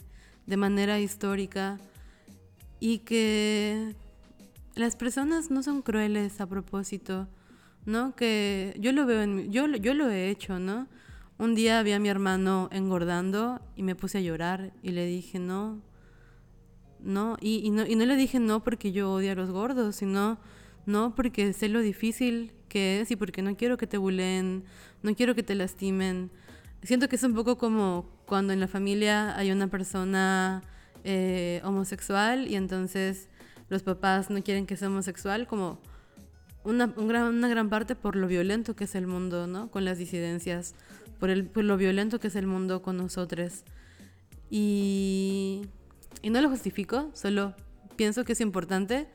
de 0.46 0.56
manera 0.56 0.98
histórica 0.98 1.78
y 2.80 2.98
que 3.00 3.94
las 4.74 4.96
personas 4.96 5.50
no 5.50 5.62
son 5.62 5.82
crueles 5.82 6.40
a 6.40 6.46
propósito, 6.46 7.28
¿no? 7.84 8.14
Que 8.14 8.76
yo 8.78 8.92
lo 8.92 9.06
veo 9.06 9.22
en 9.22 9.50
yo 9.50 9.66
yo 9.66 9.94
lo 9.94 10.08
he 10.10 10.30
hecho, 10.30 10.58
¿no? 10.58 10.86
Un 11.38 11.54
día 11.54 11.82
vi 11.82 11.92
a 11.92 12.00
mi 12.00 12.08
hermano 12.08 12.68
engordando 12.72 13.60
y 13.76 13.82
me 13.82 13.94
puse 13.94 14.18
a 14.18 14.20
llorar 14.20 14.72
y 14.82 14.90
le 14.90 15.06
dije, 15.06 15.38
"No, 15.38 15.80
no, 17.00 17.36
y, 17.40 17.70
no, 17.70 17.86
y 17.86 17.94
no 17.94 18.06
le 18.06 18.16
dije 18.16 18.40
no 18.40 18.64
porque 18.64 18.92
yo 18.92 19.12
odio 19.12 19.32
a 19.32 19.34
los 19.34 19.50
gordos, 19.50 19.96
sino 19.96 20.38
no 20.86 21.14
porque 21.14 21.52
sé 21.52 21.68
lo 21.68 21.80
difícil 21.80 22.52
que 22.68 23.00
es 23.00 23.10
y 23.10 23.16
porque 23.16 23.42
no 23.42 23.56
quiero 23.56 23.76
que 23.76 23.86
te 23.86 23.98
buleen, 23.98 24.64
no 25.02 25.14
quiero 25.14 25.34
que 25.34 25.42
te 25.42 25.54
lastimen. 25.54 26.30
Siento 26.82 27.08
que 27.08 27.16
es 27.16 27.22
un 27.22 27.34
poco 27.34 27.56
como 27.58 28.06
cuando 28.26 28.52
en 28.52 28.60
la 28.60 28.68
familia 28.68 29.36
hay 29.36 29.52
una 29.52 29.68
persona 29.68 30.62
eh, 31.04 31.60
homosexual 31.64 32.48
y 32.48 32.56
entonces 32.56 33.28
los 33.68 33.82
papás 33.82 34.30
no 34.30 34.42
quieren 34.42 34.66
que 34.66 34.76
sea 34.76 34.88
homosexual, 34.88 35.46
como 35.46 35.78
una, 36.64 36.86
gran, 36.86 37.34
una 37.34 37.48
gran 37.48 37.68
parte 37.68 37.94
por 37.94 38.16
lo 38.16 38.26
violento 38.26 38.74
que 38.74 38.84
es 38.84 38.94
el 38.94 39.06
mundo, 39.06 39.46
¿no? 39.46 39.70
Con 39.70 39.84
las 39.84 39.98
disidencias, 39.98 40.74
por, 41.18 41.30
el, 41.30 41.46
por 41.46 41.64
lo 41.64 41.76
violento 41.76 42.20
que 42.20 42.28
es 42.28 42.36
el 42.36 42.46
mundo 42.46 42.82
con 42.82 42.96
nosotros. 42.96 43.64
Y, 44.50 45.62
y 46.22 46.30
no 46.30 46.40
lo 46.40 46.48
justifico, 46.48 47.10
solo 47.14 47.54
pienso 47.96 48.24
que 48.24 48.32
es 48.32 48.40
importante 48.40 49.08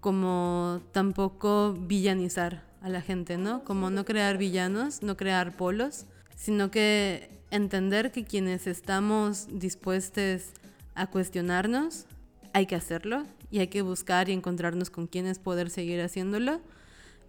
como 0.00 0.82
tampoco 0.92 1.72
villanizar 1.72 2.64
a 2.82 2.88
la 2.88 3.00
gente, 3.00 3.38
¿no? 3.38 3.64
Como 3.64 3.90
no 3.90 4.04
crear 4.04 4.36
villanos, 4.36 5.02
no 5.02 5.16
crear 5.16 5.56
polos, 5.56 6.06
sino 6.36 6.70
que 6.70 7.30
entender 7.50 8.12
que 8.12 8.24
quienes 8.24 8.66
estamos 8.66 9.46
dispuestos 9.50 10.50
a 10.94 11.06
cuestionarnos, 11.06 12.06
hay 12.52 12.66
que 12.66 12.74
hacerlo 12.74 13.24
y 13.50 13.60
hay 13.60 13.68
que 13.68 13.82
buscar 13.82 14.28
y 14.28 14.32
encontrarnos 14.32 14.90
con 14.90 15.06
quienes 15.06 15.38
poder 15.38 15.70
seguir 15.70 16.00
haciéndolo, 16.00 16.60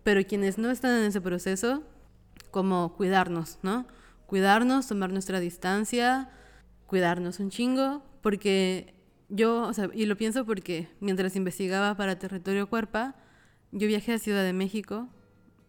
pero 0.04 0.26
quienes 0.26 0.58
no 0.58 0.70
están 0.72 1.00
en 1.00 1.06
ese 1.06 1.22
proceso, 1.22 1.84
como 2.52 2.94
cuidarnos, 2.96 3.58
¿no? 3.64 3.88
Cuidarnos, 4.26 4.88
tomar 4.88 5.12
nuestra 5.12 5.40
distancia, 5.40 6.30
cuidarnos 6.88 7.40
un 7.40 7.50
chingo, 7.50 8.04
porque 8.22 8.96
yo, 9.30 9.64
o 9.64 9.74
sea, 9.74 9.90
y 9.94 10.06
lo 10.06 10.18
pienso 10.18 10.46
porque 10.46 10.90
mientras 11.00 11.36
investigaba 11.36 11.96
para 11.96 12.18
Territorio 12.18 12.70
Cuerpa, 12.70 13.16
yo 13.72 13.88
viajé 13.88 14.14
a 14.14 14.20
Ciudad 14.20 14.44
de 14.44 14.54
México 14.54 15.10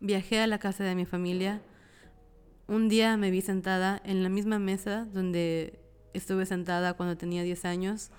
Viajé 0.00 0.40
a 0.40 0.46
la 0.46 0.58
casa 0.58 0.84
de 0.84 0.94
mi 0.94 1.06
familia. 1.06 1.62
Un 2.68 2.88
día 2.88 3.16
me 3.16 3.30
vi 3.30 3.40
sentada 3.40 4.00
en 4.04 4.22
la 4.22 4.28
misma 4.28 4.58
mesa 4.58 5.06
donde 5.06 5.80
estuve 6.12 6.44
sentada 6.44 6.94
cuando 6.94 7.16
tenía 7.16 7.42
10 7.42 7.64
años 7.64 8.10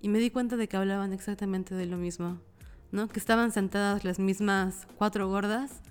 y 0.00 0.08
me 0.08 0.20
di 0.20 0.30
cuenta 0.30 0.56
de 0.56 0.68
que 0.68 0.76
hablaban 0.76 1.12
exactamente 1.12 1.74
de 1.74 1.86
lo 1.86 1.96
mismo, 1.96 2.40
¿no? 2.92 3.08
Que 3.08 3.18
estaban 3.18 3.50
sentadas 3.50 4.04
las 4.04 4.20
mismas 4.20 4.86
cuatro 4.96 5.28
gordas 5.28 5.82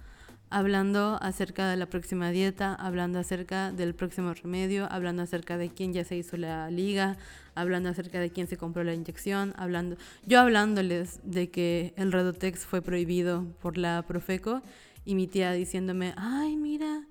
hablando 0.49 1.17
acerca 1.21 1.69
de 1.69 1.77
la 1.77 1.85
próxima 1.85 2.31
dieta, 2.31 2.73
hablando 2.75 3.19
acerca 3.19 3.71
del 3.71 3.93
próximo 3.93 4.33
remedio, 4.33 4.87
hablando 4.91 5.21
acerca 5.23 5.57
de 5.57 5.69
quién 5.69 5.93
ya 5.93 6.03
se 6.03 6.15
hizo 6.15 6.37
la 6.37 6.69
liga, 6.71 7.17
hablando 7.55 7.89
acerca 7.89 8.19
de 8.19 8.31
quién 8.31 8.47
se 8.47 8.57
compró 8.57 8.83
la 8.83 8.93
inyección, 8.93 9.53
hablando 9.57 9.97
yo 10.25 10.39
hablándoles 10.39 11.19
de 11.23 11.49
que 11.49 11.93
el 11.97 12.11
Redotex 12.11 12.65
fue 12.65 12.81
prohibido 12.81 13.45
por 13.61 13.77
la 13.77 14.03
Profeco 14.07 14.61
y 15.05 15.15
mi 15.15 15.27
tía 15.27 15.51
diciéndome, 15.51 16.13
ay, 16.17 16.55
mira, 16.55 17.07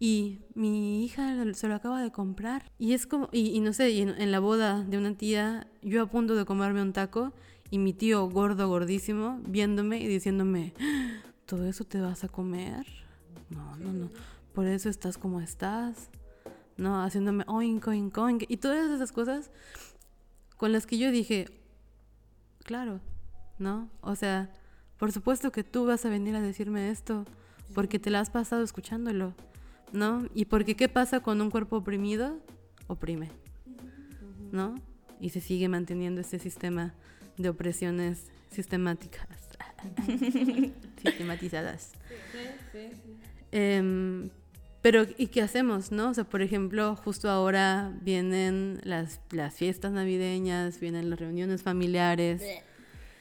y 0.00 0.40
mi 0.54 1.04
hija 1.04 1.34
se 1.54 1.68
lo 1.68 1.74
acaba 1.74 2.02
de 2.02 2.10
comprar. 2.10 2.70
Y 2.78 2.92
es 2.92 3.06
como, 3.06 3.28
y, 3.32 3.58
no 3.60 3.72
sé, 3.72 4.00
en, 4.00 4.30
la 4.30 4.40
boda 4.40 4.82
de 4.82 4.98
una 4.98 5.16
tía, 5.16 5.66
yo 5.82 6.02
a 6.02 6.06
punto 6.06 6.34
de 6.34 6.44
comerme 6.44 6.82
un 6.82 6.92
taco 6.92 7.32
y 7.70 7.78
mi 7.78 7.92
tío 7.92 8.28
gordo, 8.28 8.68
gordísimo, 8.68 9.40
viéndome 9.46 10.00
y 10.00 10.06
diciéndome, 10.06 10.74
¿todo 11.46 11.66
eso 11.66 11.84
te 11.84 12.00
vas 12.00 12.24
a 12.24 12.28
comer? 12.28 12.86
No, 13.50 13.76
no, 13.76 13.92
no, 13.92 14.10
por 14.54 14.66
eso 14.66 14.88
estás 14.88 15.18
como 15.18 15.40
estás. 15.40 16.10
No, 16.76 17.02
haciéndome 17.02 17.44
oink, 17.46 17.86
oink, 17.86 18.18
oink. 18.18 18.44
Y 18.48 18.56
todas 18.56 18.90
esas 18.90 19.12
cosas 19.12 19.50
con 20.56 20.72
las 20.72 20.86
que 20.86 20.98
yo 20.98 21.10
dije, 21.10 21.46
claro, 22.64 23.00
¿no? 23.58 23.90
O 24.00 24.16
sea, 24.16 24.52
por 24.98 25.12
supuesto 25.12 25.52
que 25.52 25.64
tú 25.64 25.86
vas 25.86 26.04
a 26.04 26.08
venir 26.08 26.34
a 26.36 26.40
decirme 26.40 26.90
esto, 26.90 27.26
porque 27.74 27.98
te 27.98 28.10
la 28.10 28.20
has 28.20 28.30
pasado 28.30 28.62
escuchándolo, 28.62 29.34
¿no? 29.92 30.26
Y 30.34 30.46
porque 30.46 30.76
¿qué 30.76 30.88
pasa 30.88 31.20
con 31.20 31.40
un 31.40 31.50
cuerpo 31.50 31.76
oprimido? 31.76 32.38
Oprime, 32.86 33.30
¿no? 34.52 34.74
Y 35.20 35.30
se 35.30 35.40
sigue 35.40 35.68
manteniendo 35.68 36.20
ese 36.20 36.38
sistema 36.38 36.94
de 37.36 37.48
opresiones 37.48 38.30
sistemáticas, 38.50 39.28
sistematizadas. 41.02 41.92
Em, 43.52 44.30
pero, 44.82 45.06
¿y 45.16 45.28
qué 45.28 45.40
hacemos, 45.40 45.92
no? 45.92 46.10
O 46.10 46.14
sea, 46.14 46.24
por 46.24 46.42
ejemplo, 46.42 46.96
justo 46.96 47.30
ahora 47.30 47.92
vienen 48.02 48.80
las, 48.84 49.20
las 49.30 49.54
fiestas 49.54 49.92
navideñas, 49.92 50.78
vienen 50.80 51.08
las 51.08 51.18
reuniones 51.18 51.62
familiares. 51.62 52.42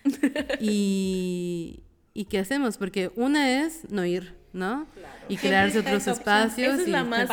y, 0.59 1.83
y 2.13 2.25
qué 2.25 2.39
hacemos, 2.39 2.77
porque 2.77 3.11
una 3.15 3.63
es 3.63 3.89
no 3.89 4.05
ir, 4.05 4.35
¿no? 4.51 4.87
Y 5.29 5.37
crearse 5.37 5.79
otros 5.79 6.05
espacios. 6.07 6.73
Esa 6.73 6.81
es 6.83 6.87
la 6.89 7.03
más, 7.03 7.29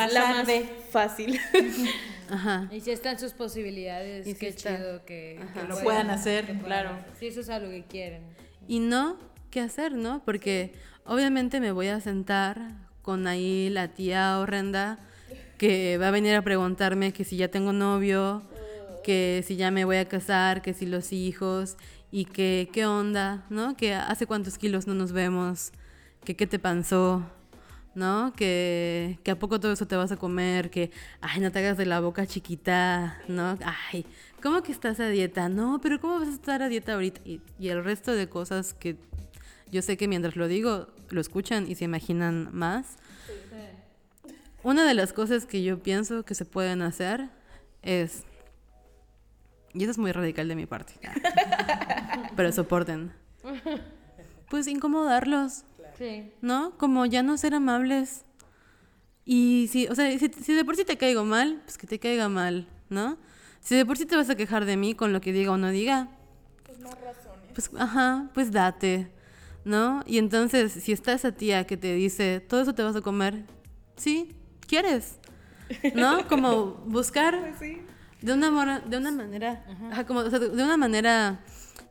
fácil. 0.89 1.39
Ajá. 2.29 2.69
Y 2.71 2.79
si 2.79 2.91
están 2.91 3.19
sus 3.19 3.33
posibilidades, 3.33 4.25
y 4.25 4.35
qué 4.35 4.55
chido 4.55 5.03
que, 5.05 5.39
lo 5.67 5.77
puedan 5.81 6.09
hacer, 6.09 6.57
claro. 6.63 6.97
Si 7.19 7.27
eso 7.27 7.41
es 7.41 7.49
algo 7.49 7.69
que 7.69 7.83
quieren. 7.83 8.23
Y 8.67 8.79
no, 8.79 9.17
¿qué 9.49 9.61
hacer, 9.61 9.93
no? 9.93 10.21
Porque 10.23 10.73
obviamente 11.05 11.59
me 11.59 11.71
voy 11.71 11.87
a 11.87 11.99
sentar 11.99 12.75
con 13.01 13.27
ahí 13.27 13.69
la 13.69 13.89
tía 13.89 14.39
horrenda 14.39 14.99
que 15.57 15.97
va 15.97 16.07
a 16.07 16.11
venir 16.11 16.35
a 16.35 16.41
preguntarme 16.41 17.13
que 17.13 17.23
si 17.23 17.37
ya 17.37 17.49
tengo 17.49 17.73
novio, 17.73 18.41
que 19.03 19.43
si 19.45 19.55
ya 19.55 19.71
me 19.71 19.85
voy 19.85 19.97
a 19.97 20.05
casar, 20.05 20.61
que 20.61 20.73
si 20.73 20.85
los 20.85 21.13
hijos, 21.13 21.77
y 22.11 22.25
que 22.25 22.69
qué 22.73 22.85
onda, 22.85 23.45
¿no? 23.49 23.77
Que 23.77 23.93
hace 23.93 24.27
cuántos 24.27 24.57
kilos 24.57 24.85
no 24.85 24.93
nos 24.93 25.13
vemos, 25.13 25.71
que 26.25 26.35
qué 26.35 26.45
te 26.45 26.59
pasó, 26.59 27.23
¿no? 27.95 28.33
Que, 28.35 29.19
que 29.23 29.31
a 29.31 29.39
poco 29.39 29.59
todo 29.59 29.71
eso 29.71 29.87
te 29.87 29.95
vas 29.95 30.11
a 30.11 30.17
comer, 30.17 30.69
que, 30.69 30.91
ay, 31.21 31.39
no 31.39 31.51
te 31.51 31.59
hagas 31.59 31.77
de 31.77 31.85
la 31.85 31.99
boca 32.01 32.27
chiquita, 32.27 33.17
¿no? 33.27 33.57
Ay, 33.91 34.05
¿cómo 34.41 34.63
que 34.63 34.71
estás 34.71 34.99
a 34.99 35.07
dieta? 35.07 35.49
No, 35.49 35.79
pero 35.81 35.99
¿cómo 35.99 36.19
vas 36.19 36.29
a 36.29 36.33
estar 36.33 36.61
a 36.61 36.69
dieta 36.69 36.93
ahorita? 36.93 37.21
Y, 37.25 37.41
y 37.59 37.69
el 37.69 37.83
resto 37.83 38.11
de 38.13 38.27
cosas 38.27 38.73
que 38.73 38.97
yo 39.71 39.81
sé 39.81 39.97
que 39.97 40.07
mientras 40.07 40.35
lo 40.35 40.47
digo, 40.47 40.87
lo 41.09 41.21
escuchan 41.21 41.69
y 41.69 41.75
se 41.75 41.85
imaginan 41.85 42.49
más. 42.51 42.97
Una 44.63 44.85
de 44.85 44.93
las 44.93 45.13
cosas 45.13 45.45
que 45.45 45.63
yo 45.63 45.81
pienso 45.81 46.23
que 46.23 46.35
se 46.35 46.45
pueden 46.45 46.81
hacer 46.81 47.29
es 47.81 48.23
y 49.73 49.83
eso 49.83 49.91
es 49.91 49.97
muy 49.97 50.11
radical 50.11 50.47
de 50.47 50.55
mi 50.55 50.65
parte. 50.65 50.93
Pero 52.35 52.51
soporten. 52.51 53.13
Pues 54.49 54.67
incomodarlos. 54.67 55.63
Sí. 55.97 56.31
¿No? 56.41 56.77
Como 56.77 57.05
ya 57.05 57.23
no 57.23 57.37
ser 57.37 57.53
amables. 57.53 58.25
Y 59.23 59.69
si, 59.71 59.87
o 59.87 59.95
sea, 59.95 60.17
si, 60.17 60.53
de 60.53 60.65
por 60.65 60.75
sí 60.75 60.83
te 60.83 60.97
caigo 60.97 61.23
mal, 61.23 61.61
pues 61.63 61.77
que 61.77 61.87
te 61.87 61.99
caiga 61.99 62.27
mal, 62.27 62.67
¿no? 62.89 63.17
Si 63.61 63.75
de 63.75 63.85
por 63.85 63.97
sí 63.97 64.05
te 64.05 64.15
vas 64.15 64.29
a 64.29 64.35
quejar 64.35 64.65
de 64.65 64.75
mí 64.75 64.95
con 64.95 65.13
lo 65.13 65.21
que 65.21 65.31
diga 65.31 65.51
o 65.51 65.57
no 65.57 65.69
diga. 65.69 66.09
Pues 66.65 66.79
más 66.79 66.95
razones. 66.99 67.49
Pues, 67.53 67.71
ajá, 67.77 68.29
pues 68.33 68.51
date, 68.51 69.11
¿no? 69.63 70.03
Y 70.05 70.17
entonces, 70.17 70.73
si 70.73 70.91
está 70.91 71.13
esa 71.13 71.31
tía 71.31 71.65
que 71.65 71.77
te 71.77 71.93
dice, 71.93 72.39
todo 72.41 72.61
eso 72.61 72.75
te 72.75 72.83
vas 72.83 72.95
a 72.95 73.01
comer, 73.01 73.45
sí, 73.95 74.35
quieres, 74.67 75.19
¿no? 75.95 76.27
Como 76.29 76.73
buscar 76.85 77.39
pues 77.39 77.59
sí 77.59 77.81
de 78.21 78.33
una, 78.33 78.79
de 78.81 78.97
una 78.97 79.11
manera, 79.11 79.63
como, 80.07 80.23
de 80.23 80.63
una 80.63 80.77
manera 80.77 81.39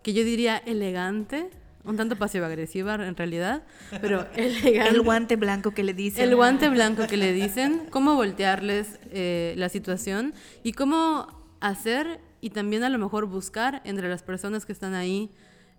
que 0.03 0.13
yo 0.13 0.25
diría 0.25 0.59
elegante, 0.59 1.51
un 1.85 1.97
tanto 1.97 2.17
pasivo-agresiva 2.17 2.95
en 2.95 3.17
realidad, 3.17 3.65
pero 4.01 4.27
elegante. 4.37 4.95
El 4.95 5.03
guante 5.03 5.37
blanco 5.37 5.73
que 5.73 5.83
le 5.83 5.93
dicen. 5.93 6.25
El 6.25 6.37
guante 6.37 6.69
blanco 6.69 7.07
que 7.07 7.17
le 7.17 7.33
dicen, 7.33 7.87
cómo 7.91 8.15
voltearles 8.15 9.01
eh, 9.11 9.55
la 9.57 9.69
situación 9.69 10.35
y 10.63 10.73
cómo 10.73 11.40
hacer 11.61 12.21
y 12.41 12.51
también 12.51 12.83
a 12.85 12.89
lo 12.89 12.99
mejor 12.99 13.27
buscar 13.27 13.83
entre 13.85 14.09
las 14.09 14.23
personas 14.23 14.67
que 14.67 14.73
están 14.73 14.95
ahí 14.95 15.31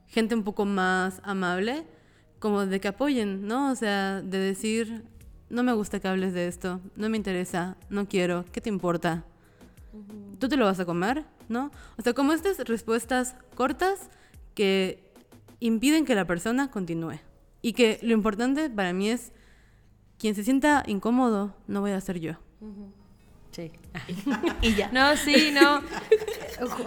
gente 0.08 0.36
un 0.36 0.44
poco 0.44 0.66
más 0.66 1.22
amable, 1.24 1.86
como 2.40 2.66
de 2.66 2.80
que 2.80 2.90
apoyen, 2.90 3.48
¿no? 3.48 3.72
O 3.72 3.76
sea, 3.76 4.22
de 4.22 4.38
decir, 4.38 5.06
no 5.50 5.64
me 5.64 5.74
gusta 5.74 6.00
que 6.00 6.08
hables 6.08 6.34
de 6.34 6.48
esto, 6.48 6.82
no 6.96 7.10
me 7.10 7.18
interesa, 7.18 7.78
no 7.90 8.08
quiero, 8.08 8.46
¿qué 8.52 8.62
te 8.62 8.70
importa? 8.70 9.26
¿Tú 10.40 10.48
te 10.50 10.58
lo 10.58 10.66
vas 10.66 10.80
a 10.80 10.86
comer? 10.86 11.26
¿No? 11.50 11.72
O 11.98 12.02
sea, 12.02 12.14
como 12.14 12.34
estas 12.34 12.58
respuestas 12.60 13.36
cortas 13.56 14.10
que 14.54 15.12
impiden 15.60 16.06
que 16.06 16.16
la 16.16 16.26
persona 16.26 16.72
continúe. 16.72 17.20
Y 17.62 17.74
que 17.74 18.00
lo 18.02 18.14
importante 18.14 18.70
para 18.70 18.94
mí 18.94 19.10
es, 19.10 19.32
quien 20.18 20.36
se 20.36 20.44
sienta 20.44 20.84
incómodo, 20.88 21.56
no 21.68 21.82
voy 21.82 21.92
a 21.92 22.02
ser 22.02 22.20
yo. 22.20 22.34
Sí. 23.52 23.72
y 24.62 24.76
ya. 24.76 24.90
No, 24.92 25.16
sí, 25.18 25.52
no. 25.54 25.82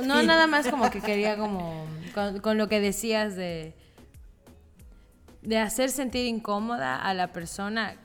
No, 0.04 0.22
nada 0.22 0.46
más 0.46 0.68
como 0.68 0.88
que 0.88 1.00
quería 1.00 1.36
como, 1.36 1.84
con, 2.14 2.38
con 2.38 2.58
lo 2.58 2.68
que 2.68 2.78
decías 2.78 3.34
de, 3.34 3.74
de 5.42 5.58
hacer 5.58 5.90
sentir 5.90 6.26
incómoda 6.26 6.94
a 6.94 7.12
la 7.12 7.32
persona 7.32 7.96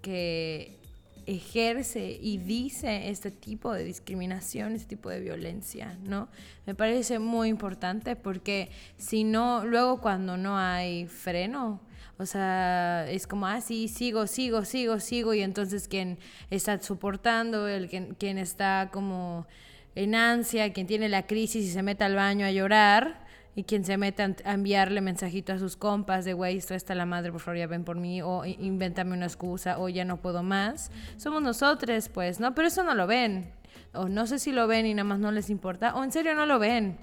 que 0.00 0.80
ejerce 1.26 2.18
y 2.20 2.38
dice 2.38 3.08
este 3.08 3.30
tipo 3.30 3.72
de 3.72 3.84
discriminación, 3.84 4.74
este 4.74 4.88
tipo 4.88 5.10
de 5.10 5.20
violencia, 5.20 5.96
¿no? 6.02 6.28
Me 6.66 6.74
parece 6.74 7.18
muy 7.18 7.48
importante 7.48 8.16
porque 8.16 8.70
si 8.96 9.22
no, 9.22 9.64
luego 9.64 10.00
cuando 10.00 10.36
no 10.36 10.58
hay 10.58 11.06
freno, 11.06 11.80
o 12.18 12.26
sea, 12.26 13.06
es 13.10 13.26
como, 13.26 13.46
ah, 13.46 13.60
sí, 13.60 13.88
sigo, 13.88 14.26
sigo, 14.26 14.64
sigo, 14.64 15.00
sigo, 15.00 15.34
y 15.34 15.42
entonces 15.42 15.88
quien 15.88 16.18
está 16.50 16.80
soportando, 16.80 17.68
el 17.68 17.88
quien, 17.88 18.14
quien 18.14 18.38
está 18.38 18.90
como 18.92 19.46
en 19.94 20.14
ansia, 20.14 20.72
quien 20.72 20.86
tiene 20.86 21.08
la 21.08 21.26
crisis 21.26 21.64
y 21.66 21.70
se 21.70 21.82
mete 21.82 22.04
al 22.04 22.14
baño 22.14 22.46
a 22.46 22.50
llorar, 22.50 23.22
y 23.54 23.64
quien 23.64 23.84
se 23.84 23.96
mete 23.98 24.22
a 24.22 24.52
enviarle 24.52 25.00
mensajito 25.00 25.52
a 25.52 25.58
sus 25.58 25.76
compas 25.76 26.24
de, 26.24 26.32
güey, 26.32 26.56
esto 26.56 26.74
está 26.74 26.94
la 26.94 27.04
madre, 27.04 27.32
por 27.32 27.40
favor, 27.40 27.58
ya 27.58 27.66
ven 27.66 27.84
por 27.84 27.96
mí, 27.96 28.22
o 28.22 28.44
invéntame 28.46 29.14
una 29.14 29.26
excusa, 29.26 29.78
o 29.78 29.88
ya 29.88 30.04
no 30.04 30.16
puedo 30.18 30.42
más. 30.42 30.90
Somos 31.18 31.42
nosotros, 31.42 32.08
pues, 32.08 32.40
¿no? 32.40 32.54
Pero 32.54 32.68
eso 32.68 32.82
no 32.82 32.94
lo 32.94 33.06
ven. 33.06 33.52
O 33.92 34.08
no 34.08 34.26
sé 34.26 34.38
si 34.38 34.52
lo 34.52 34.66
ven 34.66 34.86
y 34.86 34.94
nada 34.94 35.04
más 35.04 35.18
no 35.18 35.30
les 35.32 35.50
importa, 35.50 35.94
o 35.94 36.02
en 36.02 36.12
serio 36.12 36.34
no 36.34 36.46
lo 36.46 36.58
ven. 36.58 36.96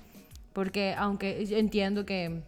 Porque 0.54 0.96
aunque 0.98 1.46
entiendo 1.52 2.06
que, 2.06 2.42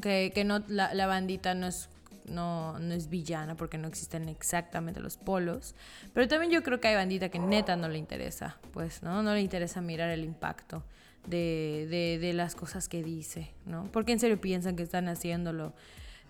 que, 0.00 0.32
que 0.34 0.44
no, 0.44 0.62
la, 0.68 0.94
la 0.94 1.06
bandita 1.06 1.54
no 1.54 1.66
es 1.66 1.88
no, 2.26 2.78
no 2.78 2.94
es 2.94 3.08
villana 3.08 3.56
porque 3.56 3.78
no 3.78 3.88
existen 3.88 4.28
exactamente 4.28 5.00
los 5.00 5.16
polos. 5.16 5.74
Pero 6.12 6.28
también 6.28 6.52
yo 6.52 6.62
creo 6.62 6.80
que 6.80 6.88
hay 6.88 6.94
bandita 6.94 7.28
que 7.28 7.38
neta 7.38 7.76
no 7.76 7.88
le 7.88 7.98
interesa, 7.98 8.56
pues, 8.72 9.02
¿no? 9.02 9.22
No 9.22 9.34
le 9.34 9.40
interesa 9.40 9.80
mirar 9.80 10.10
el 10.10 10.24
impacto 10.24 10.82
de, 11.26 11.86
de, 11.90 12.18
de 12.18 12.32
las 12.32 12.54
cosas 12.54 12.88
que 12.88 13.02
dice, 13.02 13.50
¿no? 13.66 13.88
Porque 13.92 14.12
en 14.12 14.20
serio 14.20 14.40
piensan 14.40 14.76
que 14.76 14.82
están 14.82 15.08
haciéndolo 15.08 15.74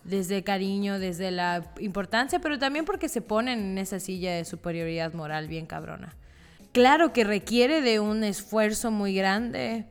desde 0.04 0.44
cariño, 0.44 0.98
desde 0.98 1.30
la 1.30 1.72
importancia, 1.80 2.38
pero 2.38 2.58
también 2.58 2.84
porque 2.84 3.08
se 3.08 3.22
ponen 3.22 3.60
en 3.60 3.78
esa 3.78 4.00
silla 4.00 4.34
de 4.34 4.44
superioridad 4.44 5.14
moral 5.14 5.48
bien 5.48 5.66
cabrona. 5.66 6.14
Claro 6.72 7.12
que 7.12 7.24
requiere 7.24 7.80
de 7.80 8.00
un 8.00 8.24
esfuerzo 8.24 8.90
muy 8.90 9.14
grande 9.14 9.86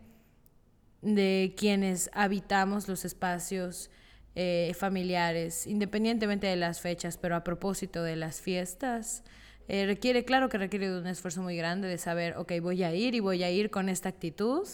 de 1.03 1.53
quienes 1.57 2.09
habitamos 2.13 2.87
los 2.87 3.05
espacios 3.05 3.91
eh, 4.35 4.73
familiares, 4.77 5.67
independientemente 5.67 6.47
de 6.47 6.55
las 6.55 6.81
fechas, 6.81 7.17
pero 7.17 7.35
a 7.35 7.43
propósito 7.43 8.01
de 8.01 8.15
las 8.15 8.41
fiestas, 8.41 9.23
eh, 9.67 9.85
requiere, 9.85 10.25
claro 10.25 10.49
que 10.49 10.57
requiere 10.57 10.89
de 10.89 10.99
un 10.99 11.07
esfuerzo 11.07 11.41
muy 11.41 11.55
grande 11.55 11.87
de 11.87 11.97
saber, 11.97 12.37
ok, 12.37 12.53
voy 12.61 12.83
a 12.83 12.93
ir 12.95 13.15
y 13.15 13.19
voy 13.19 13.43
a 13.43 13.51
ir 13.51 13.69
con 13.69 13.89
esta 13.89 14.09
actitud. 14.09 14.67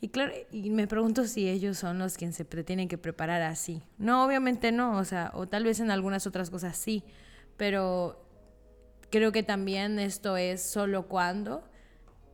Y 0.00 0.08
claro, 0.08 0.32
y 0.50 0.70
me 0.70 0.86
pregunto 0.86 1.24
si 1.24 1.48
ellos 1.48 1.78
son 1.78 1.98
los 1.98 2.16
quienes 2.16 2.36
se 2.36 2.44
tienen 2.44 2.88
que 2.88 2.98
preparar 2.98 3.42
así. 3.42 3.82
No, 3.98 4.24
obviamente 4.24 4.72
no, 4.72 4.96
o 4.98 5.04
sea, 5.04 5.30
o 5.34 5.46
tal 5.48 5.64
vez 5.64 5.80
en 5.80 5.90
algunas 5.90 6.26
otras 6.26 6.50
cosas 6.50 6.76
sí, 6.76 7.04
pero 7.56 8.24
creo 9.10 9.32
que 9.32 9.42
también 9.42 9.98
esto 9.98 10.36
es 10.36 10.62
solo 10.62 11.08
cuando 11.08 11.67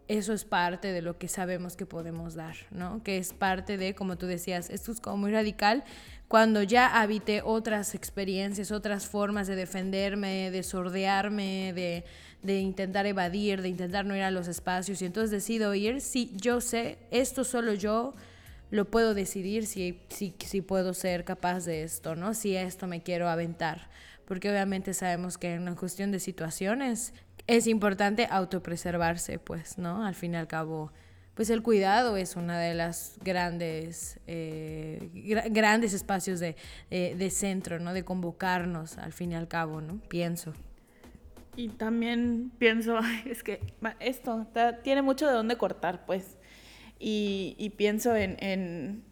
eso 0.08 0.32
es 0.32 0.44
parte 0.44 0.92
de 0.92 1.02
lo 1.02 1.18
que 1.18 1.28
sabemos 1.28 1.76
que 1.76 1.86
podemos 1.86 2.34
dar, 2.34 2.56
¿no? 2.70 3.02
Que 3.02 3.18
es 3.18 3.32
parte 3.32 3.78
de, 3.78 3.94
como 3.94 4.18
tú 4.18 4.26
decías, 4.26 4.68
esto 4.70 4.92
es 4.92 5.00
como 5.00 5.16
muy 5.16 5.32
radical, 5.32 5.84
cuando 6.28 6.62
ya 6.62 7.00
habité 7.00 7.42
otras 7.42 7.94
experiencias, 7.94 8.70
otras 8.70 9.06
formas 9.06 9.46
de 9.46 9.56
defenderme, 9.56 10.50
de 10.50 10.62
sordearme, 10.62 11.72
de, 11.74 12.04
de, 12.42 12.60
intentar 12.60 13.06
evadir, 13.06 13.62
de 13.62 13.68
intentar 13.68 14.04
no 14.04 14.16
ir 14.16 14.22
a 14.22 14.30
los 14.30 14.48
espacios 14.48 15.00
y 15.00 15.06
entonces 15.06 15.30
decido 15.30 15.74
ir, 15.74 16.00
sí, 16.00 16.32
yo 16.34 16.60
sé, 16.60 16.98
esto 17.10 17.44
solo 17.44 17.74
yo 17.74 18.14
lo 18.70 18.86
puedo 18.86 19.14
decidir 19.14 19.66
si, 19.66 20.00
si, 20.08 20.34
si 20.44 20.60
puedo 20.60 20.94
ser 20.94 21.24
capaz 21.24 21.64
de 21.64 21.84
esto, 21.84 22.16
¿no? 22.16 22.34
Si 22.34 22.56
esto 22.56 22.86
me 22.86 23.02
quiero 23.02 23.28
aventar, 23.28 23.88
porque 24.26 24.50
obviamente 24.50 24.94
sabemos 24.94 25.38
que 25.38 25.54
en 25.54 25.62
una 25.62 25.76
cuestión 25.76 26.10
de 26.10 26.18
situaciones 26.18 27.12
es 27.46 27.66
importante 27.66 28.26
autopreservarse, 28.30 29.38
pues, 29.38 29.78
¿no? 29.78 30.04
Al 30.04 30.14
fin 30.14 30.34
y 30.34 30.36
al 30.36 30.46
cabo 30.46 30.92
pues 31.34 31.50
el 31.50 31.62
cuidado 31.62 32.16
es 32.16 32.36
una 32.36 32.60
de 32.60 32.74
las 32.74 33.18
grandes, 33.24 34.20
eh, 34.28 35.10
grandes 35.50 35.92
espacios 35.92 36.38
de, 36.38 36.54
de, 36.90 37.30
centro, 37.30 37.80
¿no? 37.80 37.92
De 37.92 38.04
convocarnos 38.04 38.98
al 38.98 39.12
fin 39.12 39.32
y 39.32 39.34
al 39.34 39.48
cabo, 39.48 39.80
¿no? 39.80 39.98
Pienso. 40.08 40.52
Y 41.56 41.68
también 41.68 42.52
pienso, 42.58 42.98
es 43.26 43.42
que 43.42 43.60
esto 44.00 44.46
tiene 44.82 45.02
mucho 45.02 45.26
de 45.26 45.32
dónde 45.32 45.56
cortar, 45.56 46.06
pues. 46.06 46.38
Y, 47.00 47.56
y 47.58 47.70
pienso 47.70 48.14
en, 48.14 48.36
en, 48.38 49.04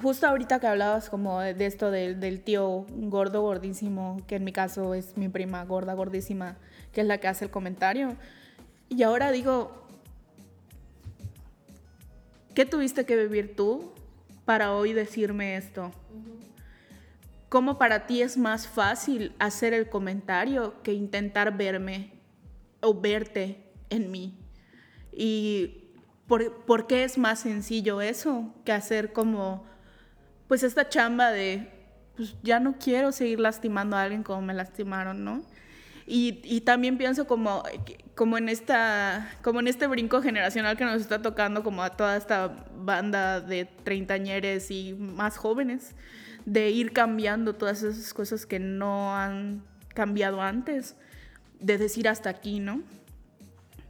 Justo 0.00 0.26
ahorita 0.26 0.60
que 0.60 0.66
hablabas 0.66 1.08
como 1.08 1.40
de, 1.40 1.66
esto 1.66 1.90
del, 1.90 2.20
del 2.20 2.42
tío 2.42 2.86
gordo, 2.88 3.42
gordísimo, 3.42 4.20
que 4.26 4.36
en 4.36 4.44
mi 4.44 4.52
caso 4.52 4.94
es 4.94 5.16
mi 5.16 5.28
prima 5.28 5.64
gorda, 5.64 5.94
gordísima, 5.94 6.56
que 6.92 7.00
es 7.00 7.06
la 7.06 7.18
que 7.18 7.28
hace 7.28 7.46
el 7.46 7.50
comentario. 7.50 8.16
Y 8.88 9.02
ahora 9.02 9.32
digo, 9.32 9.86
¿Qué 12.56 12.64
tuviste 12.64 13.04
que 13.04 13.16
vivir 13.16 13.54
tú 13.54 13.92
para 14.46 14.72
hoy 14.72 14.94
decirme 14.94 15.58
esto? 15.58 15.92
¿Cómo 17.50 17.76
para 17.76 18.06
ti 18.06 18.22
es 18.22 18.38
más 18.38 18.66
fácil 18.66 19.34
hacer 19.38 19.74
el 19.74 19.90
comentario 19.90 20.82
que 20.82 20.94
intentar 20.94 21.54
verme 21.54 22.12
o 22.80 22.98
verte 22.98 23.62
en 23.90 24.10
mí? 24.10 24.38
¿Y 25.12 25.90
por, 26.26 26.86
qué 26.86 27.04
es 27.04 27.18
más 27.18 27.40
sencillo 27.40 28.00
eso 28.00 28.54
que 28.64 28.72
hacer 28.72 29.12
como, 29.12 29.66
pues 30.48 30.62
esta 30.62 30.88
chamba 30.88 31.30
de, 31.30 31.68
pues 32.16 32.34
ya 32.42 32.60
no 32.60 32.76
quiero 32.78 33.12
seguir 33.12 33.40
lastimando 33.40 33.96
a 33.96 34.02
alguien 34.02 34.22
como 34.22 34.42
me 34.42 34.54
lastimaron, 34.54 35.24
¿no? 35.24 35.42
Y, 36.08 36.60
también 36.60 36.98
pienso 36.98 37.26
como, 37.26 37.64
como, 38.14 38.38
en 38.38 38.48
esta, 38.48 39.28
como 39.42 39.58
en 39.58 39.66
este 39.66 39.88
brinco 39.88 40.22
generacional 40.22 40.76
que 40.76 40.84
nos 40.84 41.00
está 41.00 41.20
tocando 41.20 41.64
como 41.64 41.82
a 41.82 41.90
toda 41.90 42.16
esta 42.16 42.64
banda 42.76 43.40
de 43.40 43.64
treintañeres 43.64 44.70
y 44.70 44.94
más 44.94 45.36
jóvenes, 45.36 45.96
de 46.44 46.70
ir 46.70 46.92
cambiando 46.92 47.56
todas 47.56 47.82
esas 47.82 48.14
cosas 48.14 48.46
que 48.46 48.60
no 48.60 49.16
han 49.16 49.64
cambiado 49.94 50.42
antes, 50.42 50.94
de 51.58 51.76
decir 51.76 52.08
hasta 52.08 52.30
aquí, 52.30 52.60
¿no? 52.60 52.82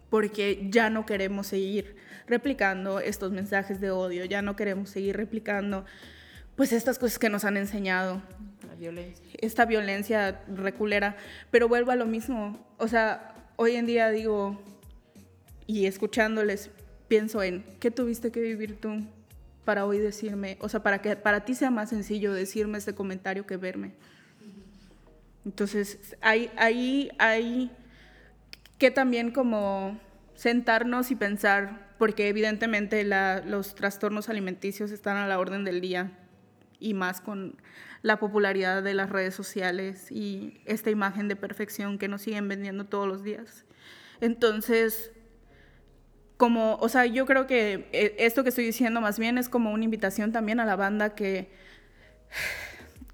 Porque 0.08 0.68
ya 0.70 0.88
no 0.88 1.04
queremos 1.04 1.48
seguir 1.48 1.96
replicando 2.26 2.98
estos 2.98 3.30
mensajes 3.30 3.78
de 3.78 3.90
odio, 3.90 4.24
ya 4.24 4.40
no 4.40 4.56
queremos 4.56 4.88
seguir 4.88 5.18
replicando 5.18 5.84
pues 6.56 6.72
estas 6.72 6.98
cosas 6.98 7.18
que 7.18 7.28
nos 7.28 7.44
han 7.44 7.56
enseñado 7.56 8.22
violencia. 8.76 9.24
Esta 9.40 9.64
violencia 9.64 10.42
reculera. 10.48 11.16
Pero 11.50 11.68
vuelvo 11.68 11.90
a 11.90 11.96
lo 11.96 12.06
mismo. 12.06 12.64
O 12.78 12.88
sea, 12.88 13.34
hoy 13.56 13.76
en 13.76 13.86
día 13.86 14.10
digo, 14.10 14.60
y 15.66 15.86
escuchándoles, 15.86 16.70
pienso 17.08 17.42
en, 17.42 17.64
¿qué 17.80 17.90
tuviste 17.90 18.30
que 18.30 18.40
vivir 18.40 18.80
tú 18.80 19.00
para 19.64 19.84
hoy 19.84 19.98
decirme? 19.98 20.58
O 20.60 20.68
sea, 20.68 20.82
para 20.82 21.00
que 21.02 21.16
para 21.16 21.44
ti 21.44 21.54
sea 21.54 21.70
más 21.70 21.90
sencillo 21.90 22.32
decirme 22.32 22.78
este 22.78 22.94
comentario 22.94 23.46
que 23.46 23.56
verme. 23.56 23.92
Entonces, 25.44 26.16
ahí, 26.20 26.50
ahí 26.56 27.10
hay 27.18 27.70
que 28.78 28.90
también 28.90 29.30
como 29.30 29.98
sentarnos 30.34 31.10
y 31.10 31.16
pensar, 31.16 31.94
porque 31.98 32.28
evidentemente 32.28 33.02
la, 33.04 33.42
los 33.46 33.74
trastornos 33.74 34.28
alimenticios 34.28 34.90
están 34.90 35.16
a 35.16 35.26
la 35.26 35.38
orden 35.38 35.64
del 35.64 35.80
día 35.80 36.12
y 36.78 36.94
más 36.94 37.20
con 37.20 37.56
la 38.02 38.18
popularidad 38.18 38.82
de 38.82 38.94
las 38.94 39.10
redes 39.10 39.34
sociales 39.34 40.10
y 40.10 40.60
esta 40.64 40.90
imagen 40.90 41.28
de 41.28 41.36
perfección 41.36 41.98
que 41.98 42.08
nos 42.08 42.22
siguen 42.22 42.48
vendiendo 42.48 42.84
todos 42.84 43.08
los 43.08 43.22
días. 43.22 43.64
Entonces, 44.20 45.12
como, 46.36 46.76
o 46.76 46.88
sea, 46.88 47.06
yo 47.06 47.26
creo 47.26 47.46
que 47.46 47.88
eh, 47.92 48.16
esto 48.18 48.42
que 48.42 48.50
estoy 48.50 48.64
diciendo 48.64 49.00
más 49.00 49.18
bien 49.18 49.38
es 49.38 49.48
como 49.48 49.72
una 49.72 49.84
invitación 49.84 50.32
también 50.32 50.60
a 50.60 50.64
la 50.64 50.76
banda 50.76 51.14
que 51.14 51.50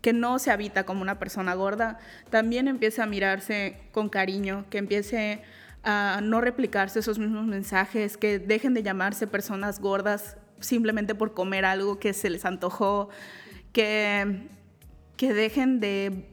que 0.03 0.13
no 0.13 0.39
se 0.41 0.51
habita 0.51 0.85
como 0.85 1.01
una 1.01 1.19
persona 1.19 1.55
gorda, 1.55 1.99
también 2.29 2.69
empiece 2.69 3.01
a 3.01 3.07
mirarse 3.07 3.79
con 3.93 4.09
cariño, 4.09 4.67
que 4.69 4.79
empiece 4.79 5.43
a 5.85 6.21
no 6.23 6.41
replicarse 6.41 6.99
esos 6.99 7.19
mismos 7.19 7.47
mensajes, 7.47 8.17
que 8.17 8.39
dejen 8.41 8.75
de 8.75 8.83
llamarse 8.83 9.27
personas 9.27 9.81
gordas 9.81 10.37
simplemente 10.59 11.15
por 11.15 11.35
comer 11.35 11.65
algo 11.65 11.99
que 11.99 12.13
se 12.13 12.31
les 12.31 12.45
antojó, 12.45 13.09
que, 13.73 14.49
que 15.17 15.33
dejen 15.33 15.81
de 15.81 16.29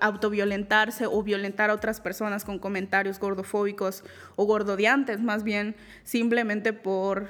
autoviolentarse 0.00 1.06
o 1.06 1.22
violentar 1.22 1.70
a 1.70 1.74
otras 1.74 2.00
personas 2.00 2.44
con 2.44 2.58
comentarios 2.58 3.18
gordofóbicos 3.18 4.04
o 4.36 4.44
gordodiantes, 4.44 5.20
más 5.20 5.42
bien 5.44 5.76
simplemente 6.04 6.72
por 6.72 7.28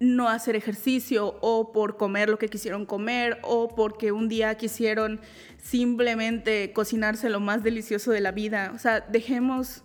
no 0.00 0.28
hacer 0.28 0.56
ejercicio 0.56 1.38
o 1.40 1.72
por 1.72 1.96
comer 1.96 2.28
lo 2.28 2.38
que 2.38 2.48
quisieron 2.48 2.84
comer 2.84 3.38
o 3.42 3.68
porque 3.74 4.12
un 4.12 4.28
día 4.28 4.54
quisieron 4.56 5.20
simplemente 5.62 6.72
cocinarse 6.72 7.30
lo 7.30 7.40
más 7.40 7.62
delicioso 7.62 8.10
de 8.10 8.20
la 8.20 8.32
vida. 8.32 8.72
O 8.74 8.78
sea, 8.78 9.00
dejemos 9.00 9.82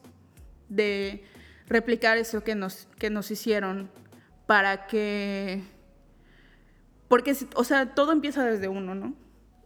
de 0.67 1.23
replicar 1.67 2.17
eso 2.17 2.43
que 2.43 2.55
nos, 2.55 2.87
que 2.97 3.09
nos 3.09 3.31
hicieron 3.31 3.89
para 4.45 4.87
que... 4.87 5.61
Porque, 7.09 7.35
o 7.55 7.63
sea, 7.65 7.93
todo 7.93 8.13
empieza 8.13 8.45
desde 8.45 8.69
uno, 8.69 8.95
¿no? 8.95 9.13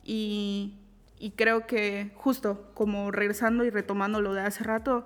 Y, 0.04 0.74
y 1.20 1.32
creo 1.32 1.68
que 1.68 2.12
justo 2.16 2.72
como 2.74 3.12
regresando 3.12 3.64
y 3.64 3.70
retomando 3.70 4.22
lo 4.22 4.34
de 4.34 4.42
hace 4.42 4.64
rato, 4.64 5.06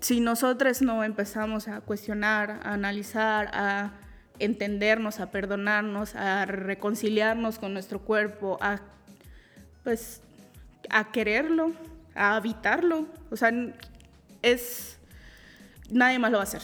si 0.00 0.20
nosotros 0.20 0.82
no 0.82 1.02
empezamos 1.04 1.68
a 1.68 1.80
cuestionar, 1.80 2.60
a 2.62 2.74
analizar, 2.74 3.50
a 3.54 3.92
entendernos, 4.38 5.20
a 5.20 5.30
perdonarnos, 5.30 6.14
a 6.14 6.44
reconciliarnos 6.44 7.58
con 7.58 7.72
nuestro 7.72 8.00
cuerpo, 8.00 8.58
a 8.60 8.80
pues 9.82 10.20
a 10.90 11.10
quererlo, 11.10 11.72
a 12.14 12.36
habitarlo. 12.36 13.06
O 13.30 13.36
sea, 13.36 13.50
es 14.42 14.98
nadie 15.90 16.18
más 16.18 16.30
lo 16.30 16.38
va 16.38 16.42
a 16.42 16.46
hacer. 16.46 16.62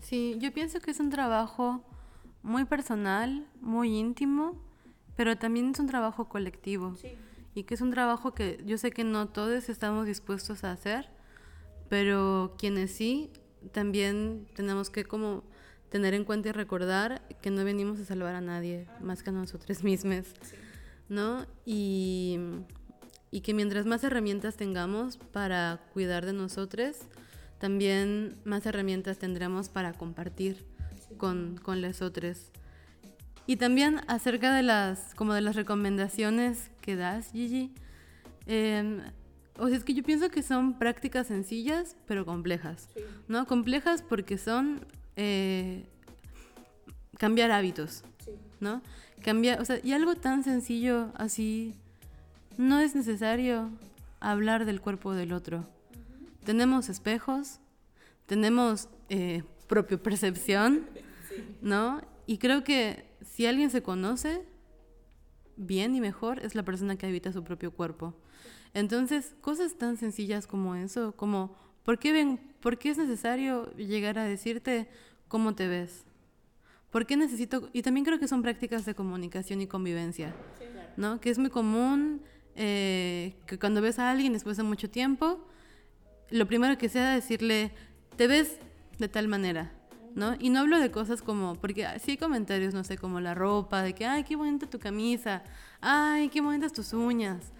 Sí, 0.00 0.36
yo 0.38 0.52
pienso 0.52 0.80
que 0.80 0.90
es 0.90 1.00
un 1.00 1.10
trabajo 1.10 1.84
muy 2.42 2.64
personal, 2.64 3.46
muy 3.60 3.96
íntimo, 3.96 4.60
pero 5.16 5.36
también 5.36 5.70
es 5.70 5.78
un 5.78 5.86
trabajo 5.86 6.28
colectivo. 6.28 6.94
Y 7.54 7.64
que 7.64 7.74
es 7.74 7.80
un 7.80 7.90
trabajo 7.90 8.32
que 8.32 8.62
yo 8.64 8.78
sé 8.78 8.90
que 8.90 9.04
no 9.04 9.28
todos 9.28 9.68
estamos 9.68 10.06
dispuestos 10.06 10.64
a 10.64 10.72
hacer, 10.72 11.10
pero 11.88 12.54
quienes 12.58 12.92
sí, 12.92 13.30
también 13.72 14.46
tenemos 14.54 14.88
que 14.88 15.04
como 15.04 15.42
tener 15.90 16.14
en 16.14 16.24
cuenta 16.24 16.48
y 16.48 16.52
recordar 16.52 17.22
que 17.42 17.50
no 17.50 17.64
venimos 17.64 17.98
a 18.00 18.04
salvar 18.04 18.36
a 18.36 18.40
nadie 18.40 18.86
más 19.00 19.22
que 19.22 19.30
a 19.30 19.32
nosotros 19.32 19.82
mismos, 19.84 20.26
¿no? 21.08 21.44
Y, 21.66 22.38
y, 23.30 23.40
que 23.40 23.52
mientras 23.52 23.86
más 23.86 24.04
herramientas 24.04 24.56
tengamos 24.56 25.16
para 25.16 25.80
cuidar 25.92 26.24
de 26.24 26.32
nosotros, 26.32 26.96
también 27.58 28.38
más 28.44 28.64
herramientas 28.64 29.18
tendremos 29.18 29.68
para 29.68 29.92
compartir 29.92 30.64
con, 31.20 31.60
con 31.62 31.80
las 31.82 32.02
otras. 32.02 32.50
Y 33.46 33.56
también 33.56 34.00
acerca 34.08 34.54
de 34.54 34.62
las, 34.62 35.14
como 35.14 35.34
de 35.34 35.42
las 35.42 35.54
recomendaciones 35.54 36.70
que 36.80 36.96
das, 36.96 37.30
Gigi, 37.32 37.72
em, 38.46 39.00
o 39.58 39.68
sea, 39.68 39.76
es 39.76 39.84
que 39.84 39.92
yo 39.92 40.02
pienso 40.02 40.30
que 40.30 40.42
son 40.42 40.78
prácticas 40.78 41.26
sencillas, 41.26 41.96
pero 42.06 42.24
complejas, 42.24 42.88
¿no? 43.28 43.46
Complejas 43.46 44.02
porque 44.02 44.38
son 44.38 44.86
eh, 45.16 45.84
cambiar 47.18 47.50
hábitos, 47.50 48.02
¿no? 48.60 48.82
Cambiar, 49.22 49.60
o 49.60 49.64
sea, 49.64 49.78
y 49.82 49.92
algo 49.92 50.14
tan 50.14 50.42
sencillo 50.42 51.12
así, 51.16 51.74
no 52.56 52.80
es 52.80 52.94
necesario 52.94 53.70
hablar 54.20 54.64
del 54.64 54.80
cuerpo 54.80 55.12
del 55.12 55.32
otro. 55.32 55.68
Tenemos 56.44 56.88
espejos, 56.88 57.60
tenemos 58.26 58.88
eh, 59.08 59.42
propio 59.66 60.02
percepción, 60.02 60.86
¿no? 61.62 62.02
Y 62.26 62.38
creo 62.38 62.64
que 62.64 63.04
si 63.22 63.46
alguien 63.46 63.70
se 63.70 63.82
conoce 63.82 64.42
bien 65.56 65.94
y 65.94 66.00
mejor, 66.00 66.40
es 66.40 66.54
la 66.54 66.62
persona 66.64 66.96
que 66.96 67.06
habita 67.06 67.32
su 67.32 67.44
propio 67.44 67.72
cuerpo. 67.72 68.14
Entonces, 68.72 69.34
cosas 69.40 69.76
tan 69.76 69.96
sencillas 69.96 70.46
como 70.46 70.74
eso, 70.76 71.12
como, 71.12 71.56
¿por 71.82 71.98
qué, 71.98 72.12
ven, 72.12 72.40
¿por 72.60 72.78
qué 72.78 72.90
es 72.90 72.98
necesario 72.98 73.70
llegar 73.76 74.18
a 74.18 74.24
decirte, 74.24 74.88
¿Cómo 75.30 75.54
te 75.54 75.68
ves? 75.68 76.02
¿Por 76.90 77.06
qué 77.06 77.16
necesito? 77.16 77.70
Y 77.72 77.82
también 77.82 78.04
creo 78.04 78.18
que 78.18 78.26
son 78.26 78.42
prácticas 78.42 78.84
de 78.84 78.96
comunicación 78.96 79.60
y 79.60 79.68
convivencia, 79.68 80.34
¿no? 80.96 81.20
Que 81.20 81.30
es 81.30 81.38
muy 81.38 81.50
común 81.50 82.20
eh, 82.56 83.36
que 83.46 83.56
cuando 83.56 83.80
ves 83.80 84.00
a 84.00 84.10
alguien 84.10 84.32
después 84.32 84.56
de 84.56 84.64
mucho 84.64 84.90
tiempo, 84.90 85.46
lo 86.30 86.48
primero 86.48 86.76
que 86.78 86.88
sea 86.88 87.14
decirle, 87.14 87.70
te 88.16 88.26
ves 88.26 88.58
de 88.98 89.06
tal 89.06 89.28
manera, 89.28 89.70
¿no? 90.14 90.36
Y 90.38 90.50
no 90.50 90.60
hablo 90.60 90.78
de 90.78 90.90
cosas 90.90 91.22
como, 91.22 91.54
porque 91.56 91.86
sí 92.02 92.12
hay 92.12 92.16
comentarios, 92.16 92.74
no 92.74 92.84
sé, 92.84 92.98
como 92.98 93.20
la 93.20 93.34
ropa, 93.34 93.82
de 93.82 93.94
que, 93.94 94.06
ay, 94.06 94.24
qué 94.24 94.36
bonita 94.36 94.68
tu 94.68 94.78
camisa, 94.78 95.42
ay, 95.80 96.28
qué 96.28 96.40
bonitas 96.40 96.72
tus 96.72 96.92
uñas, 96.92 97.52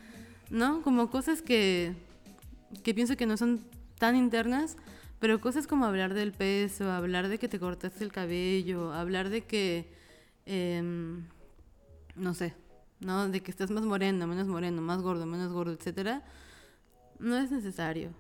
¿no? 0.50 0.82
Como 0.82 1.10
cosas 1.10 1.42
que, 1.42 1.94
que 2.82 2.94
pienso 2.94 3.16
que 3.16 3.26
no 3.26 3.36
son 3.36 3.60
tan 3.98 4.16
internas, 4.16 4.76
pero 5.18 5.40
cosas 5.40 5.66
como 5.66 5.84
hablar 5.84 6.14
del 6.14 6.32
peso, 6.32 6.90
hablar 6.90 7.28
de 7.28 7.38
que 7.38 7.48
te 7.48 7.60
cortaste 7.60 8.02
el 8.04 8.12
cabello, 8.12 8.92
hablar 8.92 9.28
de 9.28 9.42
que, 9.42 9.92
em, 10.46 11.26
no 12.16 12.34
sé, 12.34 12.54
¿no? 13.00 13.28
De 13.28 13.40
que 13.42 13.50
estás 13.50 13.70
más 13.70 13.84
moreno, 13.84 14.26
menos 14.26 14.48
moreno, 14.48 14.82
más 14.82 15.02
gordo, 15.02 15.26
menos 15.26 15.52
gordo, 15.52 15.72
etcétera, 15.72 16.22
no 17.18 17.36
es 17.36 17.50
necesario, 17.50 18.12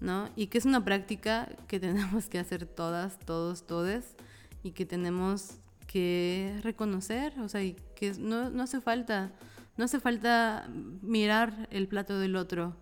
¿no? 0.00 0.30
Y 0.36 0.48
que 0.48 0.58
es 0.58 0.64
una 0.64 0.84
práctica 0.84 1.48
que 1.68 1.80
tenemos 1.80 2.28
que 2.28 2.38
hacer 2.38 2.66
todas, 2.66 3.18
todos, 3.20 3.66
todes, 3.66 4.14
y 4.62 4.72
que 4.72 4.86
tenemos 4.86 5.58
que 5.86 6.58
reconocer, 6.62 7.38
o 7.40 7.48
sea, 7.48 7.62
y 7.62 7.76
que 7.94 8.12
no, 8.18 8.50
no 8.50 8.62
hace 8.64 8.80
falta, 8.80 9.30
no 9.76 9.84
hace 9.84 10.00
falta 10.00 10.68
mirar 11.02 11.68
el 11.70 11.86
plato 11.86 12.18
del 12.18 12.36
otro, 12.36 12.74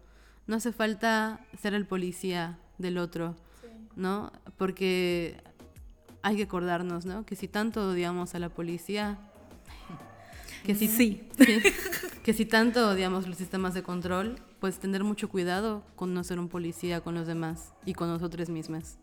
no 0.46 0.56
hace 0.56 0.72
falta 0.72 1.40
ser 1.60 1.74
el 1.74 1.86
policía, 1.86 2.58
del 2.78 2.98
otro, 2.98 3.36
¿no? 3.96 4.32
Porque 4.56 5.36
hay 6.22 6.36
que 6.36 6.44
acordarnos, 6.44 7.04
¿no? 7.04 7.24
Que 7.24 7.36
si 7.36 7.48
tanto 7.48 7.90
odiamos 7.90 8.34
a 8.34 8.38
la 8.38 8.48
policía, 8.48 9.18
que 10.64 10.74
si, 10.74 10.88
sí. 10.88 11.28
que 12.24 12.32
si 12.32 12.46
tanto 12.46 12.88
odiamos 12.88 13.28
los 13.28 13.36
sistemas 13.36 13.74
de 13.74 13.82
control, 13.82 14.36
pues 14.64 14.78
tener 14.78 15.04
mucho 15.04 15.28
cuidado 15.28 15.82
con 15.94 16.14
no 16.14 16.24
ser 16.24 16.38
un 16.38 16.48
policía 16.48 17.02
con 17.02 17.14
los 17.14 17.26
demás 17.26 17.74
y 17.84 17.92
con 17.92 18.08
nosotros 18.08 18.48
mismos. 18.48 18.96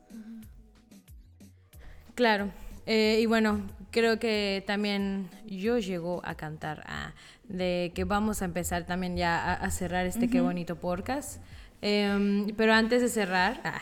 Claro. 2.16 2.50
Eh, 2.88 3.20
y 3.22 3.28
bueno, 3.28 3.62
creo 3.92 4.18
que 4.18 4.64
también 4.66 5.30
yo 5.46 5.78
llego 5.78 6.20
a 6.26 6.34
cantar 6.34 6.84
ah, 6.88 7.14
de 7.44 7.92
que 7.94 8.06
vamos 8.06 8.42
a 8.42 8.46
empezar 8.46 8.88
también 8.88 9.16
ya 9.18 9.54
a, 9.54 9.70
cerrar 9.70 10.08
este 10.08 10.32
qué 10.32 10.42
bonito 10.42 10.78
podcast. 10.78 11.40
Em, 11.84 12.48
pero 12.58 12.74
antes 12.74 13.04
de 13.04 13.10
cerrar, 13.10 13.62
ah, 13.64 13.82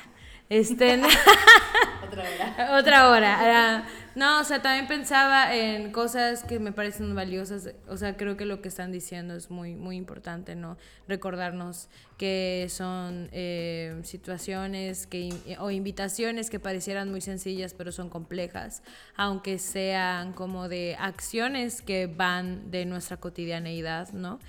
este, 0.50 1.00
otra 2.04 2.24
hora. 2.24 2.80
otra 2.80 3.10
hora. 3.10 3.38
Ah, 3.40 3.84
no, 4.16 4.42
o 4.42 4.44
sea, 4.44 4.62
también 4.62 4.88
pensaba 4.88 5.56
en 5.56 5.92
cosas 5.92 6.44
que 6.44 6.60
me 6.60 6.72
parecen 6.72 7.14
valiosas. 7.14 7.70
O 7.88 7.96
sea, 7.96 8.18
creo 8.18 8.36
que 8.36 8.46
lo 8.46 8.62
que 8.62 8.68
están 8.68 8.92
diciendo 8.92 9.36
es 9.36 9.52
muy, 9.52 9.76
muy 9.76 9.96
importante, 9.96 10.56
¿no? 10.56 10.78
Recordarnos 11.08 11.88
que 12.18 12.66
son 12.70 13.30
eh, 13.32 14.00
situaciones 14.04 15.06
que, 15.06 15.30
o 15.60 15.70
invitaciones 15.70 16.50
que 16.50 16.60
parecieran 16.60 17.12
muy 17.12 17.22
sencillas, 17.22 17.74
pero 17.74 17.92
son 17.92 18.10
complejas, 18.10 18.82
aunque 19.16 19.60
sean 19.60 20.34
como 20.34 20.68
de 20.68 20.98
acciones 21.00 21.82
que 21.82 22.08
van 22.08 22.72
de 22.72 22.86
nuestra 22.86 23.18
cotidianeidad, 23.18 24.12
¿no? 24.14 24.40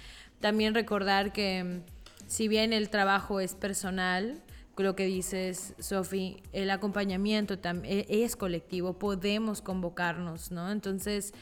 También 0.41 0.75
recordar 0.75 1.33
que 1.33 1.83
si 2.27 2.49
bien 2.49 2.73
el 2.73 2.89
trabajo 2.89 3.41
es 3.41 3.55
personal, 3.55 4.41
lo 4.83 4.97
que 4.97 5.07
dices, 5.07 5.75
Sofi, 5.79 6.43
el 6.53 6.71
acompañamiento 6.71 7.55
e, 7.85 8.07
es 8.09 8.37
colectivo, 8.37 8.99
podemos 8.99 9.63
convocarnos, 9.63 10.51
¿no? 10.51 10.71
Entonces, 10.71 11.33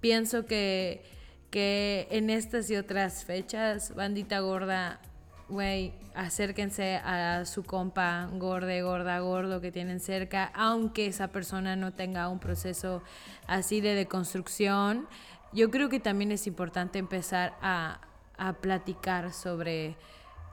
pienso 0.00 0.46
que, 0.46 1.04
que 1.50 2.08
en 2.10 2.30
estas 2.30 2.70
y 2.70 2.76
otras 2.76 3.24
fechas, 3.24 3.94
bandita 3.94 4.40
gorda, 4.40 5.00
güey, 5.48 5.92
acérquense 6.14 6.96
a 6.96 7.44
su 7.44 7.62
compa 7.62 8.28
gorde, 8.32 8.82
gorda, 8.82 9.18
gordo 9.20 9.60
que 9.60 9.70
tienen 9.70 10.00
cerca, 10.00 10.50
aunque 10.54 11.06
esa 11.06 11.28
persona 11.28 11.76
no 11.76 11.92
tenga 11.92 12.28
un 12.28 12.40
proceso 12.40 13.02
así 13.46 13.80
de 13.80 13.94
deconstrucción. 13.94 15.06
Yo 15.52 15.70
creo 15.70 15.88
que 15.88 16.00
también 16.00 16.32
es 16.32 16.46
importante 16.46 16.98
empezar 16.98 17.54
a, 17.60 18.00
a 18.38 18.54
platicar 18.54 19.32
sobre 19.32 19.96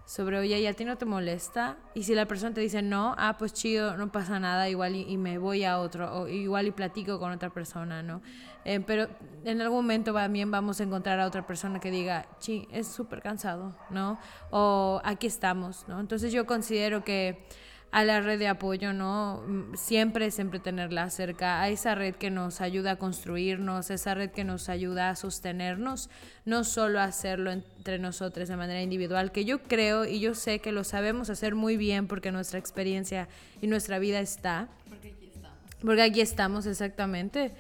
sobre, 0.06 0.38
oye, 0.38 0.60
¿y 0.60 0.68
a 0.68 0.74
ti 0.74 0.86
no 0.86 0.98
te 0.98 1.06
molesta? 1.06 1.78
Y 1.94 2.04
si 2.04 2.14
la 2.14 2.26
persona 2.26 2.54
te 2.54 2.62
dice 2.62 2.82
no, 2.82 3.16
ah, 3.18 3.38
pues 3.38 3.54
chido, 3.54 3.96
no 3.98 4.12
pasa 4.12 4.40
nada, 4.40 4.70
igual 4.70 4.96
y, 4.96 5.18
me 5.18 5.38
voy 5.38 5.64
a 5.64 5.80
otro, 5.80 6.14
o 6.14 6.28
igual 6.28 6.68
y 6.68 6.72
platico 6.72 7.20
con 7.20 7.32
otra 7.32 7.50
persona, 7.50 8.04
¿no? 8.04 8.22
Eh, 8.66 8.80
pero 8.80 9.08
en 9.46 9.62
algún 9.62 9.80
momento 9.80 10.14
también 10.14 10.52
vamos 10.52 10.80
a 10.80 10.84
encontrar 10.84 11.20
a 11.20 11.26
otra 11.26 11.46
persona 11.48 11.80
que 11.80 11.92
diga, 11.92 12.28
sí, 12.40 12.68
es 12.72 12.88
súper 12.88 13.22
cansado, 13.22 13.76
¿no? 13.90 14.20
O 14.52 15.02
aquí 15.04 15.28
estamos, 15.28 15.86
¿no? 15.88 16.00
Entonces 16.00 16.32
yo 16.34 16.46
considero 16.46 17.04
que 17.04 17.48
a 17.94 18.04
la 18.04 18.22
red 18.22 18.40
de 18.40 18.48
apoyo, 18.48 18.92
¿no? 18.92 19.44
Mm, 19.46 19.76
siempre, 19.76 20.32
siempre 20.32 20.60
tenerla 20.60 21.12
cerca, 21.12 21.62
a 21.62 21.70
esa 21.70 21.94
red 21.94 22.16
que 22.16 22.32
nos 22.32 22.60
ayuda 22.60 22.94
a 22.94 22.96
construirnos, 22.96 23.92
esa 23.92 24.16
red 24.16 24.32
que 24.32 24.44
nos 24.44 24.68
ayuda 24.68 25.12
a 25.12 25.16
sostenernos, 25.16 26.10
no 26.44 26.64
solo 26.64 27.00
hacerlo 27.00 27.52
entre 27.52 28.00
nosotros 28.00 28.50
de 28.50 28.58
manera 28.58 28.82
individual, 28.82 29.32
que 29.32 29.46
yo 29.46 29.62
creo 29.62 30.06
y 30.06 30.20
yo 30.20 30.34
sé 30.34 30.58
que 30.58 30.72
lo 30.72 30.84
sabemos 30.84 31.30
hacer 31.30 31.54
muy 31.54 31.78
bien 31.78 32.08
porque 32.08 32.32
nuestra 32.32 32.58
experiencia 32.58 33.28
y 33.62 33.68
nuestra 33.68 34.00
vida 34.00 34.20
está. 34.22 34.70
Porque 34.90 35.10
aquí 35.10 35.28
estamos. 35.28 35.60
Porque 35.80 36.02
aquí 36.02 36.22
estamos, 36.22 36.66
exactamente. 36.66 37.52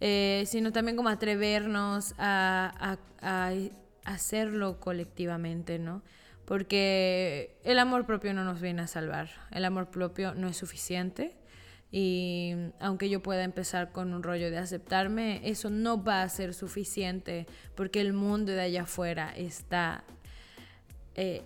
Eh, 0.00 0.44
sino 0.46 0.72
también 0.72 0.96
como 0.96 1.10
atrevernos 1.10 2.14
a, 2.16 2.98
a, 3.20 3.48
a 3.50 3.52
hacerlo 4.04 4.80
colectivamente, 4.80 5.78
¿no? 5.78 6.00
Porque 6.46 7.58
el 7.64 7.78
amor 7.78 8.06
propio 8.06 8.32
no 8.32 8.44
nos 8.44 8.60
viene 8.60 8.82
a 8.82 8.86
salvar, 8.86 9.28
el 9.50 9.64
amor 9.64 9.90
propio 9.90 10.34
no 10.34 10.48
es 10.48 10.56
suficiente 10.56 11.36
y 11.90 12.54
aunque 12.80 13.08
yo 13.08 13.22
pueda 13.22 13.44
empezar 13.44 13.92
con 13.92 14.14
un 14.14 14.22
rollo 14.22 14.50
de 14.50 14.58
aceptarme, 14.58 15.40
eso 15.44 15.70
no 15.70 16.02
va 16.02 16.22
a 16.22 16.28
ser 16.28 16.54
suficiente 16.54 17.46
porque 17.74 18.00
el 18.00 18.12
mundo 18.12 18.52
de 18.52 18.62
allá 18.62 18.82
afuera 18.82 19.32
está 19.36 20.04
eh, 21.14 21.42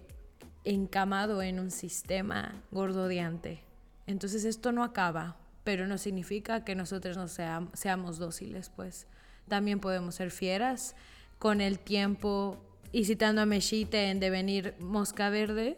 encamado 0.64 1.42
en 1.42 1.60
un 1.60 1.70
sistema 1.70 2.62
gordodiante. 2.70 3.62
Entonces 4.06 4.44
esto 4.44 4.72
no 4.72 4.82
acaba, 4.82 5.36
pero 5.64 5.86
no 5.86 5.98
significa 5.98 6.64
que 6.64 6.74
nosotros 6.74 7.16
no 7.16 7.28
seamos 7.28 8.18
dóciles, 8.18 8.70
pues 8.70 9.06
también 9.48 9.80
podemos 9.80 10.14
ser 10.16 10.30
fieras. 10.30 10.94
Con 11.38 11.60
el 11.60 11.78
tiempo 11.78 12.69
y 12.92 13.04
citando 13.04 13.42
a 13.42 13.46
Meshite 13.46 14.10
en 14.10 14.20
Devenir 14.20 14.74
Mosca 14.80 15.30
Verde, 15.30 15.76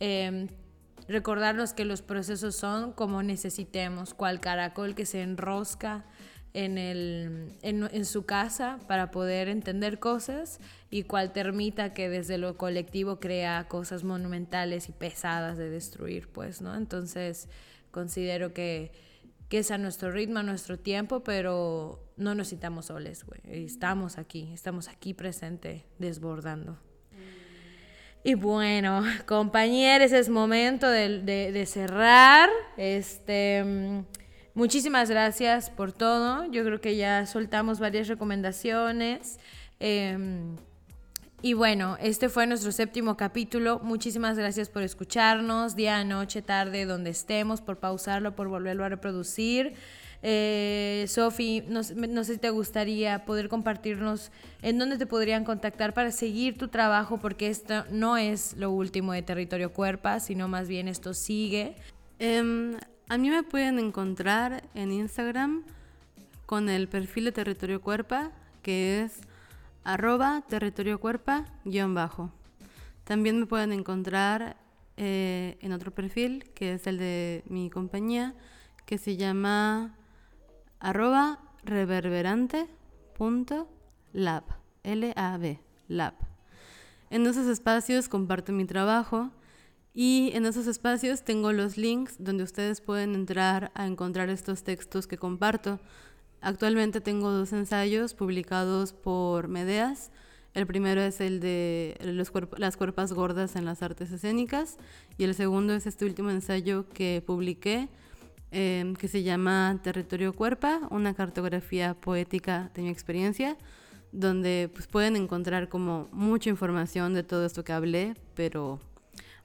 em, 0.00 0.48
recordarnos 1.08 1.72
que 1.72 1.84
los 1.84 2.02
procesos 2.02 2.56
son 2.56 2.92
como 2.92 3.22
necesitemos, 3.22 4.14
cual 4.14 4.40
caracol 4.40 4.94
que 4.94 5.06
se 5.06 5.22
enrosca 5.22 6.04
en, 6.54 6.76
el, 6.76 7.54
en, 7.62 8.04
su 8.04 8.26
casa 8.26 8.78
para 8.86 9.10
poder 9.10 9.48
entender 9.48 9.98
cosas 9.98 10.60
y 10.90 11.04
cual 11.04 11.32
termita 11.32 11.94
que 11.94 12.10
desde 12.10 12.36
lo 12.36 12.58
colectivo 12.58 13.20
crea 13.20 13.66
cosas 13.68 14.04
monumentales 14.04 14.88
y 14.88 14.92
pesadas 14.92 15.56
de 15.56 15.70
destruir, 15.70 16.28
pues, 16.28 16.60
¿no? 16.60 16.74
Entonces, 16.74 17.48
considero 17.90 18.52
que, 18.52 18.92
que 19.52 19.58
es 19.58 19.70
a 19.70 19.76
nuestro 19.76 20.10
ritmo, 20.10 20.38
a 20.38 20.42
nuestro 20.42 20.78
tiempo, 20.78 21.22
pero 21.22 22.02
no 22.16 22.34
nos 22.34 22.48
citamos 22.48 22.86
soles, 22.86 23.26
güey. 23.26 23.66
Estamos 23.66 24.16
aquí, 24.16 24.50
estamos 24.54 24.88
aquí 24.88 25.12
presente, 25.12 25.84
desbordando. 25.98 26.78
Y 28.24 28.32
bueno, 28.32 29.04
compañeros, 29.26 30.10
es 30.12 30.30
momento 30.30 30.88
de, 30.88 31.64
cerrar. 31.66 32.48
Este, 32.78 33.62
mm, 33.62 34.06
muchísimas 34.54 35.10
gracias 35.10 35.68
por 35.68 35.92
todo. 35.92 36.50
Yo 36.50 36.64
creo 36.64 36.80
que 36.80 36.96
ya 36.96 37.26
soltamos 37.26 37.78
varias 37.78 38.08
recomendaciones. 38.08 39.38
Em, 39.80 40.56
y 41.42 41.54
bueno, 41.54 41.96
este 42.00 42.28
fue 42.28 42.46
nuestro 42.46 42.70
séptimo 42.70 43.16
capítulo. 43.16 43.80
Muchísimas 43.82 44.38
gracias 44.38 44.68
por 44.68 44.84
escucharnos, 44.84 45.74
día, 45.74 46.04
noche, 46.04 46.40
tarde, 46.40 46.84
donde 46.84 47.10
estemos, 47.10 47.60
por 47.60 47.78
pausarlo, 47.78 48.36
por 48.36 48.46
volverlo 48.46 48.84
a 48.84 48.88
reproducir. 48.88 49.74
Eh, 50.22 51.04
Sofi, 51.08 51.64
no, 51.66 51.82
sé 51.82 52.34
si 52.34 52.38
te 52.38 52.50
gustaría 52.50 53.24
poder 53.24 53.48
compartirnos 53.48 54.30
en 54.62 54.78
dónde 54.78 54.98
te 54.98 55.06
podrían 55.06 55.44
contactar 55.44 55.94
para 55.94 56.12
seguir 56.12 56.56
tu 56.56 56.68
trabajo, 56.68 57.18
porque 57.18 57.48
esto 57.48 57.84
no 57.90 58.16
es 58.16 58.56
lo 58.56 58.70
último 58.70 59.12
de 59.12 59.22
Territorio 59.22 59.72
Cuerpa, 59.72 60.20
sino 60.20 60.46
más 60.46 60.68
bien 60.68 60.86
esto 60.86 61.12
sigue. 61.12 61.74
Em, 62.20 62.76
a 63.08 63.18
mí 63.18 63.30
me 63.30 63.42
pueden 63.42 63.80
encontrar 63.80 64.62
en 64.74 64.92
Instagram 64.92 65.64
con 66.46 66.68
el 66.68 66.86
perfil 66.86 67.24
de 67.24 67.32
Territorio 67.32 67.80
Cuerpa, 67.80 68.30
que 68.62 69.02
es 69.02 69.22
arroba 69.84 70.42
territorio 70.48 71.00
cuerpa 71.00 71.46
guion 71.64 71.94
bajo. 71.94 72.30
También 73.04 73.40
me 73.40 73.46
pueden 73.46 73.72
encontrar 73.72 74.56
eh, 74.96 75.56
en 75.60 75.72
otro 75.72 75.90
perfil, 75.90 76.50
que 76.54 76.74
es 76.74 76.86
el 76.86 76.98
de 76.98 77.42
mi 77.46 77.70
compañía, 77.70 78.34
que 78.86 78.98
se 78.98 79.16
llama 79.16 79.96
arroba 80.80 81.40
reverberante.lab, 81.64 84.44
L-A-B, 84.82 85.60
lab. 85.88 86.14
En 87.10 87.26
esos 87.26 87.46
espacios 87.46 88.08
comparto 88.08 88.52
mi 88.52 88.64
trabajo 88.64 89.30
y 89.94 90.30
en 90.34 90.46
esos 90.46 90.66
espacios 90.66 91.22
tengo 91.22 91.52
los 91.52 91.76
links 91.76 92.16
donde 92.18 92.44
ustedes 92.44 92.80
pueden 92.80 93.14
entrar 93.14 93.70
a 93.74 93.86
encontrar 93.86 94.30
estos 94.30 94.64
textos 94.64 95.06
que 95.06 95.18
comparto. 95.18 95.80
Actualmente 96.42 97.00
tengo 97.00 97.30
dos 97.30 97.52
ensayos 97.52 98.14
publicados 98.14 98.92
por 98.92 99.48
Medeas. 99.48 100.10
El 100.52 100.66
primero 100.66 101.00
es 101.00 101.20
el 101.22 101.40
de 101.40 101.96
las 102.58 102.76
cuerpas 102.76 103.12
gordas 103.14 103.56
en 103.56 103.64
las 103.64 103.82
artes 103.82 104.12
escénicas 104.12 104.76
y 105.16 105.24
el 105.24 105.34
segundo 105.34 105.72
es 105.72 105.86
este 105.86 106.04
último 106.04 106.30
ensayo 106.30 106.86
que 106.90 107.22
publiqué 107.26 107.88
Em, 108.54 108.94
que 108.94 109.08
se 109.08 109.22
llama 109.22 109.80
Territorio 109.82 110.34
Cuerpa, 110.34 110.86
una 110.90 111.14
cartografía 111.14 111.94
poética 111.94 112.70
de 112.74 112.82
mi 112.82 112.90
experiencia, 112.90 113.56
donde 114.12 114.70
pues, 114.74 114.86
pueden 114.86 115.16
encontrar 115.16 115.70
como 115.70 116.10
mucha 116.12 116.50
información 116.50 117.14
de 117.14 117.22
todo 117.22 117.46
esto 117.46 117.64
que 117.64 117.72
hablé, 117.72 118.14
pero 118.34 118.78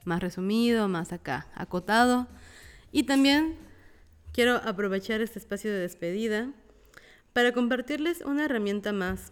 más 0.04 0.20
resumido, 0.20 0.90
más 0.90 1.14
acá, 1.14 1.48
acotado. 1.56 2.28
Y 2.92 3.04
también 3.04 3.56
quiero 4.34 4.58
aprovechar 4.58 5.22
este 5.22 5.40
espacio 5.40 5.72
de 5.72 5.80
despedida 5.80 6.52
para 7.38 7.52
compartirles 7.52 8.22
una 8.22 8.46
herramienta 8.46 8.94
más. 8.94 9.32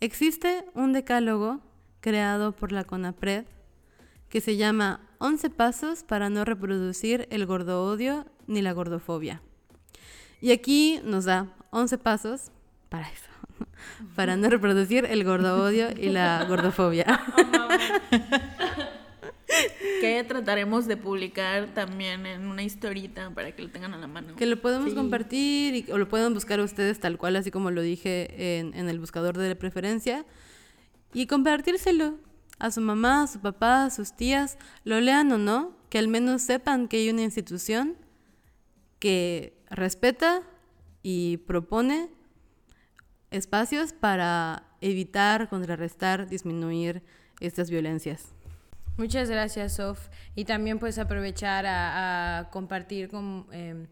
Existe 0.00 0.66
un 0.74 0.92
decálogo 0.92 1.60
creado 2.00 2.52
por 2.52 2.70
la 2.70 2.84
CONAPRED 2.84 3.46
que 4.28 4.42
se 4.42 4.58
llama 4.58 5.00
11 5.20 5.48
pasos 5.48 6.02
para 6.02 6.28
no 6.28 6.44
reproducir 6.44 7.26
el 7.30 7.46
gordo 7.46 7.82
odio 7.84 8.26
ni 8.46 8.60
la 8.60 8.74
gordofobia. 8.74 9.40
Y 10.42 10.52
aquí 10.52 11.00
nos 11.02 11.24
da 11.24 11.46
11 11.70 11.96
pasos 11.96 12.50
para 12.90 13.08
eso, 13.08 13.30
para 14.14 14.36
no 14.36 14.50
reproducir 14.50 15.06
el 15.06 15.24
gordo 15.24 15.64
odio 15.64 15.88
y 15.98 16.10
la 16.10 16.44
gordofobia. 16.44 17.06
que 20.00 20.24
trataremos 20.24 20.86
de 20.86 20.96
publicar 20.96 21.74
también 21.74 22.26
en 22.26 22.46
una 22.46 22.62
historita 22.62 23.30
para 23.30 23.52
que 23.52 23.62
lo 23.62 23.70
tengan 23.70 23.94
a 23.94 23.98
la 23.98 24.06
mano. 24.06 24.36
Que 24.36 24.46
lo 24.46 24.60
podemos 24.60 24.94
compartir 24.94 25.74
y, 25.74 25.92
o 25.92 25.98
lo 25.98 26.08
pueden 26.08 26.34
buscar 26.34 26.60
ustedes 26.60 27.00
tal 27.00 27.18
cual, 27.18 27.36
así 27.36 27.50
como 27.50 27.70
lo 27.70 27.82
dije 27.82 28.58
en, 28.58 28.74
en 28.74 28.88
el 28.88 28.98
buscador 28.98 29.36
de 29.36 29.54
preferencia, 29.56 30.24
y 31.12 31.26
compartírselo 31.26 32.18
a 32.58 32.70
su 32.70 32.80
mamá, 32.80 33.22
a 33.22 33.26
su 33.26 33.40
papá, 33.40 33.86
a 33.86 33.90
sus 33.90 34.14
tías, 34.14 34.58
lo 34.84 35.00
lean 35.00 35.32
o 35.32 35.38
no, 35.38 35.76
que 35.88 35.98
al 35.98 36.08
menos 36.08 36.42
sepan 36.42 36.88
que 36.88 36.98
hay 36.98 37.10
una 37.10 37.22
institución 37.22 37.96
que 38.98 39.58
respeta 39.70 40.42
y 41.02 41.38
propone 41.38 42.10
espacios 43.30 43.92
para 43.92 44.64
evitar, 44.80 45.48
contrarrestar, 45.48 46.28
disminuir 46.28 47.02
estas 47.40 47.70
violencias. 47.70 48.34
Muchas 48.96 49.30
gracias, 49.30 49.74
Sof. 49.74 50.08
Y 50.34 50.44
también 50.44 50.78
puedes 50.78 50.98
aprovechar 50.98 51.64
a, 51.66 52.48
compartir 52.50 53.08
con 53.08 53.46
em, 53.52 53.86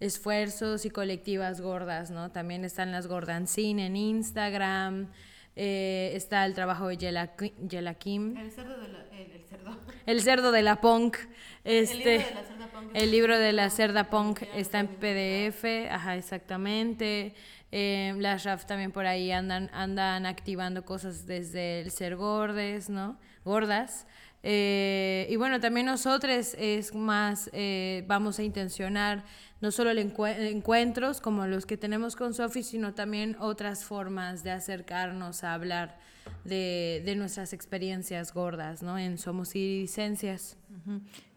esfuerzos 0.00 0.86
y 0.86 0.90
colectivas 0.90 1.60
gordas, 1.60 2.10
¿no? 2.10 2.30
También 2.30 2.64
están 2.64 2.90
las 2.92 3.06
Gordancin 3.06 3.78
en 3.78 3.96
Instagram. 3.96 5.08
Eh, 5.56 6.12
está 6.14 6.46
el 6.46 6.54
trabajo 6.54 6.88
de 6.88 6.96
Yela, 6.96 7.94
Kim. 7.98 8.36
El 8.36 8.50
cerdo 8.50 8.78
de 8.80 8.88
la, 8.88 9.04
el, 9.12 9.42
cerdo. 9.44 9.78
El 10.06 10.22
cerdo 10.22 10.52
de 10.52 10.62
la 10.62 10.80
punk. 10.80 11.18
Este, 11.64 12.24
el 12.94 13.10
libro 13.10 13.38
de 13.38 13.52
la 13.52 13.68
cerda 13.68 14.08
punk. 14.08 14.42
está 14.54 14.80
en 14.80 14.88
PDF. 14.88 15.90
Ajá, 15.90 16.16
exactamente. 16.16 17.34
Eh, 17.72 18.14
las 18.18 18.44
RAF 18.44 18.64
también 18.64 18.90
por 18.90 19.06
ahí 19.06 19.30
andan, 19.30 19.70
andan 19.72 20.26
activando 20.26 20.84
cosas 20.84 21.26
desde 21.26 21.80
el 21.80 21.90
ser 21.90 22.16
gordes, 22.16 22.88
¿no? 22.90 23.18
Gordas. 23.44 24.06
Eh, 24.42 25.26
y 25.28 25.36
bueno, 25.36 25.60
también 25.60 25.86
nosotros 25.86 26.54
es 26.58 26.94
más, 26.94 27.50
vamos 28.06 28.38
a 28.38 28.42
intencionar 28.42 29.24
no 29.60 29.70
solo 29.70 29.90
encuentros 29.90 31.20
como 31.20 31.46
los 31.46 31.66
que 31.66 31.76
tenemos 31.76 32.16
con 32.16 32.32
Sofi, 32.32 32.62
sino 32.62 32.94
también 32.94 33.36
otras 33.38 33.84
formas 33.84 34.42
de 34.42 34.52
acercarnos 34.52 35.44
a 35.44 35.52
hablar 35.52 35.98
de, 36.44 37.02
de 37.04 37.16
nuestras 37.16 37.52
experiencias 37.52 38.32
gordas, 38.32 38.82
¿no? 38.82 38.98
En 38.98 39.18
Somos 39.18 39.54
Iridicencias. 39.54 40.56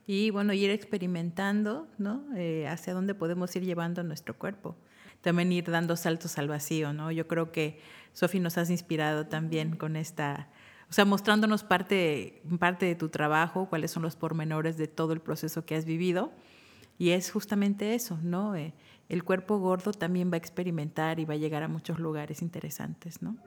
Y 0.06 0.30
bueno, 0.32 0.54
ir 0.54 0.70
experimentando, 0.70 1.88
¿no? 1.97 2.24
Eh, 2.36 2.68
hacia 2.68 2.93
dónde 2.93 3.16
podemos 3.16 3.56
ir 3.56 3.64
llevando 3.64 4.04
nuestro 4.04 4.38
cuerpo. 4.38 4.76
También 5.22 5.51
ir 5.51 5.70
dando 5.70 5.95
saltos 5.95 6.38
al 6.38 6.49
vacío, 6.49 6.91
¿no? 6.91 7.12
Yo 7.12 7.28
creo 7.28 7.51
que 7.51 7.80
Sofi 8.12 8.39
nos 8.39 8.58
has 8.58 8.70
inspirado 8.70 9.28
también 9.28 9.78
con 9.78 9.95
esta, 9.95 10.49
o 10.94 10.96
sea, 10.96 11.06
mostrándonos 11.06 11.64
parte, 11.64 12.44
parte 12.60 12.86
de 12.86 12.94
tu 12.94 13.10
trabajo, 13.10 13.66
cuáles 13.68 13.89
son 13.89 14.04
los 14.04 14.16
pormenores 14.16 14.78
de 14.78 14.86
todo 14.88 15.14
el 15.14 15.22
proceso 15.22 15.66
que 15.66 15.74
has 15.74 15.86
vivido 15.86 16.32
y 17.00 17.10
es 17.10 17.32
justamente 17.32 17.96
eso, 17.96 18.20
¿no? 18.22 18.56
Eh, 18.56 18.76
el 19.10 19.24
cuerpo 19.24 19.58
gordo 19.58 19.91
también 19.91 20.30
va 20.30 20.36
a 20.36 20.38
experimentar 20.38 21.20
y 21.20 21.26
va 21.26 21.34
a 21.34 21.38
llegar 21.38 21.64
a 21.64 21.68
muchos 21.68 21.98
lugares 21.98 22.44
interesantes, 22.44 23.24
¿no? 23.24 23.38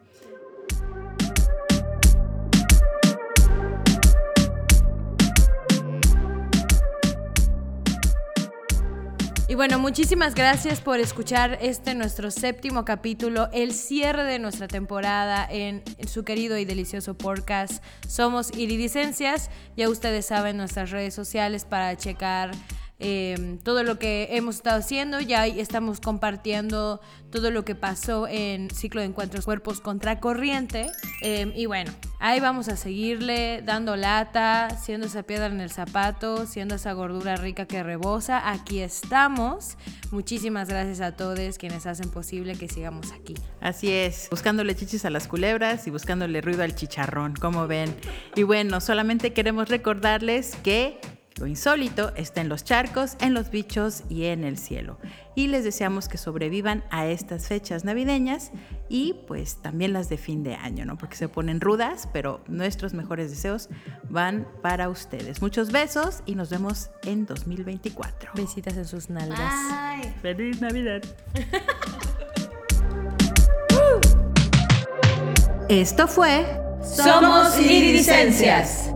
Y 9.49 9.55
bueno, 9.55 9.79
muchísimas 9.79 10.35
gracias 10.35 10.81
por 10.81 10.99
escuchar 10.99 11.57
este 11.63 11.95
nuestro 11.95 12.33
séptimo 12.33 12.85
capítulo, 12.85 13.49
el 13.53 13.75
cierre 13.75 14.25
de 14.25 14.41
nuestra 14.41 14.67
temporada 14.67 15.47
en 15.49 15.85
su 16.09 16.25
querido 16.25 16.59
y 16.59 16.65
delicioso 16.65 17.15
podcast 17.15 17.81
Somos 18.09 18.51
Iridicencias. 18.57 19.49
Ya 19.77 19.89
ustedes 19.89 20.27
saben 20.27 20.57
nuestras 20.57 20.91
redes 20.91 21.15
sociales 21.15 21.65
para 21.65 21.97
checar 21.97 22.51
Em, 22.99 23.59
todo 23.59 23.83
lo 23.83 23.99
que 23.99 24.29
hemos 24.31 24.57
estado 24.57 24.79
haciendo. 24.79 25.21
Ya 25.21 25.47
estamos 25.47 26.01
compartiendo 26.01 27.01
todo 27.31 27.51
lo 27.51 27.65
que 27.65 27.75
pasó 27.75 28.27
en 28.27 28.71
ciclo 28.71 29.03
de 29.03 29.09
encuentros 29.09 29.45
cuerpos 29.45 29.81
contra 29.81 30.19
corriente. 30.19 30.87
Em, 31.21 31.53
y 31.55 31.67
bueno, 31.67 31.93
ahí 32.21 32.41
vamos 32.41 32.69
a 32.69 32.77
seguirle 32.77 33.61
dando 33.63 33.97
lata, 33.97 34.71
siendo 34.83 35.09
esa 35.09 35.25
piedra 35.25 35.47
en 35.47 35.61
el 35.61 35.71
zapato, 35.71 36.47
siendo 36.47 36.77
esa 36.77 36.95
gordura 36.95 37.37
rica 37.37 37.67
que 37.67 37.83
rebosa. 37.83 38.51
Aquí 38.51 38.81
estamos. 38.81 39.77
Muchísimas 40.11 40.69
gracias 40.69 41.01
a 41.03 41.13
todos 41.17 41.59
quienes 41.59 41.87
hacen 41.87 42.09
posible 42.09 42.57
que 42.57 42.69
sigamos 42.69 43.13
aquí. 43.13 43.35
Así 43.61 43.91
es, 43.93 44.29
buscándole 44.31 44.75
chichis 44.75 45.05
a 45.05 45.11
las 45.11 45.29
culebras 45.29 45.87
y 45.87 45.91
buscándole 45.91 46.41
ruido 46.41 46.63
al 46.63 46.75
chicharrón, 46.75 47.35
como 47.35 47.67
ven. 47.67 47.95
Y 48.37 48.45
bueno, 48.45 48.81
solamente 48.81 49.35
queremos 49.35 49.69
recordarles 49.69 50.57
que 50.63 50.99
lo 51.39 51.47
insólito 51.47 52.12
está 52.16 52.41
en 52.41 52.49
los 52.49 52.64
charcos, 52.64 53.18
en 53.20 53.34
los 53.34 53.51
bichos 53.51 54.05
y 54.09 54.24
en 54.24 54.43
el 54.43 54.57
cielo. 54.57 54.99
Y 55.34 55.49
les 55.49 55.64
deseamos 55.64 56.09
que 56.09 56.16
sobrevivan 56.16 56.82
a 56.91 57.05
estas 57.07 57.49
fechas 57.49 57.84
navideñas 57.84 58.53
y 58.89 59.12
pues 59.26 59.61
también 59.61 59.93
las 59.93 60.09
de 60.09 60.16
fin 60.16 60.43
de 60.43 60.55
año, 60.55 60.87
¿no? 60.87 60.97
Porque 60.97 61.16
se 61.16 61.28
ponen 61.28 61.61
rudas, 61.61 62.09
pero 62.11 62.43
nuestros 62.49 62.95
mejores 62.95 63.28
deseos 63.30 63.68
van 64.09 64.49
para 64.62 64.89
ustedes. 64.89 65.43
Muchos 65.43 65.72
besos 65.72 66.22
y 66.24 66.37
nos 66.37 66.49
vemos 66.49 66.89
en 67.05 67.26
2024. 67.26 68.30
Besitas 68.34 68.78
en 68.78 68.87
sus 68.87 69.11
nalgas. 69.11 69.53
¡Feliz 70.22 70.62
Navidad! 70.62 71.03
Esto 75.68 76.09
fue 76.09 76.47
Somos 76.80 77.61
Iridescencias 77.61 78.96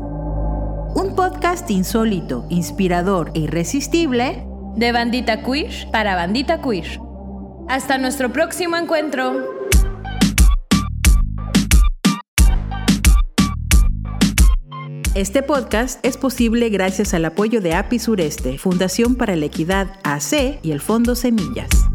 un 0.95 1.15
podcast 1.15 1.71
insólito, 1.71 2.47
inspirador 2.49 3.31
e 3.35 3.41
irresistible 3.41 4.45
de 4.77 4.93
Bandita 4.93 5.43
Queer 5.43 5.91
para 5.93 6.15
Bandita 6.15 6.61
Queer. 6.61 7.01
Hasta 7.69 7.99
nuestro 7.99 8.33
próximo 8.33 8.77
encuentro. 8.77 9.61
Este 15.15 15.43
podcast 15.43 16.05
es 16.05 16.17
posible 16.17 16.69
gracias 16.71 17.15
al 17.15 17.25
apoyo 17.25 17.61
de 17.61 17.75
API 17.75 17.99
Sureste, 17.99 18.59
Fundación 18.59 19.17
para 19.17 19.37
la 19.37 19.47
Equidad 19.47 19.99
AC 20.05 20.61
y 20.63 20.71
el 20.71 20.81
Fondo 20.81 21.15
Semillas. 21.15 21.90